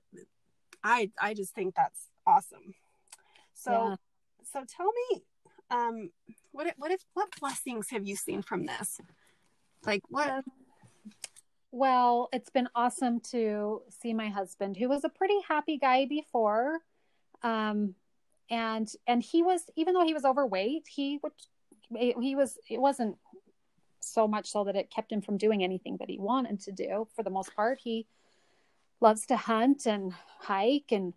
I 0.83 1.11
I 1.19 1.33
just 1.33 1.53
think 1.53 1.75
that's 1.75 2.09
awesome. 2.25 2.75
So 3.53 3.71
yeah. 3.71 3.95
so 4.51 4.63
tell 4.65 4.91
me 5.11 5.23
um 5.71 6.11
what 6.51 6.73
what 6.77 6.91
if 6.91 7.01
what 7.13 7.29
blessings 7.39 7.89
have 7.89 8.05
you 8.05 8.15
seen 8.15 8.41
from 8.41 8.65
this? 8.65 9.01
Like 9.85 10.03
what 10.09 10.43
well, 11.71 12.29
it's 12.31 12.49
been 12.49 12.69
awesome 12.73 13.19
to 13.31 13.81
see 13.89 14.13
my 14.13 14.29
husband 14.29 14.77
who 14.77 14.87
was 14.87 15.03
a 15.03 15.09
pretty 15.09 15.39
happy 15.47 15.77
guy 15.77 16.05
before. 16.05 16.79
Um 17.43 17.95
and 18.49 18.87
and 19.07 19.23
he 19.23 19.43
was 19.43 19.63
even 19.75 19.93
though 19.93 20.05
he 20.05 20.13
was 20.13 20.23
overweight, 20.23 20.87
he 20.87 21.19
would 21.23 21.33
he 21.93 22.35
was 22.35 22.57
it 22.69 22.79
wasn't 22.79 23.17
so 24.05 24.27
much 24.27 24.49
so 24.49 24.63
that 24.63 24.75
it 24.75 24.89
kept 24.89 25.11
him 25.11 25.21
from 25.21 25.37
doing 25.37 25.63
anything 25.63 25.97
that 25.97 26.09
he 26.09 26.17
wanted 26.19 26.59
to 26.61 26.71
do. 26.71 27.07
For 27.15 27.23
the 27.23 27.29
most 27.29 27.55
part 27.55 27.79
he 27.83 28.07
loves 29.01 29.25
to 29.27 29.37
hunt 29.37 29.85
and 29.85 30.13
hike 30.39 30.91
and 30.91 31.13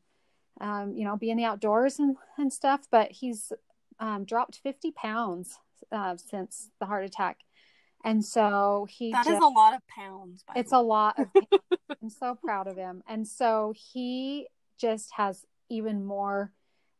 um, 0.61 0.93
you 0.95 1.05
know 1.05 1.17
be 1.17 1.31
in 1.31 1.37
the 1.37 1.45
outdoors 1.45 1.99
and, 1.99 2.17
and 2.37 2.53
stuff 2.53 2.81
but 2.91 3.13
he's 3.13 3.53
um, 4.01 4.25
dropped 4.25 4.61
50 4.63 4.91
pounds 4.93 5.59
uh, 5.93 6.17
since 6.17 6.71
the 6.81 6.87
heart 6.87 7.05
attack. 7.05 7.39
And 8.05 8.25
so 8.25 8.87
he 8.89 9.11
that 9.11 9.25
just, 9.25 9.37
is 9.37 9.43
a 9.43 9.49
lot 9.49 9.75
of 9.75 9.81
pounds 9.89 10.45
it's 10.55 10.73
a 10.73 10.79
lot 10.79 11.19
of 11.19 11.27
i'm 12.03 12.11
so 12.11 12.35
proud 12.35 12.67
of 12.67 12.77
him. 12.77 13.03
And 13.09 13.27
so 13.27 13.75
he 13.77 14.49
just 14.79 15.11
has 15.17 15.45
even 15.69 16.05
more 16.05 16.53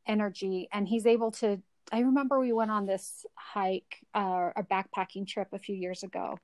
energy 0.07 0.69
and 0.73 0.89
he's 0.89 1.07
able 1.07 1.31
to 1.31 1.61
I 1.91 2.01
remember 2.01 2.39
we 2.39 2.53
went 2.53 2.71
on 2.71 2.87
this 2.87 3.25
hike, 3.35 3.99
uh, 4.15 4.51
a 4.57 4.63
backpacking 4.63 5.27
trip 5.27 5.49
a 5.53 5.59
few 5.59 5.75
years 5.75 6.03
ago, 6.03 6.39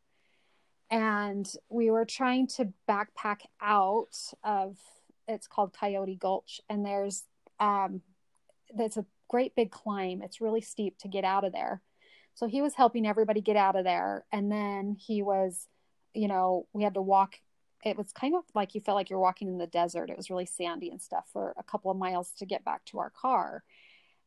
and 0.91 1.51
we 1.69 1.91
were 1.91 2.05
trying 2.05 2.47
to 2.49 2.73
backpack 2.89 3.41
out 3.61 4.17
of 4.43 4.77
it's 5.29 5.47
called 5.47 5.77
Coyote 5.79 6.17
Gulch, 6.17 6.61
and 6.69 6.85
there's 6.85 7.25
um, 7.61 8.01
that's 8.75 8.97
a 8.97 9.07
great 9.29 9.55
big 9.55 9.71
climb. 9.71 10.23
It's 10.23 10.41
really 10.41 10.61
steep 10.61 10.99
to 10.99 11.09
get 11.09 11.25
out 11.25 11.45
of 11.45 11.53
there. 11.53 11.83
So 12.35 12.47
he 12.47 12.63
was 12.63 12.75
helping 12.75 13.07
everybody 13.07 13.41
get 13.41 13.57
out 13.57 13.77
of 13.77 13.85
there, 13.85 14.25
and 14.33 14.51
then 14.51 14.97
he 14.99 15.23
was, 15.23 15.69
you 16.15 16.29
know, 16.29 16.67
we 16.73 16.83
had 16.83 16.95
to 16.95 17.03
walk. 17.03 17.37
It 17.85 17.99
was 17.99 18.13
kind 18.13 18.35
of 18.35 18.45
like 18.55 18.75
you 18.75 18.81
felt 18.81 18.97
like 18.97 19.11
you're 19.11 19.19
walking 19.19 19.49
in 19.49 19.59
the 19.59 19.67
desert. 19.67 20.09
It 20.09 20.17
was 20.17 20.31
really 20.31 20.47
sandy 20.47 20.91
and 20.91 21.03
stuff 21.03 21.27
for 21.33 21.55
a 21.59 21.63
couple 21.63 21.91
of 21.91 21.99
miles 21.99 22.33
to 22.39 22.47
get 22.47 22.65
back 22.65 22.85
to 22.87 22.99
our 22.99 23.11
car 23.11 23.63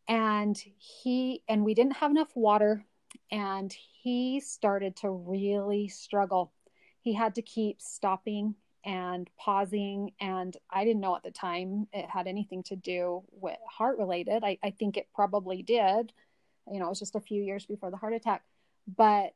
and 0.07 0.57
he 0.77 1.43
and 1.47 1.63
we 1.65 1.73
didn't 1.73 1.97
have 1.97 2.11
enough 2.11 2.35
water 2.35 2.85
and 3.31 3.73
he 3.73 4.39
started 4.39 4.95
to 4.97 5.09
really 5.09 5.87
struggle. 5.87 6.53
He 7.01 7.13
had 7.13 7.35
to 7.35 7.41
keep 7.41 7.81
stopping 7.81 8.55
and 8.85 9.29
pausing 9.37 10.11
and 10.21 10.55
i 10.69 10.85
didn't 10.85 11.01
know 11.01 11.15
at 11.15 11.23
the 11.23 11.31
time 11.31 11.87
it 11.91 12.09
had 12.09 12.25
anything 12.25 12.63
to 12.63 12.75
do 12.75 13.23
with 13.31 13.57
heart 13.69 13.97
related. 13.97 14.43
I, 14.43 14.57
I 14.63 14.69
think 14.71 14.95
it 14.95 15.09
probably 15.13 15.61
did. 15.61 16.13
You 16.71 16.79
know 16.79 16.85
it 16.85 16.89
was 16.89 16.99
just 16.99 17.15
a 17.15 17.21
few 17.21 17.41
years 17.41 17.65
before 17.65 17.91
the 17.91 17.97
heart 17.97 18.13
attack. 18.13 18.43
But 18.95 19.35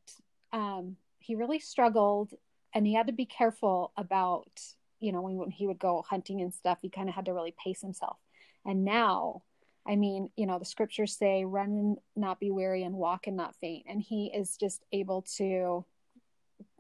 um, 0.54 0.96
he 1.20 1.36
really 1.36 1.60
struggled 1.60 2.34
and 2.74 2.88
he 2.88 2.94
had 2.94 3.08
to 3.08 3.14
be 3.14 3.26
careful 3.26 3.92
about 3.98 4.62
you 5.00 5.12
know 5.12 5.22
when, 5.22 5.36
when 5.36 5.52
he 5.52 5.68
would 5.68 5.80
go 5.80 6.04
hunting 6.08 6.42
and 6.42 6.54
stuff 6.54 6.80
he 6.82 6.90
kind 6.90 7.10
of 7.10 7.16
had 7.16 7.26
to 7.26 7.34
really 7.34 7.56
pace 7.62 7.82
himself. 7.82 8.18
And 8.66 8.86
now 8.86 9.42
I 9.88 9.96
mean, 9.96 10.30
you 10.36 10.46
know, 10.46 10.60
the 10.60 10.66
scriptures 10.66 11.16
say, 11.18 11.44
run 11.44 11.70
and 11.70 11.98
not 12.16 12.40
be 12.40 12.52
weary 12.52 12.84
and 12.84 12.96
walk 12.96 13.28
and 13.28 13.36
not 13.36 13.56
faint. 13.56 13.86
And 13.88 14.02
he 14.02 14.32
is 14.34 14.58
just 14.58 14.84
able 14.92 15.24
to 15.38 15.86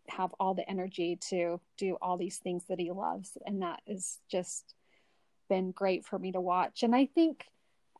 have 0.07 0.33
all 0.39 0.53
the 0.53 0.69
energy 0.69 1.17
to 1.29 1.59
do 1.77 1.97
all 2.01 2.17
these 2.17 2.37
things 2.37 2.65
that 2.69 2.79
he 2.79 2.91
loves. 2.91 3.37
And 3.45 3.61
that 3.61 3.81
has 3.87 4.19
just 4.29 4.75
been 5.49 5.71
great 5.71 6.05
for 6.05 6.19
me 6.19 6.31
to 6.33 6.41
watch. 6.41 6.83
And 6.83 6.95
I 6.95 7.07
think 7.07 7.45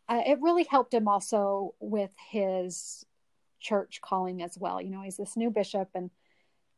uh, 0.08 0.22
it 0.26 0.42
really 0.42 0.66
helped 0.70 0.94
him 0.94 1.08
also 1.08 1.74
with 1.80 2.12
his 2.30 3.06
church 3.60 4.02
calling 4.02 4.42
as 4.42 4.58
well. 4.58 4.82
You 4.82 4.90
know, 4.90 5.02
he's 5.02 5.18
this 5.18 5.38
new 5.38 5.50
bishop 5.50 5.90
and 5.96 6.12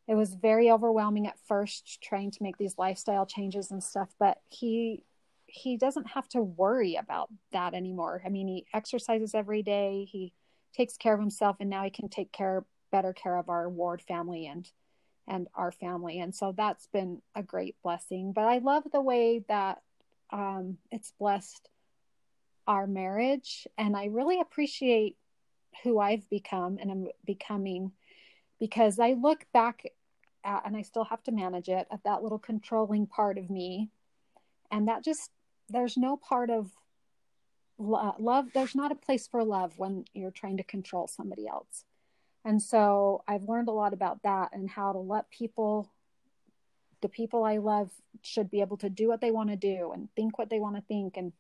it 0.08 0.16
was 0.16 0.34
very 0.34 0.70
overwhelming 0.70 1.28
at 1.28 1.40
first 1.48 2.02
trying 2.02 2.32
to 2.32 2.44
make 2.44 2.58
these 2.58 2.78
lifestyle 2.78 3.26
changes 3.26 3.72
and 3.72 3.84
stuff, 3.84 4.10
but 4.20 4.40
he 4.50 5.04
he 5.54 5.78
doesn't 5.78 6.08
have 6.08 6.28
to 6.30 6.42
worry 6.42 6.96
about 6.96 7.30
that 7.52 7.76
anymore. 7.76 8.24
I 8.26 8.30
mean, 8.30 8.48
he 8.48 8.66
exercises 8.74 9.36
every 9.36 9.62
day, 9.62 10.08
he 10.12 10.34
takes 10.76 10.98
care 10.98 11.14
of 11.14 11.20
himself, 11.20 11.58
and 11.60 11.70
now 11.70 11.84
he 11.84 11.92
can 11.92 12.10
take 12.10 12.32
care 12.32 12.66
better 12.92 13.14
care 13.14 13.38
of 13.38 13.50
our 13.50 13.70
ward 13.70 14.02
family 14.02 14.48
and 14.48 14.68
and 15.28 15.48
our 15.54 15.72
family. 15.72 16.20
And 16.20 16.34
so 16.34 16.54
that's 16.58 16.88
been 16.88 17.22
a 17.36 17.44
great 17.44 17.76
blessing. 17.84 18.34
But 18.34 18.46
I 18.46 18.58
love 18.58 18.84
the 18.92 19.00
way 19.00 19.46
that 19.48 19.82
um, 20.32 20.80
it's 20.92 21.14
blessed 21.20 21.70
our 22.68 22.88
marriage, 22.88 23.68
and 23.78 23.96
I 23.96 24.06
really 24.06 24.40
appreciate 24.42 25.18
who 25.84 26.00
I've 26.00 26.28
become 26.32 26.80
and 26.82 26.92
I'm 26.92 27.08
becoming 27.26 27.92
because 28.60 28.98
I 28.98 29.14
look 29.14 29.46
back 29.54 29.84
at, 30.44 30.64
and 30.66 30.76
I 30.76 30.82
still 30.82 31.06
have 31.06 31.24
to 31.26 31.32
manage 31.32 31.70
it 31.70 31.88
at 31.92 32.04
that 32.06 32.24
little 32.24 32.40
controlling 32.40 33.06
part 33.06 33.38
of 33.38 33.52
me 33.52 33.92
and 34.74 34.88
that 34.88 35.04
just 35.04 35.30
there's 35.70 35.98
no 35.98 36.18
part 36.18 36.50
of 36.50 36.72
lo- 37.78 38.16
love 38.20 38.48
there's 38.54 38.76
not 38.76 38.92
a 38.92 38.96
place 38.96 39.28
for 39.28 39.44
love 39.44 39.74
when 39.78 40.06
you're 40.14 40.32
trying 40.32 40.58
to 40.58 40.64
control 40.64 41.08
somebody 41.08 41.48
else. 41.48 41.86
And 42.46 42.62
so 42.62 43.24
i've 43.28 43.44
learned 43.44 43.70
a 43.70 43.74
lot 43.74 43.94
about 43.94 44.24
that 44.24 44.50
and 44.54 44.70
how 44.70 44.92
to 44.92 45.00
let 45.00 45.30
people 45.30 45.90
the 47.02 47.10
people 47.10 47.44
i 47.44 47.58
love 47.58 47.92
should 48.22 48.50
be 48.50 48.62
able 48.62 48.78
to 48.78 48.90
do 48.90 49.08
what 49.08 49.22
they 49.22 49.32
want 49.32 49.50
to 49.50 49.56
do 49.56 49.92
and 49.94 50.10
think 50.16 50.38
what 50.38 50.50
they 50.50 50.60
want 50.60 50.76
to 50.76 50.82
think 50.82 51.18
and 51.18 51.34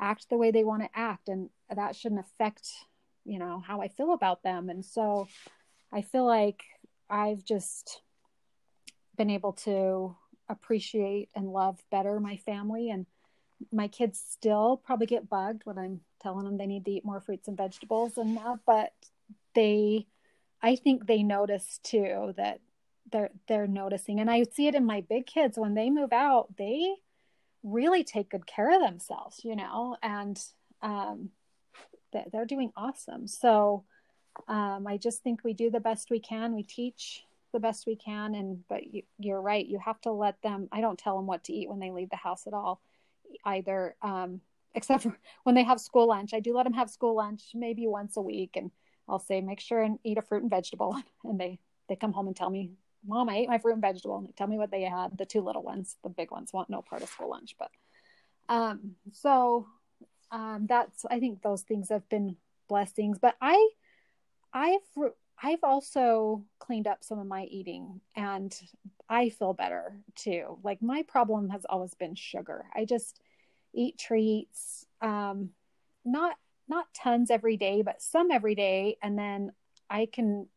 act 0.00 0.28
the 0.28 0.36
way 0.36 0.50
they 0.50 0.64
want 0.64 0.82
to 0.82 0.88
act. 0.94 1.28
And 1.28 1.50
that 1.74 1.96
shouldn't 1.96 2.20
affect 2.20 2.68
you 3.24 3.38
know 3.38 3.62
how 3.66 3.80
i 3.82 3.88
feel 3.88 4.12
about 4.12 4.42
them. 4.42 4.70
And 4.70 4.84
so 4.84 5.28
i 5.92 6.02
feel 6.02 6.26
like 6.26 6.64
i've 7.10 7.44
just 7.44 8.02
been 9.16 9.30
able 9.30 9.52
to 9.52 10.16
appreciate 10.48 11.28
and 11.34 11.52
love 11.52 11.82
better 11.90 12.20
my 12.20 12.36
family 12.36 12.90
and 12.90 13.04
my 13.72 13.88
kids 13.88 14.22
still 14.30 14.80
probably 14.84 15.06
get 15.06 15.28
bugged 15.28 15.62
when 15.64 15.78
I'm 15.78 16.00
telling 16.20 16.44
them 16.44 16.56
they 16.56 16.66
need 16.66 16.84
to 16.84 16.90
eat 16.90 17.04
more 17.04 17.20
fruits 17.20 17.48
and 17.48 17.56
vegetables 17.56 18.16
and 18.16 18.36
that, 18.36 18.58
but 18.66 18.92
they, 19.54 20.06
I 20.62 20.76
think 20.76 21.06
they 21.06 21.22
notice 21.22 21.80
too 21.82 22.34
that 22.36 22.60
they're 23.10 23.30
they're 23.46 23.66
noticing, 23.66 24.20
and 24.20 24.30
I 24.30 24.44
see 24.44 24.66
it 24.66 24.74
in 24.74 24.84
my 24.84 25.00
big 25.00 25.26
kids 25.26 25.58
when 25.58 25.74
they 25.74 25.90
move 25.90 26.12
out, 26.12 26.56
they 26.56 26.94
really 27.62 28.04
take 28.04 28.30
good 28.30 28.46
care 28.46 28.74
of 28.74 28.82
themselves, 28.82 29.40
you 29.44 29.56
know, 29.56 29.96
and 30.02 30.38
um, 30.82 31.30
they're 32.12 32.44
doing 32.44 32.72
awesome. 32.76 33.26
So 33.26 33.84
um, 34.46 34.86
I 34.86 34.98
just 34.98 35.22
think 35.22 35.42
we 35.42 35.54
do 35.54 35.70
the 35.70 35.80
best 35.80 36.10
we 36.10 36.20
can. 36.20 36.54
We 36.54 36.62
teach 36.62 37.24
the 37.52 37.60
best 37.60 37.86
we 37.86 37.96
can, 37.96 38.34
and 38.34 38.62
but 38.68 38.92
you, 38.92 39.02
you're 39.18 39.40
right. 39.40 39.66
You 39.66 39.78
have 39.78 40.00
to 40.02 40.12
let 40.12 40.40
them. 40.42 40.68
I 40.70 40.80
don't 40.80 40.98
tell 40.98 41.16
them 41.16 41.26
what 41.26 41.44
to 41.44 41.52
eat 41.52 41.68
when 41.68 41.80
they 41.80 41.90
leave 41.90 42.10
the 42.10 42.16
house 42.16 42.46
at 42.46 42.52
all 42.52 42.80
either, 43.44 43.94
um, 44.02 44.40
except 44.74 45.02
for 45.02 45.16
when 45.44 45.54
they 45.54 45.64
have 45.64 45.80
school 45.80 46.08
lunch. 46.08 46.34
I 46.34 46.40
do 46.40 46.54
let 46.54 46.64
them 46.64 46.72
have 46.74 46.90
school 46.90 47.16
lunch 47.16 47.42
maybe 47.54 47.86
once 47.86 48.16
a 48.16 48.22
week, 48.22 48.56
and 48.56 48.70
I'll 49.08 49.18
say, 49.18 49.40
make 49.40 49.60
sure 49.60 49.82
and 49.82 49.98
eat 50.04 50.18
a 50.18 50.22
fruit 50.22 50.42
and 50.42 50.50
vegetable. 50.50 50.96
And 51.24 51.40
they, 51.40 51.58
they 51.88 51.96
come 51.96 52.12
home 52.12 52.28
and 52.28 52.36
tell 52.36 52.50
me, 52.50 52.72
mom, 53.06 53.28
I 53.28 53.36
ate 53.36 53.48
my 53.48 53.58
fruit 53.58 53.72
and 53.72 53.82
vegetable. 53.82 54.18
And 54.18 54.28
they 54.28 54.32
tell 54.32 54.46
me 54.46 54.58
what 54.58 54.70
they 54.70 54.82
had. 54.82 55.16
The 55.16 55.26
two 55.26 55.40
little 55.40 55.62
ones, 55.62 55.96
the 56.02 56.08
big 56.08 56.30
ones 56.30 56.52
want 56.52 56.70
no 56.70 56.82
part 56.82 57.02
of 57.02 57.08
school 57.08 57.30
lunch. 57.30 57.56
But, 57.58 57.70
um, 58.48 58.92
so, 59.12 59.66
um, 60.30 60.66
that's, 60.68 61.04
I 61.10 61.20
think 61.20 61.42
those 61.42 61.62
things 61.62 61.88
have 61.88 62.08
been 62.08 62.36
blessings, 62.68 63.18
but 63.18 63.34
I, 63.40 63.68
I've, 64.52 64.80
I've 65.42 65.62
also 65.62 66.44
cleaned 66.58 66.86
up 66.86 67.04
some 67.04 67.18
of 67.18 67.26
my 67.26 67.44
eating 67.44 68.00
and 68.16 68.54
I 69.08 69.28
feel 69.28 69.54
better 69.54 70.00
too. 70.14 70.58
Like 70.62 70.82
my 70.82 71.02
problem 71.02 71.50
has 71.50 71.64
always 71.68 71.94
been 71.94 72.14
sugar. 72.14 72.64
I 72.74 72.84
just 72.84 73.20
eat 73.72 73.98
treats, 73.98 74.86
um, 75.00 75.50
not 76.04 76.36
not 76.68 76.92
tons 76.92 77.30
every 77.30 77.56
day, 77.56 77.80
but 77.82 78.02
some 78.02 78.30
every 78.30 78.54
day, 78.54 78.98
and 79.02 79.18
then 79.18 79.52
I 79.88 80.06
can 80.06 80.48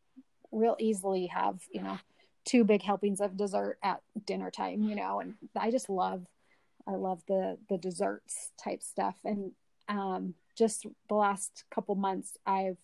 real 0.52 0.76
easily 0.80 1.28
have 1.28 1.62
you 1.72 1.82
know 1.82 2.00
two 2.44 2.64
big 2.64 2.82
helpings 2.82 3.22
of 3.22 3.38
dessert 3.38 3.78
at 3.84 4.02
dinner 4.26 4.52
time. 4.52 4.84
You 4.84 4.96
know, 4.96 5.20
and 5.20 5.36
I 5.56 5.72
just 5.72 5.90
love 5.90 6.26
I 6.88 6.96
love 6.96 7.22
the 7.28 7.58
the 7.70 7.78
desserts 7.78 8.52
type 8.62 8.84
stuff, 8.84 9.16
and 9.24 9.52
um, 9.88 10.34
just 10.58 10.86
the 11.08 11.16
last 11.16 11.64
couple 11.74 11.96
months 11.96 12.38
I've 12.46 12.78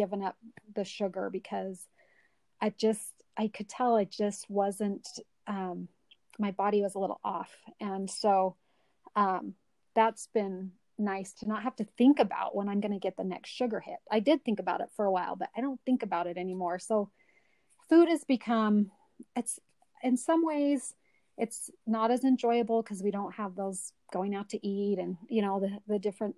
given 0.00 0.22
up 0.22 0.36
the 0.74 0.82
sugar 0.82 1.28
because 1.30 1.86
I 2.58 2.70
just 2.70 3.12
I 3.36 3.48
could 3.48 3.68
tell 3.68 3.96
it 3.96 4.10
just 4.10 4.48
wasn't 4.48 5.06
um, 5.46 5.88
my 6.38 6.52
body 6.52 6.80
was 6.80 6.94
a 6.94 6.98
little 6.98 7.20
off, 7.22 7.50
and 7.80 8.10
so 8.10 8.56
um, 9.14 9.52
that's 9.94 10.28
been 10.32 10.72
nice 10.98 11.34
to 11.34 11.48
not 11.48 11.64
have 11.64 11.76
to 11.76 11.86
think 11.98 12.18
about 12.18 12.56
when 12.56 12.70
I'm 12.70 12.80
going 12.80 12.92
to 12.92 12.98
get 12.98 13.18
the 13.18 13.24
next 13.24 13.50
sugar 13.50 13.80
hit. 13.80 13.98
I 14.10 14.20
did 14.20 14.42
think 14.42 14.58
about 14.58 14.80
it 14.80 14.88
for 14.96 15.04
a 15.04 15.12
while, 15.12 15.36
but 15.36 15.50
I 15.54 15.60
don't 15.60 15.80
think 15.84 16.02
about 16.02 16.26
it 16.26 16.38
anymore. 16.38 16.78
So 16.78 17.10
food 17.90 18.08
has 18.08 18.24
become 18.24 18.90
it's 19.36 19.58
in 20.02 20.16
some 20.16 20.46
ways 20.46 20.94
it's 21.36 21.70
not 21.86 22.10
as 22.10 22.24
enjoyable 22.24 22.82
because 22.82 23.02
we 23.02 23.10
don't 23.10 23.34
have 23.34 23.54
those 23.54 23.92
going 24.14 24.34
out 24.34 24.48
to 24.50 24.66
eat 24.66 24.98
and 24.98 25.18
you 25.28 25.42
know 25.42 25.60
the 25.60 25.78
the 25.86 25.98
different 25.98 26.36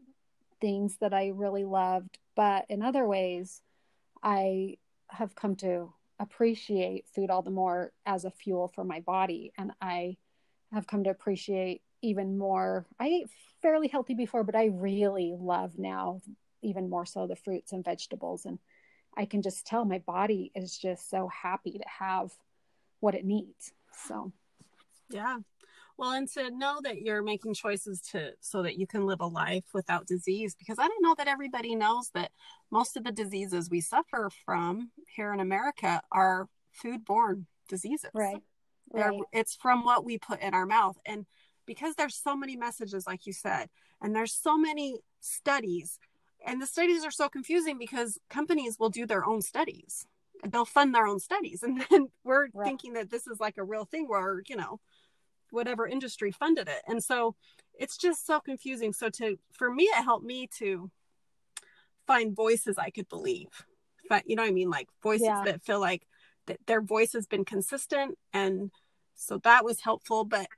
things 0.63 0.97
that 1.01 1.13
I 1.13 1.29
really 1.35 1.65
loved, 1.65 2.19
but 2.35 2.65
in 2.71 2.81
other 2.83 3.07
ways 3.07 3.61
I 4.23 4.79
have 5.09 5.35
come 5.35 5.57
to 5.57 5.93
appreciate 6.19 7.07
food 7.15 7.29
all 7.29 7.43
the 7.43 7.51
more 7.51 7.93
as 8.07 8.25
a 8.25 8.31
fuel 8.31 8.69
for 8.69 8.85
my 8.85 9.01
body 9.01 9.53
and 9.59 9.73
I 9.83 10.17
have 10.73 10.87
come 10.87 11.05
to 11.05 11.11
appreciate 11.11 11.83
even 12.01 12.39
more. 12.39 12.87
I 12.99 13.07
ate 13.09 13.27
fairly 13.61 13.89
healthy 13.89 14.15
before, 14.15 14.45
but 14.45 14.57
I 14.57 14.67
really 14.67 15.35
love 15.39 15.79
now 15.79 16.23
even 16.63 16.89
more 16.89 17.05
so 17.05 17.27
the 17.27 17.37
fruits 17.37 17.73
and 17.73 17.85
vegetables. 17.85 18.45
And 18.45 18.59
I 19.17 19.25
can 19.25 19.43
just 19.43 19.67
tell 19.67 19.85
my 19.85 19.99
body 19.99 20.51
is 20.55 20.79
just 20.79 21.11
so 21.11 21.29
happy 21.29 21.73
to 21.73 21.85
have 21.87 22.33
what 23.01 23.15
it 23.15 23.25
needs. 23.25 23.73
So, 24.07 24.33
yeah. 25.11 25.39
Well, 25.99 26.13
and 26.13 26.29
to 26.33 26.51
know 26.51 26.81
that 26.83 27.03
you're 27.03 27.23
making 27.23 27.55
choices 27.55 28.01
to 28.13 28.33
so 28.41 28.63
that 28.63 28.77
you 28.77 28.87
can 28.87 29.07
live 29.07 29.21
a 29.21 29.27
life 29.27 29.65
without 29.73 30.07
disease, 30.07 30.55
because 30.59 30.79
I 30.79 30.89
don't 30.89 31.03
know 31.03 31.15
that 31.19 31.29
everybody 31.29 31.75
knows 31.75 32.11
that 32.15 32.33
most 32.71 32.97
of 32.97 33.05
the 33.05 33.13
diseases 33.13 33.71
we 33.71 33.81
suffer 33.81 34.31
from 34.45 34.91
here 35.15 35.33
in 35.33 35.41
America 35.41 36.01
are 36.11 36.49
foodborne 36.83 37.45
diseases. 37.69 38.11
Right. 38.15 38.43
Right. 38.93 39.21
It's 39.33 39.55
from 39.55 39.85
what 39.85 40.05
we 40.05 40.19
put 40.19 40.43
in 40.43 40.53
our 40.53 40.67
mouth. 40.67 40.99
And 41.07 41.25
because 41.67 41.95
there's 41.95 42.17
so 42.17 42.37
many 42.37 42.57
messages 42.57 43.07
like 43.07 43.27
you 43.27 43.33
said 43.33 43.69
and 44.01 44.15
there's 44.15 44.33
so 44.33 44.59
many 44.59 45.01
studies 45.21 45.99
and 46.45 46.61
the 46.61 46.67
studies 46.67 47.05
are 47.05 47.11
so 47.11 47.29
confusing 47.29 47.79
because 47.79 48.19
companies 48.29 48.79
will 48.79 48.91
do 48.91 49.07
their 49.07 49.25
own 49.25 49.43
studies 49.43 50.07
they'll 50.49 50.65
fund 50.65 50.95
their 50.95 51.07
own 51.07 51.21
studies 51.21 51.63
and 51.63 51.85
then 51.91 52.09
we're 52.25 52.49
right. 52.55 52.67
thinking 52.67 52.95
that 52.95 53.11
this 53.11 53.27
is 53.27 53.39
like 53.41 53.57
a 53.59 53.65
real 53.65 53.85
thing 53.85 54.09
where 54.09 54.43
you 54.49 54.57
know 54.57 54.81
whatever 55.53 55.87
industry 55.87 56.33
funded 56.33 56.69
it. 56.69 56.83
And 56.87 57.03
so 57.03 57.35
it's 57.79 57.97
just 57.97 58.27
so 58.27 58.41
confusing. 58.41 58.93
So 58.93 59.09
to 59.11 59.39
for 59.53 59.73
me 59.73 59.85
it 59.85 60.03
helped 60.03 60.25
me 60.25 60.49
to 60.59 60.91
find 62.07 62.35
voices 62.35 62.79
i 62.79 62.91
could 62.91 63.09
believe. 63.09 63.49
But 64.09 64.29
you 64.29 64.37
know 64.37 64.43
what 64.43 64.49
i 64.49 64.53
mean? 64.53 64.71
Like 64.71 64.89
voices 65.03 65.27
yeah. 65.27 65.43
that 65.45 65.63
feel 65.63 65.81
like 65.81 66.07
that 66.47 66.59
their 66.67 66.83
voice 66.83 67.13
has 67.13 67.27
been 67.27 67.45
consistent. 67.45 68.19
And 68.33 68.71
so 69.15 69.39
that 69.39 69.65
was 69.65 69.81
helpful. 69.81 70.25
But 70.25 70.49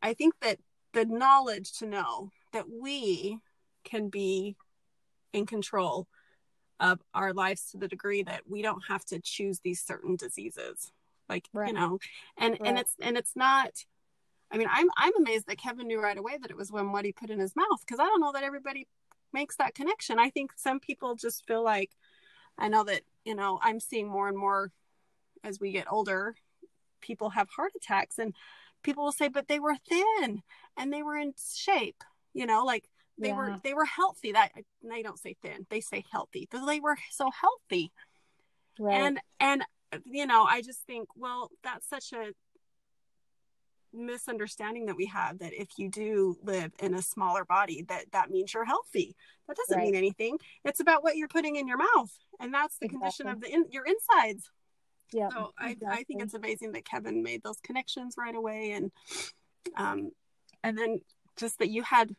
I 0.00 0.14
think 0.14 0.34
that 0.40 0.58
the 0.92 1.04
knowledge 1.04 1.78
to 1.78 1.86
know 1.86 2.30
that 2.52 2.66
we 2.70 3.38
can 3.84 4.08
be 4.08 4.56
in 5.32 5.44
control 5.44 6.06
of 6.80 7.00
our 7.12 7.32
lives 7.32 7.70
to 7.70 7.78
the 7.78 7.88
degree 7.88 8.22
that 8.22 8.42
we 8.48 8.62
don't 8.62 8.82
have 8.88 9.04
to 9.06 9.20
choose 9.20 9.60
these 9.60 9.84
certain 9.84 10.16
diseases. 10.16 10.92
Like 11.28 11.48
right. 11.54 11.68
you 11.68 11.74
know 11.74 11.98
and 12.36 12.52
right. 12.52 12.60
and 12.64 12.78
it's 12.78 12.94
and 13.00 13.16
it's 13.16 13.34
not 13.34 13.70
i 14.54 14.58
mean 14.58 14.68
i'm 14.72 14.88
i'm 14.96 15.16
amazed 15.16 15.46
that 15.46 15.58
kevin 15.58 15.86
knew 15.86 16.00
right 16.00 16.16
away 16.16 16.38
that 16.40 16.50
it 16.50 16.56
was 16.56 16.72
when 16.72 16.92
what 16.92 17.04
he 17.04 17.12
put 17.12 17.30
in 17.30 17.38
his 17.38 17.56
mouth 17.56 17.80
because 17.80 18.00
i 18.00 18.04
don't 18.04 18.20
know 18.20 18.32
that 18.32 18.44
everybody 18.44 18.86
makes 19.32 19.56
that 19.56 19.74
connection 19.74 20.18
i 20.18 20.30
think 20.30 20.52
some 20.56 20.80
people 20.80 21.14
just 21.14 21.46
feel 21.46 21.62
like 21.62 21.90
i 22.58 22.68
know 22.68 22.84
that 22.84 23.02
you 23.24 23.34
know 23.34 23.58
i'm 23.62 23.80
seeing 23.80 24.08
more 24.08 24.28
and 24.28 24.38
more 24.38 24.70
as 25.42 25.60
we 25.60 25.72
get 25.72 25.90
older 25.90 26.34
people 27.00 27.30
have 27.30 27.48
heart 27.50 27.72
attacks 27.76 28.18
and 28.18 28.34
people 28.82 29.04
will 29.04 29.12
say 29.12 29.28
but 29.28 29.48
they 29.48 29.58
were 29.58 29.76
thin 29.88 30.42
and 30.76 30.92
they 30.92 31.02
were 31.02 31.16
in 31.16 31.34
shape 31.38 32.02
you 32.32 32.46
know 32.46 32.64
like 32.64 32.88
they 33.18 33.28
yeah. 33.28 33.36
were 33.36 33.60
they 33.62 33.74
were 33.74 33.84
healthy 33.84 34.32
that 34.32 34.50
they 34.82 35.02
don't 35.02 35.18
say 35.18 35.36
thin 35.42 35.66
they 35.70 35.80
say 35.80 36.04
healthy 36.10 36.48
but 36.50 36.64
they 36.66 36.80
were 36.80 36.96
so 37.10 37.30
healthy 37.30 37.92
right. 38.78 38.94
and 38.94 39.20
and 39.40 39.64
you 40.04 40.26
know 40.26 40.44
i 40.44 40.60
just 40.60 40.80
think 40.86 41.08
well 41.16 41.50
that's 41.62 41.88
such 41.88 42.12
a 42.12 42.32
misunderstanding 43.94 44.86
that 44.86 44.96
we 44.96 45.06
have 45.06 45.38
that 45.38 45.52
if 45.52 45.78
you 45.78 45.88
do 45.88 46.36
live 46.42 46.72
in 46.80 46.94
a 46.94 47.02
smaller 47.02 47.44
body 47.44 47.84
that 47.88 48.06
that 48.12 48.30
means 48.30 48.52
you're 48.52 48.64
healthy. 48.64 49.16
That 49.48 49.56
doesn't 49.56 49.76
right. 49.76 49.86
mean 49.86 49.94
anything. 49.94 50.38
It's 50.64 50.80
about 50.80 51.02
what 51.02 51.16
you're 51.16 51.28
putting 51.28 51.56
in 51.56 51.68
your 51.68 51.78
mouth 51.78 52.12
and 52.40 52.52
that's 52.52 52.78
the 52.78 52.86
exactly. 52.86 52.98
condition 52.98 53.28
of 53.28 53.40
the 53.40 53.52
in, 53.52 53.66
your 53.70 53.84
insides. 53.84 54.50
Yeah 55.12 55.28
so 55.30 55.52
exactly. 55.60 55.88
I, 55.88 55.92
I 55.92 56.02
think 56.04 56.22
it's 56.22 56.34
amazing 56.34 56.72
that 56.72 56.84
kevin 56.84 57.22
made 57.22 57.42
those 57.42 57.60
connections 57.62 58.16
right 58.18 58.34
away 58.34 58.72
and 58.72 58.90
um 59.76 60.10
and 60.62 60.76
then 60.76 61.00
just 61.36 61.58
that 61.58 61.68
you 61.68 61.82
had 61.82 62.14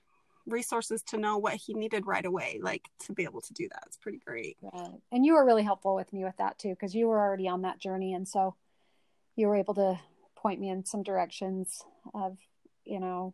resources 0.45 1.01
to 1.01 1.17
know 1.17 1.38
what 1.38 1.55
he 1.55 1.73
needed 1.73 2.05
right 2.05 2.26
away 2.26 2.59
like 2.61 2.88
to 2.99 3.13
be 3.13 3.23
able 3.23 3.41
to 3.41 3.53
do 3.53 3.67
that. 3.69 3.84
It's 3.88 3.97
pretty 3.97 4.19
great. 4.19 4.57
And 5.11 5.26
you 5.26 5.34
were 5.34 5.45
really 5.45 5.63
helpful 5.63 5.95
with 5.95 6.11
me 6.13 6.23
with 6.23 6.38
that 6.38 6.59
too 6.59 6.69
because 6.69 6.93
you 6.93 7.07
were 7.07 7.19
already 7.19 7.47
on 7.47 7.63
that 7.63 7.80
journey 7.80 8.13
and 8.13 8.28
so 8.28 8.55
you 9.36 9.47
were 9.47 9.55
able 9.55 9.73
to 9.76 9.99
point 10.45 10.59
me 10.59 10.69
in 10.69 10.85
some 10.85 11.01
directions 11.01 11.81
of 12.13 12.37
you 12.83 12.99
know 12.99 13.33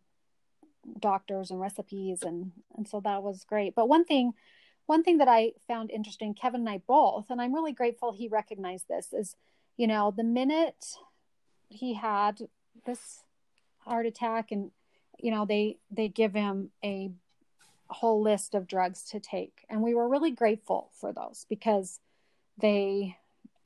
doctors 1.00 1.52
and 1.52 1.60
recipes 1.60 2.24
and 2.24 2.52
and 2.78 2.88
so 2.88 3.02
that 3.02 3.22
was 3.22 3.44
great 3.44 3.76
but 3.76 3.90
one 3.90 4.06
thing 4.06 4.34
one 4.92 5.04
thing 5.04 5.20
that 5.20 5.30
I 5.30 5.54
found 5.70 5.90
interesting, 5.90 6.34
Kevin 6.34 6.62
and 6.62 6.70
I 6.70 6.82
both, 6.86 7.30
and 7.30 7.42
I'm 7.42 7.54
really 7.54 7.72
grateful 7.72 8.12
he 8.12 8.28
recognized 8.28 8.90
this, 8.90 9.14
is, 9.14 9.38
you 9.78 9.88
know, 9.88 10.14
the 10.16 10.24
minute 10.26 10.86
he 11.70 11.94
had 11.94 12.42
this 12.86 13.24
heart 13.80 14.06
attack 14.06 14.52
and, 14.52 14.72
you 15.18 15.32
know, 15.32 15.46
they, 15.46 15.78
they 15.92 16.10
give 16.10 16.34
him 16.34 16.72
a 16.84 17.10
whole 17.88 18.22
list 18.22 18.54
of 18.54 18.68
drugs 18.68 19.04
to 19.12 19.22
take. 19.22 19.66
And 19.70 19.82
we 19.82 19.94
were 19.94 20.10
really 20.10 20.32
grateful 20.32 20.92
for 21.00 21.14
those 21.14 21.46
because 21.48 22.02
they, 22.58 23.16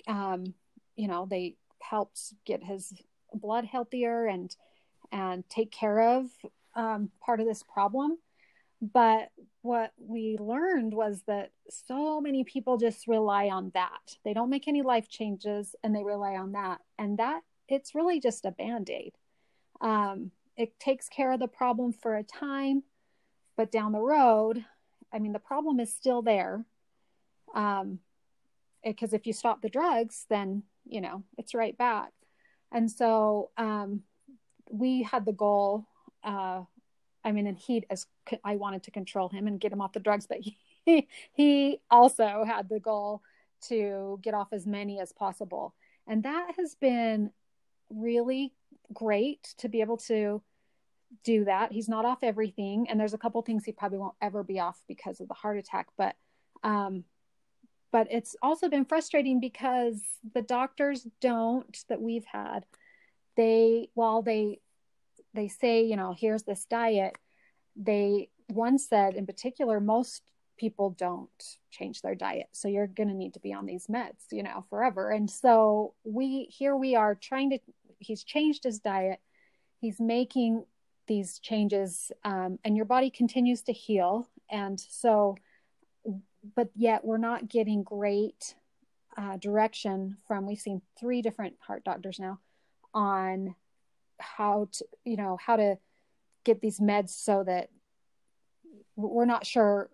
um, 0.08 0.54
you 0.96 1.08
know, 1.08 1.26
they 1.28 1.56
helped 1.82 2.36
get 2.46 2.64
his 2.64 2.94
blood 3.42 3.66
healthier 3.66 4.26
and, 4.28 4.56
and 5.12 5.48
take 5.50 5.72
care 5.72 6.18
of 6.18 6.28
um, 6.76 7.10
part 7.24 7.40
of 7.40 7.48
this 7.48 7.64
problem. 7.64 8.18
But 8.82 9.32
what 9.62 9.94
we 9.98 10.38
learned 10.40 10.94
was 10.94 11.24
that 11.28 11.52
so 11.70 12.20
many 12.22 12.44
people 12.44 12.78
just 12.78 13.08
rely 13.08 13.48
on 13.48 13.72
that. 13.74 14.18
They 14.24 14.34
don't 14.34 14.50
make 14.50 14.68
any 14.68 14.82
life 14.82 15.10
changes 15.10 15.76
and 15.84 15.96
they 15.96 16.04
rely 16.04 16.36
on 16.36 16.52
that. 16.52 16.82
And 17.00 17.18
that 17.18 17.42
it's 17.68 17.96
really 17.96 18.20
just 18.20 18.46
a 18.46 18.52
band 18.52 18.90
aid. 18.90 19.14
Um, 19.82 20.32
it 20.58 20.80
takes 20.80 21.10
care 21.10 21.32
of 21.32 21.40
the 21.40 21.48
problem 21.48 21.94
for 21.94 22.16
a 22.16 22.24
time, 22.24 22.84
but 23.58 23.72
down 23.72 23.92
the 23.92 24.00
road, 24.00 24.64
I 25.12 25.20
mean, 25.20 25.34
the 25.34 25.40
problem 25.40 25.80
is 25.80 25.92
still 25.94 26.22
there. 26.22 26.66
Um, 27.54 28.00
because 28.84 29.14
if 29.14 29.26
you 29.26 29.34
stop 29.34 29.62
the 29.62 29.70
drugs, 29.70 30.26
then, 30.30 30.64
you 30.86 31.02
know, 31.02 31.24
it's 31.38 31.56
right 31.56 31.76
back. 31.76 32.12
And 32.76 32.92
so 32.92 33.50
um, 33.58 34.04
we 34.70 35.02
had 35.02 35.26
the 35.26 35.34
goal 35.34 35.88
uh, 36.24 36.64
I 37.26 37.32
mean, 37.32 37.48
and 37.48 37.58
he 37.58 37.84
as 37.90 38.06
I 38.44 38.56
wanted 38.56 38.84
to 38.84 38.92
control 38.92 39.30
him 39.30 39.48
and 39.48 39.60
get 39.60 39.74
him 39.74 39.82
off 39.82 39.94
the 39.94 40.00
drugs, 40.00 40.28
but 40.28 40.40
he 40.86 41.08
he 41.34 41.80
also 41.90 42.44
had 42.46 42.70
the 42.70 42.80
goal 42.80 43.22
to 43.68 44.20
get 44.22 44.36
off 44.36 44.50
as 44.54 44.68
many 44.68 45.00
as 45.00 45.12
possible, 45.12 45.74
and 46.08 46.24
that 46.24 46.52
has 46.58 46.76
been 46.76 47.32
really 47.90 48.54
great 48.94 49.56
to 49.58 49.68
be 49.68 49.82
able 49.82 49.98
to 49.98 50.42
do 51.24 51.46
that. 51.46 51.72
He's 51.72 51.90
not 51.90 52.06
off 52.06 52.20
everything, 52.22 52.88
and 52.90 53.00
there's 53.00 53.16
a 53.16 53.18
couple 53.18 53.42
things 53.42 53.66
he 53.66 53.72
probably 53.72 53.98
won't 53.98 54.16
ever 54.22 54.44
be 54.44 54.60
off 54.60 54.80
because 54.88 55.20
of 55.20 55.28
the 55.28 55.34
heart 55.34 55.58
attack, 55.58 55.88
but 55.98 56.16
um, 56.64 57.06
but 57.96 58.08
it's 58.12 58.36
also 58.42 58.68
been 58.68 58.84
frustrating 58.84 59.40
because 59.40 60.02
the 60.34 60.42
doctors 60.42 61.08
don't 61.22 61.78
that 61.88 62.02
we've 62.02 62.26
had 62.26 62.66
they 63.38 63.88
while 63.94 64.22
they 64.22 64.60
they 65.34 65.48
say 65.48 65.82
you 65.84 65.96
know 65.96 66.14
here's 66.18 66.44
this 66.44 66.66
diet 66.66 67.16
they 67.78 68.28
one 68.48 68.78
said 68.78 69.16
in 69.16 69.26
particular 69.26 69.80
most 69.80 70.24
people 70.58 70.90
don't 70.92 71.58
change 71.72 72.02
their 72.02 72.16
diet. 72.16 72.48
So 72.54 72.68
you're 72.68 72.88
going 72.88 73.10
to 73.10 73.16
need 73.16 73.34
to 73.34 73.40
be 73.40 73.54
on 73.54 73.66
these 73.66 73.88
meds 73.88 74.32
you 74.32 74.44
know 74.44 74.66
forever. 74.70 75.12
And 75.12 75.30
so 75.30 75.94
we 76.04 76.48
here 76.50 76.76
we 76.76 76.96
are 76.96 77.16
trying 77.16 77.50
to 77.52 77.60
he's 78.00 78.24
changed 78.24 78.66
his 78.66 78.80
diet. 78.80 79.20
He's 79.80 80.00
making 80.00 80.66
these 81.08 81.40
changes 81.40 82.12
um, 82.26 82.60
and 82.66 82.76
your 82.76 82.86
body 82.86 83.10
continues 83.10 83.62
to 83.64 83.74
heal. 83.74 84.28
And 84.50 84.80
so 84.80 85.38
but 86.56 86.70
yet 86.76 87.04
we're 87.04 87.18
not 87.18 87.50
getting 87.50 87.84
great 87.84 88.56
uh, 89.18 89.38
direction 89.38 90.18
from 90.28 90.46
we've 90.46 90.60
seen 90.60 90.82
three 91.00 91.22
different 91.22 91.56
heart 91.60 91.84
doctors 91.84 92.20
now 92.20 92.40
on 92.94 93.56
how 94.20 94.68
to 94.72 94.86
you 95.04 95.16
know 95.16 95.38
how 95.44 95.56
to 95.56 95.78
get 96.44 96.62
these 96.62 96.80
meds 96.80 97.10
so 97.10 97.44
that 97.44 97.70
we're 98.96 99.26
not 99.26 99.46
sure 99.46 99.90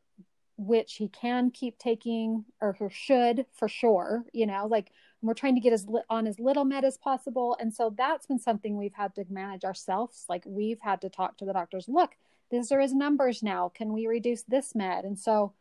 which 0.58 0.95
he 0.95 1.08
can 1.08 1.49
keep 1.49 1.78
taking 1.78 2.45
or 2.62 2.74
who 2.74 2.89
should 2.89 3.45
for 3.54 3.68
sure 3.68 4.26
you 4.34 4.45
know 4.45 4.68
like 4.68 4.91
we're 5.24 5.34
trying 5.34 5.56
to 5.56 5.62
get 5.62 5.74
as 5.74 5.88
li- 5.88 6.02
on 6.10 6.26
as 6.26 6.39
little 6.39 6.66
med 6.66 6.84
as 6.84 6.97
possible. 6.97 7.56
And 7.60 7.72
so 7.72 7.93
that's 7.95 8.26
been 8.26 8.39
something 8.39 8.76
we've 8.76 8.95
had 8.95 9.14
to 9.14 9.26
manage 9.30 9.64
ourselves. 9.64 10.26
Like 10.28 10.41
we've 10.47 10.80
had 10.80 10.99
to 11.02 11.10
talk 11.10 11.38
to 11.38 11.45
the 11.45 11.54
doctors 11.54 11.88
look 11.88 12.16
these 12.52 12.72
are 12.72 12.82
his 12.82 12.93
numbers 12.93 13.41
now. 13.41 13.70
Can 13.74 13.93
we 13.93 14.06
reduce 14.06 14.43
this 14.43 14.76
med? 14.76 15.06
And 15.06 15.18
so 15.18 15.54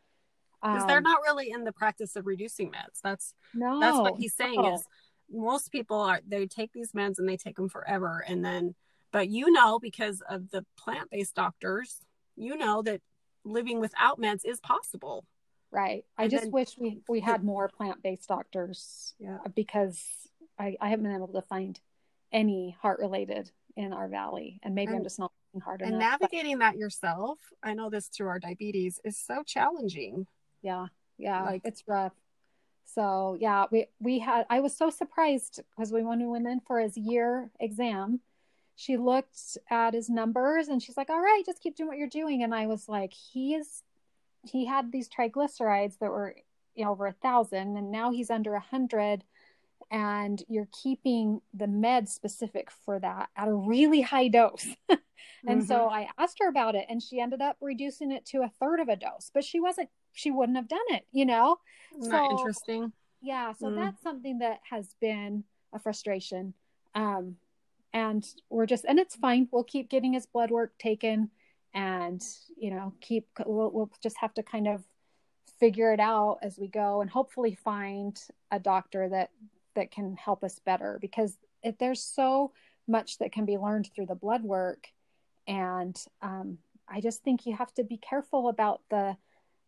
because 0.61 0.81
um, 0.81 0.87
they're 0.87 1.01
not 1.01 1.21
really 1.23 1.49
in 1.49 1.63
the 1.63 1.71
practice 1.71 2.15
of 2.15 2.25
reducing 2.25 2.71
meds. 2.71 3.01
That's 3.03 3.33
no 3.53 3.79
that's 3.79 3.97
what 3.97 4.15
he's 4.17 4.35
saying 4.35 4.61
no. 4.61 4.75
is 4.75 4.83
most 5.31 5.71
people 5.71 5.99
are 5.99 6.21
they 6.27 6.45
take 6.45 6.71
these 6.73 6.91
meds 6.91 7.17
and 7.17 7.27
they 7.27 7.37
take 7.37 7.55
them 7.55 7.69
forever 7.69 8.23
and 8.27 8.43
then 8.43 8.75
but 9.11 9.29
you 9.29 9.51
know 9.51 9.79
because 9.79 10.21
of 10.29 10.51
the 10.51 10.65
plant-based 10.77 11.35
doctors 11.35 12.01
you 12.35 12.57
know 12.57 12.81
that 12.81 13.01
living 13.43 13.79
without 13.79 14.19
meds 14.19 14.41
is 14.45 14.59
possible. 14.59 15.25
Right. 15.71 16.03
I 16.17 16.27
just 16.27 16.43
then, 16.43 16.51
wish 16.51 16.77
we 16.77 16.99
we 17.07 17.21
had 17.21 17.43
more 17.43 17.69
plant-based 17.69 18.27
doctors 18.27 19.13
yeah. 19.19 19.37
because 19.55 20.03
i 20.59 20.75
i 20.81 20.89
haven't 20.89 21.05
been 21.05 21.15
able 21.15 21.27
to 21.29 21.41
find 21.41 21.79
any 22.31 22.75
heart 22.81 22.99
related 22.99 23.51
in 23.75 23.93
our 23.93 24.07
valley 24.07 24.59
and 24.63 24.75
maybe 24.75 24.89
and, 24.89 24.97
i'm 24.97 25.03
just 25.03 25.19
not 25.19 25.31
hard 25.63 25.81
enough. 25.81 25.93
and 25.93 26.01
enough, 26.01 26.19
navigating 26.21 26.59
but... 26.59 26.71
that 26.71 26.77
yourself 26.77 27.39
i 27.63 27.73
know 27.73 27.89
this 27.89 28.07
through 28.07 28.27
our 28.27 28.39
diabetes 28.39 28.99
is 29.03 29.17
so 29.17 29.43
challenging 29.45 30.25
yeah 30.61 30.87
yeah 31.17 31.43
like 31.43 31.61
it's 31.63 31.83
rough 31.87 32.13
so 32.93 33.37
yeah, 33.39 33.65
we 33.71 33.87
we 33.99 34.19
had 34.19 34.45
I 34.49 34.59
was 34.59 34.75
so 34.75 34.89
surprised 34.89 35.61
because 35.75 35.91
we 35.91 36.03
when 36.03 36.19
we 36.19 36.27
went 36.27 36.47
in 36.47 36.59
for 36.59 36.79
his 36.79 36.97
year 36.97 37.49
exam, 37.59 38.19
she 38.75 38.97
looked 38.97 39.57
at 39.69 39.93
his 39.93 40.09
numbers 40.09 40.67
and 40.67 40.81
she's 40.81 40.97
like, 40.97 41.09
"All 41.09 41.21
right, 41.21 41.43
just 41.45 41.61
keep 41.61 41.75
doing 41.75 41.87
what 41.87 41.97
you're 41.97 42.07
doing." 42.07 42.43
And 42.43 42.53
I 42.53 42.67
was 42.67 42.89
like, 42.89 43.13
he's 43.13 43.83
he 44.43 44.65
had 44.65 44.91
these 44.91 45.09
triglycerides 45.09 45.99
that 45.99 46.11
were 46.11 46.35
you 46.75 46.85
know, 46.85 46.91
over 46.91 47.07
a 47.07 47.13
thousand, 47.13 47.77
and 47.77 47.91
now 47.91 48.11
he's 48.11 48.29
under 48.29 48.55
a 48.55 48.59
hundred, 48.59 49.23
and 49.89 50.43
you're 50.49 50.69
keeping 50.83 51.41
the 51.53 51.67
med 51.67 52.09
specific 52.09 52.71
for 52.71 52.99
that 52.99 53.29
at 53.37 53.47
a 53.47 53.53
really 53.53 54.01
high 54.01 54.27
dose." 54.27 54.67
and 54.89 54.99
mm-hmm. 55.47 55.61
so 55.61 55.87
I 55.87 56.09
asked 56.17 56.39
her 56.41 56.49
about 56.49 56.75
it, 56.75 56.87
and 56.89 57.01
she 57.01 57.21
ended 57.21 57.41
up 57.41 57.57
reducing 57.61 58.11
it 58.11 58.25
to 58.27 58.41
a 58.41 58.51
third 58.59 58.79
of 58.81 58.89
a 58.89 58.97
dose, 58.97 59.31
but 59.33 59.45
she 59.45 59.59
wasn't 59.61 59.89
she 60.13 60.31
wouldn't 60.31 60.57
have 60.57 60.67
done 60.67 60.79
it, 60.89 61.05
you 61.11 61.25
know? 61.25 61.57
Isn't 61.97 62.11
so, 62.11 62.31
interesting? 62.31 62.91
Yeah. 63.21 63.53
So 63.53 63.67
mm. 63.67 63.75
that's 63.75 64.01
something 64.01 64.39
that 64.39 64.59
has 64.69 64.95
been 64.99 65.43
a 65.73 65.79
frustration. 65.79 66.53
Um, 66.95 67.35
and 67.93 68.25
we're 68.49 68.65
just, 68.65 68.85
and 68.85 68.99
it's 68.99 69.15
fine. 69.15 69.47
We'll 69.51 69.63
keep 69.63 69.89
getting 69.89 70.13
his 70.13 70.25
blood 70.25 70.51
work 70.51 70.77
taken 70.77 71.29
and, 71.73 72.21
you 72.57 72.71
know, 72.71 72.93
keep, 73.01 73.27
we'll, 73.45 73.71
we'll 73.71 73.91
just 74.01 74.17
have 74.17 74.33
to 74.35 74.43
kind 74.43 74.67
of 74.67 74.83
figure 75.59 75.93
it 75.93 75.99
out 75.99 76.39
as 76.41 76.57
we 76.57 76.67
go 76.67 77.01
and 77.01 77.09
hopefully 77.09 77.55
find 77.55 78.19
a 78.51 78.59
doctor 78.59 79.09
that, 79.09 79.29
that 79.75 79.91
can 79.91 80.15
help 80.17 80.43
us 80.43 80.59
better 80.59 80.97
because 81.01 81.37
if 81.63 81.77
there's 81.77 82.01
so 82.01 82.51
much 82.87 83.19
that 83.19 83.31
can 83.31 83.45
be 83.45 83.57
learned 83.57 83.89
through 83.93 84.07
the 84.07 84.15
blood 84.15 84.43
work 84.43 84.87
and 85.47 86.03
um, 86.21 86.57
i 86.89 86.99
just 86.99 87.23
think 87.23 87.45
you 87.45 87.55
have 87.55 87.73
to 87.73 87.83
be 87.83 87.97
careful 87.97 88.49
about 88.49 88.81
the 88.89 89.15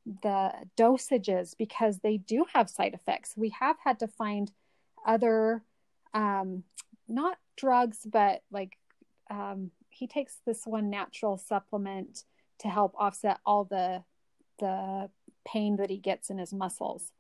the 0.06 0.51
dosages 0.78 1.56
because 1.58 1.99
they 1.99 2.18
do 2.18 2.45
have 2.54 2.70
side 2.70 2.93
effects. 2.93 3.34
We 3.36 3.49
have 3.60 3.78
had 3.84 3.99
to 3.99 4.08
find 4.08 4.51
other, 5.06 5.64
um, 6.14 6.64
not 7.08 7.38
drugs, 7.56 7.99
but 8.06 8.41
like 8.51 8.78
um, 9.30 9.72
he 9.89 10.08
takes 10.08 10.39
this 10.45 10.64
one 10.66 10.89
natural 10.89 11.38
supplement 11.38 12.24
to 12.60 12.68
help 12.68 12.93
offset 12.97 13.39
all 13.45 13.66
the 13.66 14.04
the 14.60 15.10
pain 15.45 15.78
that 15.78 15.89
he 15.89 15.97
gets 15.97 16.30
in 16.30 16.38
his 16.38 16.54
muscles 16.54 17.12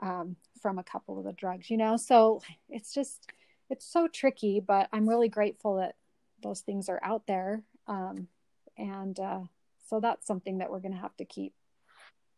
um, 0.00 0.36
from 0.60 0.78
a 0.78 0.84
couple 0.84 1.18
of 1.18 1.24
the 1.24 1.32
drugs. 1.32 1.70
You 1.70 1.76
know, 1.76 1.96
so 1.96 2.40
it's 2.68 2.92
just 2.92 3.28
it's 3.70 3.86
so 3.86 4.08
tricky. 4.08 4.60
But 4.60 4.88
I'm 4.92 5.08
really 5.08 5.28
grateful 5.28 5.76
that 5.76 5.94
those 6.42 6.60
things 6.60 6.88
are 6.88 7.00
out 7.02 7.26
there, 7.26 7.62
um, 7.86 8.28
and 8.76 9.18
uh, 9.18 9.40
so 9.88 10.00
that's 10.00 10.26
something 10.26 10.58
that 10.58 10.70
we're 10.70 10.80
going 10.80 10.94
to 10.94 11.00
have 11.00 11.16
to 11.18 11.24
keep 11.24 11.54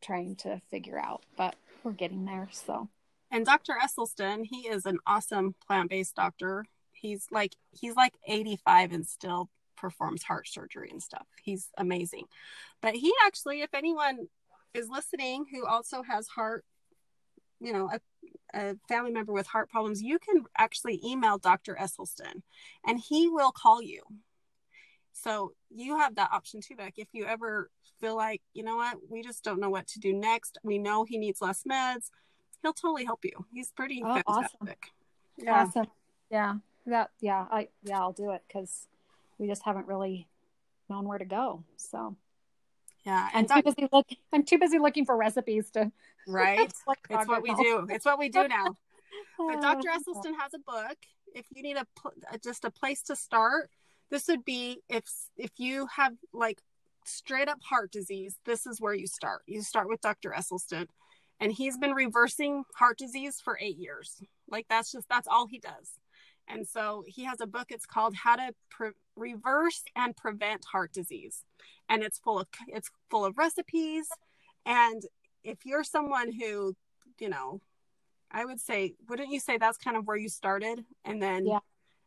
trying 0.07 0.37
to 0.37 0.61
figure 0.71 0.99
out, 0.99 1.23
but 1.37 1.57
we're 1.83 1.93
getting 1.93 2.25
there. 2.25 2.49
So, 2.53 2.89
and 3.31 3.45
Dr. 3.45 3.75
Esselstyn, 3.83 4.45
he 4.45 4.69
is 4.69 4.87
an 4.87 4.99
awesome 5.07 5.55
plant 5.67 5.91
based 5.91 6.15
doctor. 6.15 6.65
He's 6.93 7.27
like 7.31 7.55
he's 7.73 7.97
like 7.97 8.15
85 8.27 8.93
and 8.93 9.07
still 9.07 9.51
performs 9.77 10.23
heart 10.23 10.49
surgery 10.49 10.89
and 10.91 11.03
stuff. 11.03 11.27
He's 11.43 11.69
amazing. 11.77 12.25
But 12.81 12.95
he 12.95 13.13
actually, 13.27 13.63
if 13.63 13.75
anyone 13.75 14.29
is 14.75 14.89
listening 14.89 15.47
who 15.53 15.67
also 15.67 16.03
has 16.03 16.29
heart, 16.29 16.65
you 17.61 17.73
know, 17.73 17.91
a, 17.93 18.01
a 18.59 18.77
family 18.89 19.11
member 19.11 19.33
with 19.33 19.47
heart 19.47 19.69
problems, 19.69 20.03
you 20.03 20.19
can 20.19 20.45
actually 20.57 21.01
email 21.05 21.37
Dr. 21.37 21.77
Esselstyn 21.79 22.43
and 22.87 22.99
he 22.99 23.29
will 23.29 23.53
call 23.53 23.83
you. 23.83 24.03
So 25.13 25.53
you 25.77 25.99
have 25.99 26.15
that 26.17 26.31
option 26.33 26.61
too, 26.61 26.77
Beck. 26.77 26.95
If 26.97 27.09
you 27.13 27.27
ever 27.27 27.71
feel 28.01 28.17
like, 28.17 28.43
you 28.55 28.63
know 28.63 28.77
what, 28.77 28.99
we 29.09 29.23
just 29.23 29.45
don't 29.45 29.61
know 29.61 29.71
what 29.71 29.87
to 29.89 30.01
do 30.01 30.13
next. 30.13 30.59
We 30.63 30.79
know 30.79 31.05
he 31.05 31.19
needs 31.19 31.41
less 31.41 31.65
meds. 31.71 32.11
He'll 32.63 32.73
totally 32.73 33.05
help 33.05 33.25
you. 33.25 33.45
He's 33.53 33.71
pretty 33.71 34.03
oh, 34.05 34.15
fantastic. 34.15 34.59
Awesome. 34.59 34.69
Yeah. 35.39 35.63
Awesome. 35.63 35.87
Yeah. 36.31 36.55
That, 36.87 37.11
yeah, 37.21 37.47
I, 37.51 37.69
yeah, 37.83 38.01
I'll 38.01 38.13
do 38.13 38.31
it 38.31 38.43
because 38.47 38.87
we 39.39 39.47
just 39.49 39.63
haven't 39.65 39.89
really 39.89 40.29
known 40.89 41.07
where 41.07 41.19
to 41.19 41.25
go. 41.25 41.65
So, 41.77 42.17
yeah. 43.05 43.29
And 43.35 43.51
I'm 43.51 43.63
too 43.63 43.71
busy 43.71 43.89
looking, 43.93 44.19
I'm 44.33 44.45
too 44.45 44.59
busy 44.59 44.79
looking 44.79 45.05
for 45.05 45.17
recipes 45.17 45.71
to, 45.73 45.91
right. 46.29 46.61
it's 46.61 46.83
what 47.27 47.43
we 47.43 47.55
do. 47.55 47.87
It's 47.91 48.05
what 48.05 48.19
we 48.19 48.29
do 48.29 48.47
now. 48.47 48.77
but 49.39 49.61
Dr. 49.61 49.89
Esselstyn 49.89 50.35
has 50.39 50.55
a 50.55 50.59
book. 50.59 50.97
If 51.35 51.47
you 51.55 51.63
need 51.63 51.77
a, 51.77 51.87
uh, 52.05 52.39
just 52.43 52.65
a 52.65 52.71
place 52.71 53.03
to 53.03 53.17
start, 53.17 53.71
this 54.11 54.29
would 54.29 54.45
be 54.45 54.81
if 54.89 55.05
if 55.37 55.51
you 55.57 55.87
have 55.95 56.13
like 56.33 56.61
straight 57.05 57.49
up 57.49 57.59
heart 57.63 57.91
disease, 57.91 58.37
this 58.45 58.67
is 58.67 58.81
where 58.81 58.95
you 58.95 59.07
start. 59.07 59.43
You 59.47 59.63
start 59.63 59.89
with 59.89 60.01
Dr. 60.01 60.35
Esselstyn, 60.37 60.87
and 61.41 61.53
he's 61.53 61.79
been 61.79 61.93
reversing 61.93 62.65
heart 62.75 62.99
disease 62.99 63.41
for 63.43 63.59
eight 63.61 63.79
years. 63.79 64.21
Like 64.49 64.67
that's 64.69 64.93
just 64.93 65.09
that's 65.09 65.29
all 65.29 65.47
he 65.47 65.59
does. 65.59 65.99
And 66.49 66.67
so 66.67 67.03
he 67.07 67.25
has 67.25 67.41
a 67.41 67.47
book. 67.47 67.67
It's 67.71 67.87
called 67.87 68.15
How 68.15 68.37
to 68.37 68.55
Pre- 68.71 68.91
Reverse 69.17 69.83
and 69.97 70.17
Prevent 70.17 70.65
Heart 70.65 70.93
Disease, 70.93 71.45
and 71.89 72.03
it's 72.03 72.19
full 72.19 72.39
of 72.39 72.47
it's 72.69 72.91
full 73.11 73.25
of 73.25 73.37
recipes. 73.39 74.09
And 74.65 75.03
if 75.43 75.65
you're 75.65 75.85
someone 75.85 76.33
who, 76.33 76.77
you 77.19 77.29
know, 77.29 77.61
I 78.31 78.45
would 78.45 78.61
say, 78.61 78.95
wouldn't 79.09 79.31
you 79.31 79.41
say 79.41 79.59
that's 79.59 79.79
kind 79.79 79.97
of 79.97 80.07
where 80.07 80.17
you 80.17 80.29
started, 80.29 80.85
and 81.05 81.23
then 81.23 81.47
yeah. 81.47 81.59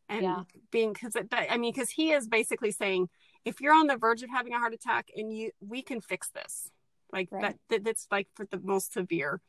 And 0.09 0.23
yeah. 0.23 0.43
being 0.71 0.91
because 0.91 1.15
I 1.31 1.57
mean 1.57 1.71
because 1.71 1.91
he 1.91 2.11
is 2.11 2.27
basically 2.27 2.71
saying 2.71 3.09
if 3.45 3.61
you're 3.61 3.73
on 3.73 3.87
the 3.87 3.97
verge 3.97 4.23
of 4.23 4.29
having 4.29 4.53
a 4.53 4.59
heart 4.59 4.73
attack 4.73 5.09
and 5.15 5.35
you 5.35 5.51
we 5.65 5.81
can 5.81 6.01
fix 6.01 6.29
this. 6.29 6.71
Like 7.13 7.29
right. 7.31 7.41
that, 7.41 7.55
that 7.69 7.83
that's 7.83 8.07
like 8.11 8.27
for 8.35 8.45
the 8.45 8.59
most 8.59 8.93
severe. 8.93 9.39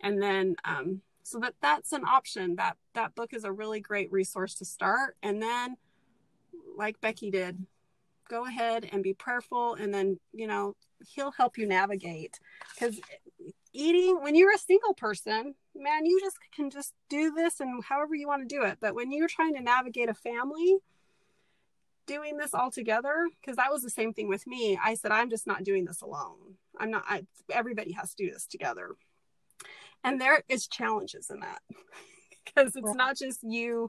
And 0.00 0.20
then 0.20 0.56
um 0.64 1.00
so 1.22 1.38
that 1.38 1.54
that's 1.62 1.92
an 1.92 2.04
option. 2.04 2.56
That 2.56 2.76
that 2.94 3.14
book 3.14 3.32
is 3.32 3.44
a 3.44 3.52
really 3.52 3.80
great 3.80 4.10
resource 4.12 4.54
to 4.56 4.64
start. 4.64 5.16
And 5.22 5.40
then 5.40 5.76
like 6.76 7.00
becky 7.00 7.30
did 7.30 7.64
go 8.28 8.46
ahead 8.46 8.88
and 8.92 9.02
be 9.02 9.12
prayerful 9.12 9.74
and 9.74 9.92
then 9.92 10.18
you 10.32 10.46
know 10.46 10.74
he'll 11.14 11.32
help 11.32 11.58
you 11.58 11.66
navigate. 11.66 12.38
Because 12.74 13.00
eating 13.72 14.20
when 14.22 14.34
you're 14.34 14.54
a 14.54 14.58
single 14.58 14.94
person 14.94 15.54
man 15.74 16.04
you 16.04 16.20
just 16.20 16.36
can 16.54 16.70
just 16.70 16.92
do 17.08 17.32
this 17.32 17.60
and 17.60 17.82
however 17.84 18.14
you 18.14 18.26
want 18.28 18.46
to 18.46 18.54
do 18.54 18.62
it. 18.62 18.78
But 18.80 18.94
when 18.94 19.10
you're 19.10 19.28
trying 19.28 19.54
to 19.54 19.62
navigate 19.62 20.08
a 20.08 20.14
family 20.14 20.78
doing 22.06 22.36
this 22.36 22.52
all 22.52 22.70
together 22.70 23.28
because 23.40 23.56
that 23.56 23.70
was 23.72 23.82
the 23.82 23.90
same 23.90 24.12
thing 24.12 24.28
with 24.28 24.46
me. 24.46 24.78
I 24.82 24.94
said 24.94 25.12
i'm 25.12 25.30
just 25.30 25.46
not 25.46 25.64
doing 25.64 25.84
this 25.84 26.02
alone. 26.02 26.56
I'm 26.78 26.90
not 26.90 27.04
I, 27.08 27.22
everybody 27.50 27.92
has 27.92 28.14
to 28.14 28.24
do 28.26 28.30
this 28.30 28.46
together. 28.46 28.90
And 30.04 30.20
there 30.20 30.42
is 30.48 30.66
challenges 30.66 31.30
in 31.30 31.40
that 31.40 31.60
because 32.44 32.76
it's 32.76 32.84
Right. 32.84 32.96
not 32.96 33.16
just 33.16 33.40
you 33.42 33.88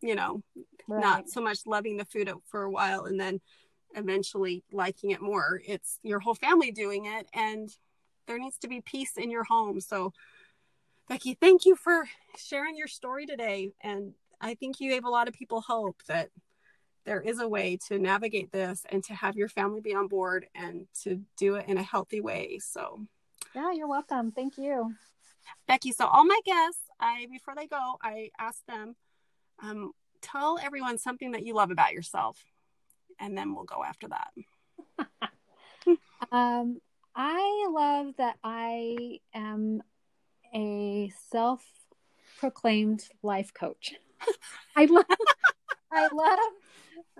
you 0.00 0.14
know 0.14 0.42
Right. 0.86 1.00
not 1.00 1.28
so 1.30 1.40
much 1.40 1.60
loving 1.66 1.96
the 1.96 2.04
food 2.04 2.30
for 2.46 2.62
a 2.62 2.70
while 2.70 3.04
and 3.06 3.18
then 3.18 3.40
eventually 3.94 4.64
liking 4.72 5.10
it 5.12 5.22
more. 5.22 5.60
It's 5.66 5.98
your 6.02 6.20
whole 6.20 6.34
family 6.34 6.70
doing 6.72 7.06
it 7.06 7.26
and 7.32 7.70
there 8.26 8.38
needs 8.38 8.58
to 8.58 8.68
be 8.68 8.80
peace 8.80 9.16
in 9.16 9.30
your 9.30 9.44
home 9.44 9.80
so 9.80 10.12
becky 11.08 11.34
thank 11.34 11.64
you 11.66 11.76
for 11.76 12.04
sharing 12.36 12.76
your 12.76 12.88
story 12.88 13.26
today 13.26 13.70
and 13.82 14.14
i 14.40 14.54
think 14.54 14.80
you 14.80 14.90
gave 14.90 15.04
a 15.04 15.10
lot 15.10 15.28
of 15.28 15.34
people 15.34 15.60
hope 15.60 16.02
that 16.08 16.30
there 17.04 17.20
is 17.20 17.38
a 17.38 17.48
way 17.48 17.78
to 17.88 17.98
navigate 17.98 18.50
this 18.50 18.86
and 18.90 19.04
to 19.04 19.14
have 19.14 19.36
your 19.36 19.48
family 19.48 19.80
be 19.80 19.94
on 19.94 20.08
board 20.08 20.46
and 20.54 20.86
to 21.02 21.20
do 21.36 21.56
it 21.56 21.68
in 21.68 21.76
a 21.76 21.82
healthy 21.82 22.20
way 22.20 22.58
so 22.58 23.06
Yeah, 23.54 23.72
you're 23.72 23.88
welcome. 23.88 24.32
Thank 24.32 24.58
you. 24.58 24.94
Becky, 25.68 25.92
so 25.92 26.06
all 26.06 26.24
my 26.24 26.40
guests, 26.44 26.80
I 26.98 27.26
before 27.30 27.54
they 27.54 27.66
go, 27.66 27.96
I 28.02 28.30
ask 28.38 28.64
them, 28.66 28.96
um, 29.62 29.92
tell 30.22 30.58
everyone 30.58 30.98
something 30.98 31.32
that 31.32 31.44
you 31.44 31.54
love 31.54 31.70
about 31.70 31.92
yourself, 31.92 32.42
and 33.20 33.36
then 33.36 33.54
we'll 33.54 33.64
go 33.64 33.84
after 33.84 34.08
that. 34.08 34.30
Um, 36.32 36.80
I 37.14 37.66
love 37.70 38.14
that 38.18 38.36
I 38.42 39.20
am 39.34 39.82
a 40.54 41.12
self-proclaimed 41.30 43.04
life 43.22 43.52
coach. 43.54 43.94
I 44.76 44.86
love, 44.86 45.04
I 45.92 46.08
love, 46.12 46.38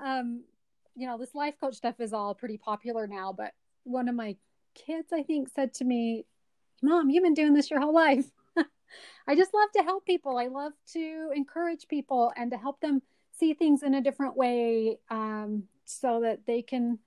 um, 0.03 0.43
you 0.97 1.07
know, 1.07 1.19
this 1.19 1.35
life 1.35 1.55
coach 1.61 1.75
stuff 1.75 2.01
is 2.01 2.13
all 2.13 2.35
pretty 2.35 2.59
popular 2.59 3.07
now. 3.07 3.33
But 3.33 3.53
one 3.85 4.09
of 4.09 4.15
my 4.15 4.37
kids, 4.75 5.13
I 5.13 5.23
think, 5.23 5.49
said 5.55 5.75
to 5.75 5.85
me, 5.85 6.27
"Mom, 6.83 7.11
you've 7.11 7.25
been 7.25 7.35
doing 7.35 7.55
this 7.55 7.71
your 7.71 7.81
whole 7.81 7.95
life." 7.95 8.27
I 9.29 9.37
just 9.37 9.55
love 9.55 9.71
to 9.77 9.83
help 9.83 10.05
people. 10.07 10.39
I 10.39 10.47
love 10.47 10.73
to 10.93 11.31
encourage 11.35 11.89
people 11.89 12.33
and 12.37 12.51
to 12.51 12.57
help 12.57 12.81
them 12.81 13.03
see 13.33 13.55
things 13.55 13.83
in 13.83 13.95
a 13.95 14.01
different 14.03 14.37
way, 14.37 14.99
um, 15.11 15.65
so 15.85 16.21
that 16.23 16.47
they 16.47 16.63
can 16.63 16.99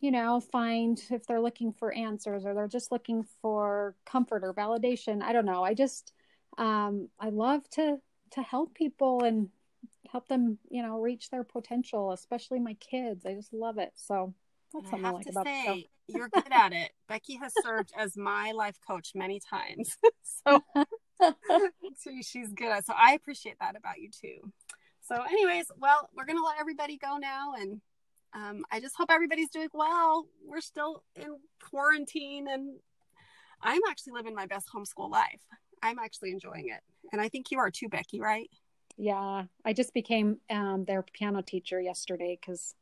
you 0.00 0.10
know, 0.10 0.40
find 0.40 1.02
if 1.10 1.26
they're 1.26 1.40
looking 1.40 1.72
for 1.72 1.92
answers 1.92 2.44
or 2.44 2.54
they're 2.54 2.68
just 2.68 2.92
looking 2.92 3.24
for 3.40 3.94
comfort 4.04 4.44
or 4.44 4.52
validation. 4.52 5.22
I 5.22 5.32
don't 5.32 5.46
know. 5.46 5.62
I 5.62 5.74
just 5.74 6.12
um 6.58 7.08
I 7.18 7.30
love 7.30 7.68
to 7.70 7.98
to 8.32 8.42
help 8.42 8.74
people 8.74 9.22
and 9.22 9.48
help 10.10 10.28
them, 10.28 10.58
you 10.70 10.82
know, 10.82 11.00
reach 11.00 11.30
their 11.30 11.44
potential, 11.44 12.12
especially 12.12 12.58
my 12.58 12.74
kids. 12.74 13.24
I 13.24 13.34
just 13.34 13.52
love 13.52 13.78
it. 13.78 13.92
So 13.94 14.34
that's 14.72 14.90
something 14.90 15.06
I 15.06 15.08
I 15.08 15.12
like 15.12 15.26
to 15.26 15.30
about 15.30 15.46
say, 15.46 15.88
you're 16.06 16.28
good 16.32 16.52
at 16.52 16.72
it. 16.72 16.92
Becky 17.08 17.36
has 17.36 17.52
served 17.62 17.92
as 17.96 18.16
my 18.16 18.52
life 18.52 18.78
coach 18.86 19.12
many 19.14 19.40
times, 19.40 19.96
so 20.46 20.62
so 21.96 22.10
she's 22.22 22.52
good 22.52 22.68
at. 22.68 22.86
So 22.86 22.92
I 22.96 23.14
appreciate 23.14 23.56
that 23.60 23.76
about 23.76 23.98
you 23.98 24.10
too. 24.10 24.52
So, 25.00 25.22
anyways, 25.22 25.66
well, 25.78 26.10
we're 26.16 26.24
gonna 26.24 26.44
let 26.44 26.58
everybody 26.58 26.98
go 26.98 27.16
now, 27.16 27.54
and 27.58 27.80
um, 28.36 28.64
I 28.70 28.80
just 28.80 28.94
hope 28.96 29.10
everybody's 29.10 29.48
doing 29.48 29.68
well. 29.72 30.26
We're 30.46 30.60
still 30.60 31.02
in 31.16 31.38
quarantine, 31.70 32.46
and 32.48 32.76
I'm 33.62 33.80
actually 33.88 34.12
living 34.12 34.34
my 34.34 34.46
best 34.46 34.68
homeschool 34.74 35.10
life. 35.10 35.40
I'm 35.82 35.98
actually 35.98 36.32
enjoying 36.32 36.68
it, 36.68 36.80
and 37.12 37.20
I 37.20 37.28
think 37.28 37.50
you 37.50 37.58
are 37.58 37.70
too, 37.70 37.88
Becky. 37.88 38.20
Right? 38.20 38.50
Yeah, 38.98 39.44
I 39.64 39.72
just 39.72 39.94
became 39.94 40.38
um, 40.50 40.84
their 40.86 41.02
piano 41.02 41.42
teacher 41.42 41.80
yesterday 41.80 42.38
because 42.40 42.74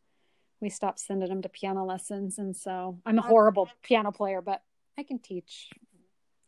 we 0.60 0.70
stopped 0.70 1.00
sending 1.00 1.28
them 1.28 1.42
to 1.42 1.48
piano 1.48 1.84
lessons, 1.84 2.38
and 2.38 2.56
so 2.56 2.98
I'm 3.06 3.18
a 3.18 3.22
Oh. 3.22 3.28
horrible 3.28 3.68
piano 3.82 4.10
player, 4.12 4.40
but 4.40 4.62
I 4.98 5.02
can 5.02 5.18
teach 5.18 5.70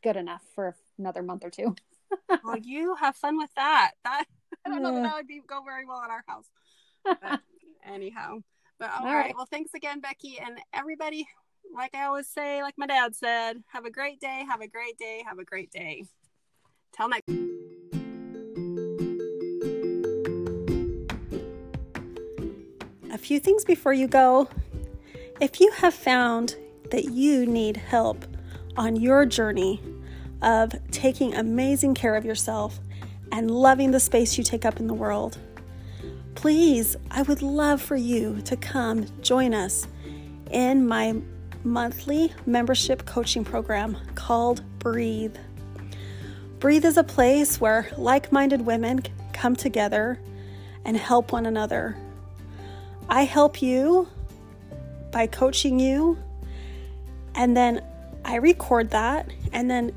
good 0.03 0.17
enough 0.17 0.43
for 0.55 0.77
another 0.99 1.23
month 1.23 1.45
or 1.45 1.51
two. 1.51 1.75
well, 2.45 2.57
you 2.57 2.95
have 2.97 3.17
fun 3.17 3.39
with 3.39 3.51
that. 3.57 3.93
That 4.05 4.25
I 4.65 4.69
don't 4.69 4.83
know 4.83 4.95
that 4.95 5.03
that 5.03 5.17
would 5.17 5.27
be, 5.27 5.41
go 5.47 5.63
very 5.65 5.85
well 5.85 6.03
at 6.03 6.11
our 6.11 6.25
house. 6.27 6.49
But 7.23 7.41
anyhow, 7.85 8.39
but 8.79 8.91
all 8.91 9.07
All 9.07 9.15
right. 9.15 9.27
right. 9.27 9.37
Well, 9.37 9.47
thanks 9.51 9.75
again, 9.75 10.01
Becky, 10.01 10.39
and 10.45 10.59
everybody. 10.73 11.27
Like 11.75 11.95
I 11.95 12.05
always 12.05 12.29
say, 12.29 12.63
like 12.63 12.75
my 12.77 12.87
dad 12.87 13.15
said, 13.15 13.63
have 13.73 13.85
a 13.85 13.91
great 13.91 14.21
day. 14.21 14.45
Have 14.49 14.61
a 14.61 14.69
great 14.69 14.97
day. 14.99 15.23
Have 15.27 15.39
a 15.39 15.45
great 15.45 15.71
day. 15.71 16.05
Till 16.97 17.09
next. 17.09 17.29
A 23.13 23.19
few 23.19 23.41
things 23.41 23.65
before 23.65 23.93
you 23.93 24.07
go. 24.07 24.49
If 25.41 25.61
you 25.61 25.71
have 25.73 25.95
found 25.95 26.57
that 26.91 27.07
you 27.07 27.47
need 27.47 27.77
help 27.77 28.25
on 28.77 28.97
your 28.97 29.27
journey 29.27 29.83
of 30.43 30.75
taking 30.91 31.35
amazing 31.35 31.95
care 31.95 32.15
of 32.15 32.25
yourself 32.25 32.79
and 33.33 33.51
loving 33.51 33.91
the 33.91 34.01
space 34.01 34.39
you 34.39 34.45
take 34.45 34.65
up 34.65 34.81
in 34.81 34.87
the 34.87 34.95
world, 34.95 35.39
please, 36.47 36.95
I 37.11 37.23
would 37.23 37.43
love 37.43 37.83
for 37.83 37.97
you 37.97 38.41
to 38.43 38.57
come 38.57 39.09
join 39.21 39.53
us 39.53 39.85
in 40.53 40.87
my 40.87 41.21
monthly 41.65 42.33
membership 42.47 43.05
coaching 43.05 43.45
program 43.45 43.97
called 44.15 44.63
Breathe. 44.79 45.35
Breathe 46.61 46.85
is 46.85 46.99
a 46.99 47.03
place 47.03 47.61
where 47.61 47.91
like 47.99 48.31
minded 48.31 48.61
women 48.61 49.03
come 49.33 49.57
together 49.57 50.21
and 50.85 50.97
help 50.97 51.33
one 51.33 51.47
another. 51.47 51.97
I 53.09 53.25
help 53.25 53.61
you 53.61 54.07
by 55.11 55.27
coaching 55.27 55.81
you, 55.81 56.17
and 57.35 57.57
then 57.57 57.85
I 58.25 58.37
record 58.37 58.91
that, 58.91 59.29
and 59.53 59.69
then 59.69 59.91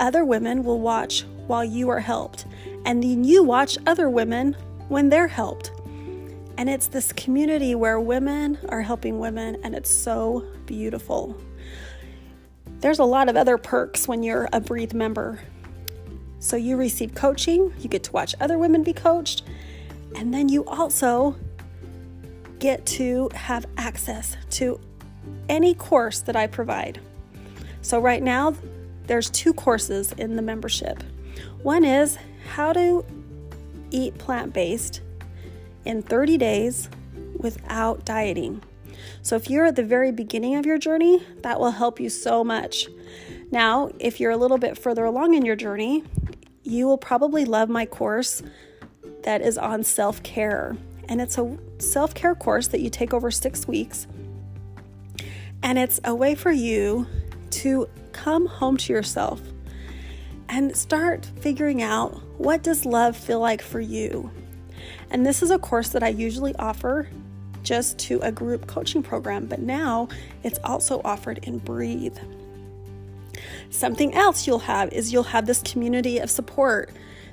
other 0.00 0.24
women 0.24 0.64
will 0.64 0.80
watch 0.80 1.26
while 1.46 1.62
you 1.62 1.90
are 1.90 2.00
helped, 2.00 2.46
and 2.86 3.02
then 3.02 3.22
you 3.22 3.44
watch 3.44 3.76
other 3.86 4.08
women 4.08 4.56
when 4.88 5.08
they're 5.08 5.28
helped. 5.28 5.70
And 6.56 6.68
it's 6.68 6.88
this 6.88 7.12
community 7.12 7.74
where 7.74 8.00
women 8.00 8.58
are 8.68 8.82
helping 8.82 9.18
women, 9.18 9.58
and 9.62 9.74
it's 9.74 9.90
so 9.90 10.44
beautiful. 10.66 11.40
There's 12.80 12.98
a 12.98 13.04
lot 13.04 13.28
of 13.28 13.36
other 13.36 13.58
perks 13.58 14.08
when 14.08 14.22
you're 14.22 14.48
a 14.52 14.60
Breathe 14.60 14.92
member. 14.92 15.40
So 16.40 16.56
you 16.56 16.76
receive 16.76 17.14
coaching, 17.14 17.72
you 17.78 17.88
get 17.88 18.04
to 18.04 18.12
watch 18.12 18.34
other 18.40 18.58
women 18.58 18.82
be 18.82 18.92
coached, 18.92 19.42
and 20.16 20.32
then 20.32 20.48
you 20.48 20.64
also 20.64 21.36
get 22.58 22.84
to 22.86 23.30
have 23.34 23.66
access 23.76 24.36
to 24.50 24.80
any 25.48 25.74
course 25.74 26.20
that 26.20 26.36
I 26.36 26.46
provide. 26.46 27.00
So 27.82 28.00
right 28.00 28.22
now 28.22 28.54
there's 29.06 29.30
two 29.30 29.54
courses 29.54 30.12
in 30.12 30.36
the 30.36 30.42
membership. 30.42 31.02
One 31.62 31.84
is 31.84 32.18
how 32.50 32.72
to 32.72 33.04
eat 33.90 34.18
plant-based 34.18 35.00
in 35.84 36.02
30 36.02 36.38
days 36.38 36.88
without 37.36 38.04
dieting. 38.04 38.62
So 39.22 39.36
if 39.36 39.48
you're 39.48 39.66
at 39.66 39.76
the 39.76 39.84
very 39.84 40.12
beginning 40.12 40.56
of 40.56 40.66
your 40.66 40.78
journey, 40.78 41.22
that 41.42 41.60
will 41.60 41.70
help 41.70 42.00
you 42.00 42.10
so 42.10 42.42
much. 42.42 42.88
Now, 43.50 43.90
if 43.98 44.20
you're 44.20 44.30
a 44.30 44.36
little 44.36 44.58
bit 44.58 44.76
further 44.76 45.04
along 45.04 45.34
in 45.34 45.44
your 45.44 45.56
journey, 45.56 46.04
you 46.62 46.86
will 46.86 46.98
probably 46.98 47.44
love 47.44 47.68
my 47.68 47.86
course 47.86 48.42
that 49.22 49.40
is 49.40 49.56
on 49.56 49.82
self 49.82 50.22
care. 50.22 50.76
And 51.08 51.20
it's 51.20 51.38
a 51.38 51.56
self 51.78 52.14
care 52.14 52.34
course 52.34 52.68
that 52.68 52.80
you 52.80 52.90
take 52.90 53.14
over 53.14 53.30
six 53.30 53.66
weeks. 53.66 54.06
And 55.62 55.78
it's 55.78 56.00
a 56.04 56.14
way 56.14 56.34
for 56.34 56.50
you 56.50 57.06
to 57.50 57.88
come 58.12 58.46
home 58.46 58.76
to 58.76 58.92
yourself 58.92 59.40
and 60.48 60.76
start 60.76 61.26
figuring 61.40 61.82
out 61.82 62.22
what 62.38 62.62
does 62.62 62.84
love 62.84 63.16
feel 63.16 63.40
like 63.40 63.62
for 63.62 63.80
you. 63.80 64.30
And 65.10 65.24
this 65.24 65.42
is 65.42 65.50
a 65.50 65.58
course 65.58 65.90
that 65.90 66.02
I 66.02 66.08
usually 66.08 66.54
offer 66.56 67.08
just 67.62 67.98
to 67.98 68.20
a 68.20 68.32
group 68.32 68.66
coaching 68.66 69.02
program, 69.02 69.46
but 69.46 69.60
now 69.60 70.08
it's 70.42 70.58
also 70.64 71.00
offered 71.04 71.38
in 71.42 71.58
Breathe. 71.58 72.16
Something 73.70 74.14
else 74.14 74.46
you'll 74.46 74.58
have 74.60 74.92
is 74.92 75.12
you'll 75.12 75.22
have 75.24 75.46
this 75.46 75.62
community 75.62 76.18
of 76.18 76.30
support. 76.30 76.90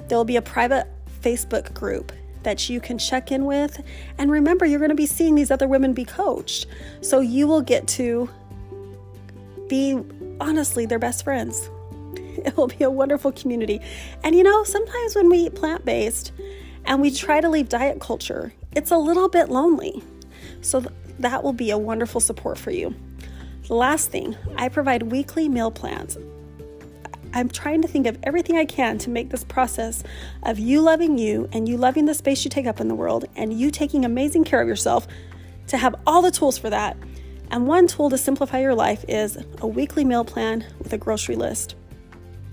There 0.08 0.18
will 0.18 0.26
be 0.26 0.36
a 0.36 0.42
private 0.42 0.88
Facebook 1.22 1.74
group 1.74 2.12
that 2.44 2.70
you 2.70 2.80
can 2.80 2.98
check 2.98 3.32
in 3.32 3.46
with. 3.46 3.82
And 4.18 4.30
remember, 4.30 4.66
you're 4.66 4.80
going 4.80 4.90
to 4.90 4.96
be 4.96 5.08
seeing 5.08 5.36
these 5.36 5.52
other 5.52 5.68
women 5.68 5.94
be 5.94 6.06
coached. 6.06 6.68
So 7.02 7.20
you 7.20 7.48
will 7.48 7.62
get 7.62 7.88
to 7.90 8.30
be 9.68 10.00
honestly 10.40 10.86
their 10.86 11.00
best 11.00 11.24
friends. 11.24 11.70
It 12.46 12.58
will 12.58 12.68
be 12.68 12.84
a 12.84 12.90
wonderful 12.90 13.32
community. 13.32 13.80
And 14.24 14.36
you 14.36 14.44
know, 14.44 14.64
sometimes 14.64 15.16
when 15.16 15.30
we 15.30 15.38
eat 15.40 15.56
plant 15.56 15.86
based 15.86 16.32
and 16.86 17.02
we 17.02 17.12
try 17.12 17.42
to 17.42 17.50
leave 17.50 17.70
diet 17.70 18.00
culture, 18.00 18.54
it's 18.74 18.92
a 18.92 18.98
little 18.98 19.30
bit 19.30 19.50
lonely. 19.50 20.04
So 20.62 20.82
th- 20.82 20.92
that 21.20 21.44
will 21.44 21.54
be 21.54 21.72
a 21.72 21.78
wonderful 21.78 22.22
support 22.22 22.58
for 22.58 22.72
you. 22.72 22.94
The 23.68 23.74
last 23.74 24.12
thing, 24.12 24.36
I 24.58 24.70
provide 24.70 25.04
weekly 25.04 25.50
meal 25.50 25.72
plans. 25.72 26.18
I'm 27.34 27.50
trying 27.50 27.82
to 27.82 27.88
think 27.88 28.08
of 28.08 28.18
everything 28.24 28.58
I 28.58 28.66
can 28.66 28.98
to 29.00 29.10
make 29.10 29.30
this 29.30 29.44
process 29.44 30.04
of 30.44 30.58
you 30.58 30.82
loving 30.82 31.18
you 31.18 31.50
and 31.52 31.68
you 31.68 31.76
loving 31.76 32.06
the 32.06 32.14
space 32.14 32.46
you 32.46 32.50
take 32.50 32.66
up 32.66 32.80
in 32.80 32.88
the 32.88 32.96
world 32.96 33.26
and 33.36 33.54
you 33.54 33.72
taking 33.72 34.06
amazing 34.06 34.46
care 34.46 34.62
of 34.62 34.68
yourself 34.68 35.08
to 35.68 35.78
have 35.78 35.96
all 36.08 36.22
the 36.22 36.32
tools 36.32 36.58
for 36.58 36.70
that. 36.70 36.96
And 37.52 37.68
one 37.68 37.88
tool 37.88 38.10
to 38.10 38.18
simplify 38.18 38.62
your 38.62 38.76
life 38.76 39.04
is 39.08 39.38
a 39.60 39.68
weekly 39.68 40.06
meal 40.06 40.24
plan 40.24 40.66
with 40.80 40.94
a 40.94 40.98
grocery 40.98 41.36
list. 41.36 41.76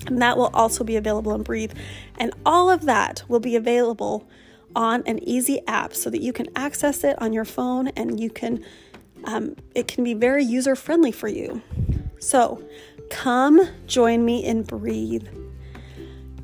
And 0.06 0.20
that 0.20 0.36
will 0.36 0.50
also 0.54 0.84
be 0.84 0.96
available 0.96 1.34
in 1.34 1.42
Breathe. 1.42 1.72
And 2.18 2.32
all 2.44 2.70
of 2.70 2.82
that 2.86 3.22
will 3.28 3.40
be 3.40 3.56
available 3.56 4.28
on 4.74 5.02
an 5.06 5.22
easy 5.22 5.60
app 5.66 5.94
so 5.94 6.10
that 6.10 6.20
you 6.20 6.32
can 6.32 6.46
access 6.56 7.04
it 7.04 7.20
on 7.20 7.32
your 7.32 7.44
phone 7.44 7.88
and 7.88 8.18
you 8.18 8.30
can, 8.30 8.64
um, 9.24 9.54
it 9.74 9.86
can 9.86 10.02
be 10.04 10.14
very 10.14 10.44
user 10.44 10.74
friendly 10.74 11.12
for 11.12 11.28
you. 11.28 11.62
So 12.18 12.62
come 13.10 13.60
join 13.86 14.24
me 14.24 14.44
in 14.44 14.62
Breathe. 14.62 15.26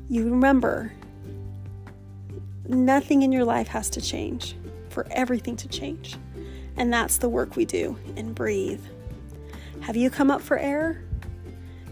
You 0.09 0.25
remember, 0.25 0.93
nothing 2.67 3.23
in 3.23 3.31
your 3.31 3.45
life 3.45 3.67
has 3.69 3.89
to 3.91 4.01
change 4.01 4.55
for 4.89 5.07
everything 5.11 5.55
to 5.57 5.67
change. 5.67 6.17
And 6.77 6.93
that's 6.93 7.17
the 7.17 7.29
work 7.29 7.55
we 7.55 7.65
do 7.65 7.97
in 8.15 8.33
Breathe. 8.33 8.83
Have 9.81 9.95
you 9.95 10.09
come 10.09 10.29
up 10.29 10.41
for 10.41 10.57
air? 10.57 11.03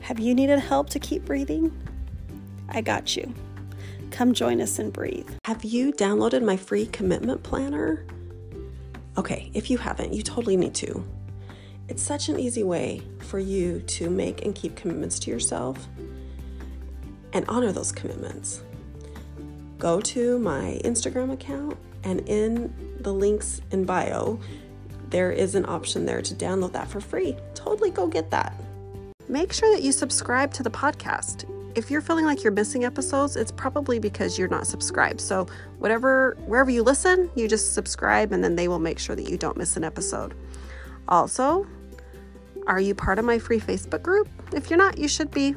Have 0.08 0.20
you 0.20 0.34
needed 0.34 0.60
help 0.60 0.90
to 0.92 1.00
keep 1.00 1.26
breathing? 1.26 1.70
I 2.70 2.80
got 2.80 3.18
you. 3.18 3.36
Come 4.10 4.34
join 4.34 4.62
us 4.62 4.80
and 4.80 4.94
breathe. 4.94 5.30
Have 5.44 5.66
you 5.66 5.92
downloaded 5.92 6.46
my 6.46 6.56
free 6.56 6.86
commitment 6.86 7.44
planner? 7.44 8.06
Okay, 9.18 9.52
if 9.54 9.70
you 9.70 9.78
haven't, 9.78 10.14
you 10.14 10.24
totally 10.24 10.56
need 10.56 10.74
to. 10.76 11.06
It's 11.90 12.02
such 12.02 12.30
an 12.30 12.40
easy 12.40 12.64
way 12.64 13.02
for 13.20 13.38
you 13.38 13.82
to 13.82 14.10
make 14.10 14.46
and 14.46 14.56
keep 14.56 14.78
commitments 14.78 15.20
to 15.20 15.30
yourself 15.30 15.90
and 17.34 17.44
honor 17.50 17.74
those 17.74 17.92
commitments. 17.92 18.64
Go 19.78 20.00
to 20.00 20.40
my 20.40 20.80
Instagram 20.86 21.34
account, 21.34 21.78
and 22.06 22.22
in 22.30 22.74
the 23.02 23.12
links 23.12 23.60
in 23.72 23.84
bio, 23.84 24.40
there 25.10 25.34
is 25.34 25.54
an 25.56 25.66
option 25.66 26.06
there 26.06 26.22
to 26.22 26.34
download 26.34 26.72
that 26.72 26.88
for 26.88 27.02
free. 27.02 27.36
Totally 27.56 27.92
go 27.92 28.08
get 28.08 28.32
that. 28.32 28.58
Make 29.30 29.52
sure 29.52 29.74
that 29.74 29.84
you 29.84 29.92
subscribe 29.92 30.54
to 30.54 30.64
the 30.64 30.70
podcast. 30.70 31.46
If 31.76 31.92
you're 31.92 32.02
feeling 32.02 32.26
like 32.26 32.44
you're 32.44 32.54
missing 32.54 32.86
episodes, 32.86 33.36
it's 33.36 33.52
probably 33.52 34.00
because 34.00 34.40
you're 34.40 34.48
not 34.48 34.66
subscribed. 34.66 35.20
So, 35.20 35.48
whatever 35.80 36.38
wherever 36.46 36.72
you 36.72 36.82
listen, 36.82 37.30
you 37.36 37.48
just 37.48 37.74
subscribe 37.74 38.32
and 38.32 38.44
then 38.44 38.56
they 38.56 38.68
will 38.68 38.80
make 38.80 38.98
sure 38.98 39.16
that 39.16 39.30
you 39.30 39.38
don't 39.38 39.58
miss 39.58 39.76
an 39.76 39.84
episode. 39.84 40.34
Also, 41.08 41.68
are 42.68 42.80
you 42.80 42.96
part 42.96 43.20
of 43.20 43.26
my 43.26 43.38
free 43.38 43.60
Facebook 43.60 44.02
group? 44.02 44.30
If 44.54 44.70
you're 44.70 44.78
not, 44.80 44.98
you 44.98 45.08
should 45.08 45.32
be. 45.32 45.56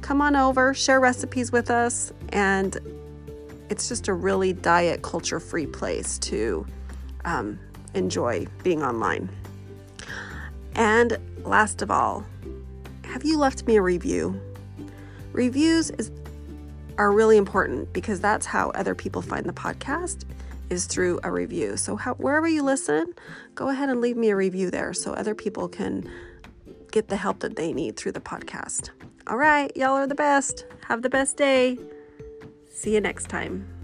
Come 0.00 0.20
on 0.20 0.36
over, 0.36 0.72
share 0.72 1.00
recipes 1.00 1.50
with 1.50 1.70
us, 1.70 2.12
and 2.28 2.78
it's 3.68 3.88
just 3.88 4.08
a 4.08 4.14
really 4.14 4.52
diet 4.52 5.02
culture 5.02 5.40
free 5.40 5.66
place 5.66 6.18
to 6.18 6.64
um, 7.24 7.58
enjoy 7.94 8.46
being 8.62 8.82
online. 8.82 9.28
And 10.74 11.18
last 11.44 11.82
of 11.82 11.90
all, 11.90 12.24
have 13.08 13.24
you 13.24 13.38
left 13.38 13.66
me 13.66 13.76
a 13.76 13.82
review? 13.82 14.40
Reviews 15.32 15.90
is 15.90 16.10
are 16.98 17.12
really 17.12 17.36
important 17.36 17.92
because 17.92 18.20
that's 18.20 18.44
how 18.44 18.70
other 18.70 18.94
people 18.94 19.22
find 19.22 19.46
the 19.46 19.52
podcast 19.52 20.24
is 20.68 20.86
through 20.86 21.20
a 21.22 21.30
review. 21.30 21.76
So 21.76 21.96
how, 21.96 22.14
wherever 22.14 22.48
you 22.48 22.62
listen, 22.62 23.14
go 23.54 23.68
ahead 23.68 23.88
and 23.88 24.00
leave 24.00 24.16
me 24.16 24.30
a 24.30 24.36
review 24.36 24.70
there 24.70 24.92
so 24.92 25.12
other 25.12 25.34
people 25.34 25.68
can 25.68 26.10
get 26.90 27.08
the 27.08 27.16
help 27.16 27.38
that 27.40 27.56
they 27.56 27.72
need 27.72 27.96
through 27.96 28.12
the 28.12 28.20
podcast. 28.20 28.90
All 29.28 29.36
right, 29.36 29.74
y'all 29.76 29.92
are 29.92 30.06
the 30.06 30.14
best. 30.14 30.66
Have 30.88 31.02
the 31.02 31.10
best 31.10 31.36
day. 31.36 31.78
See 32.70 32.94
you 32.94 33.00
next 33.00 33.28
time. 33.28 33.77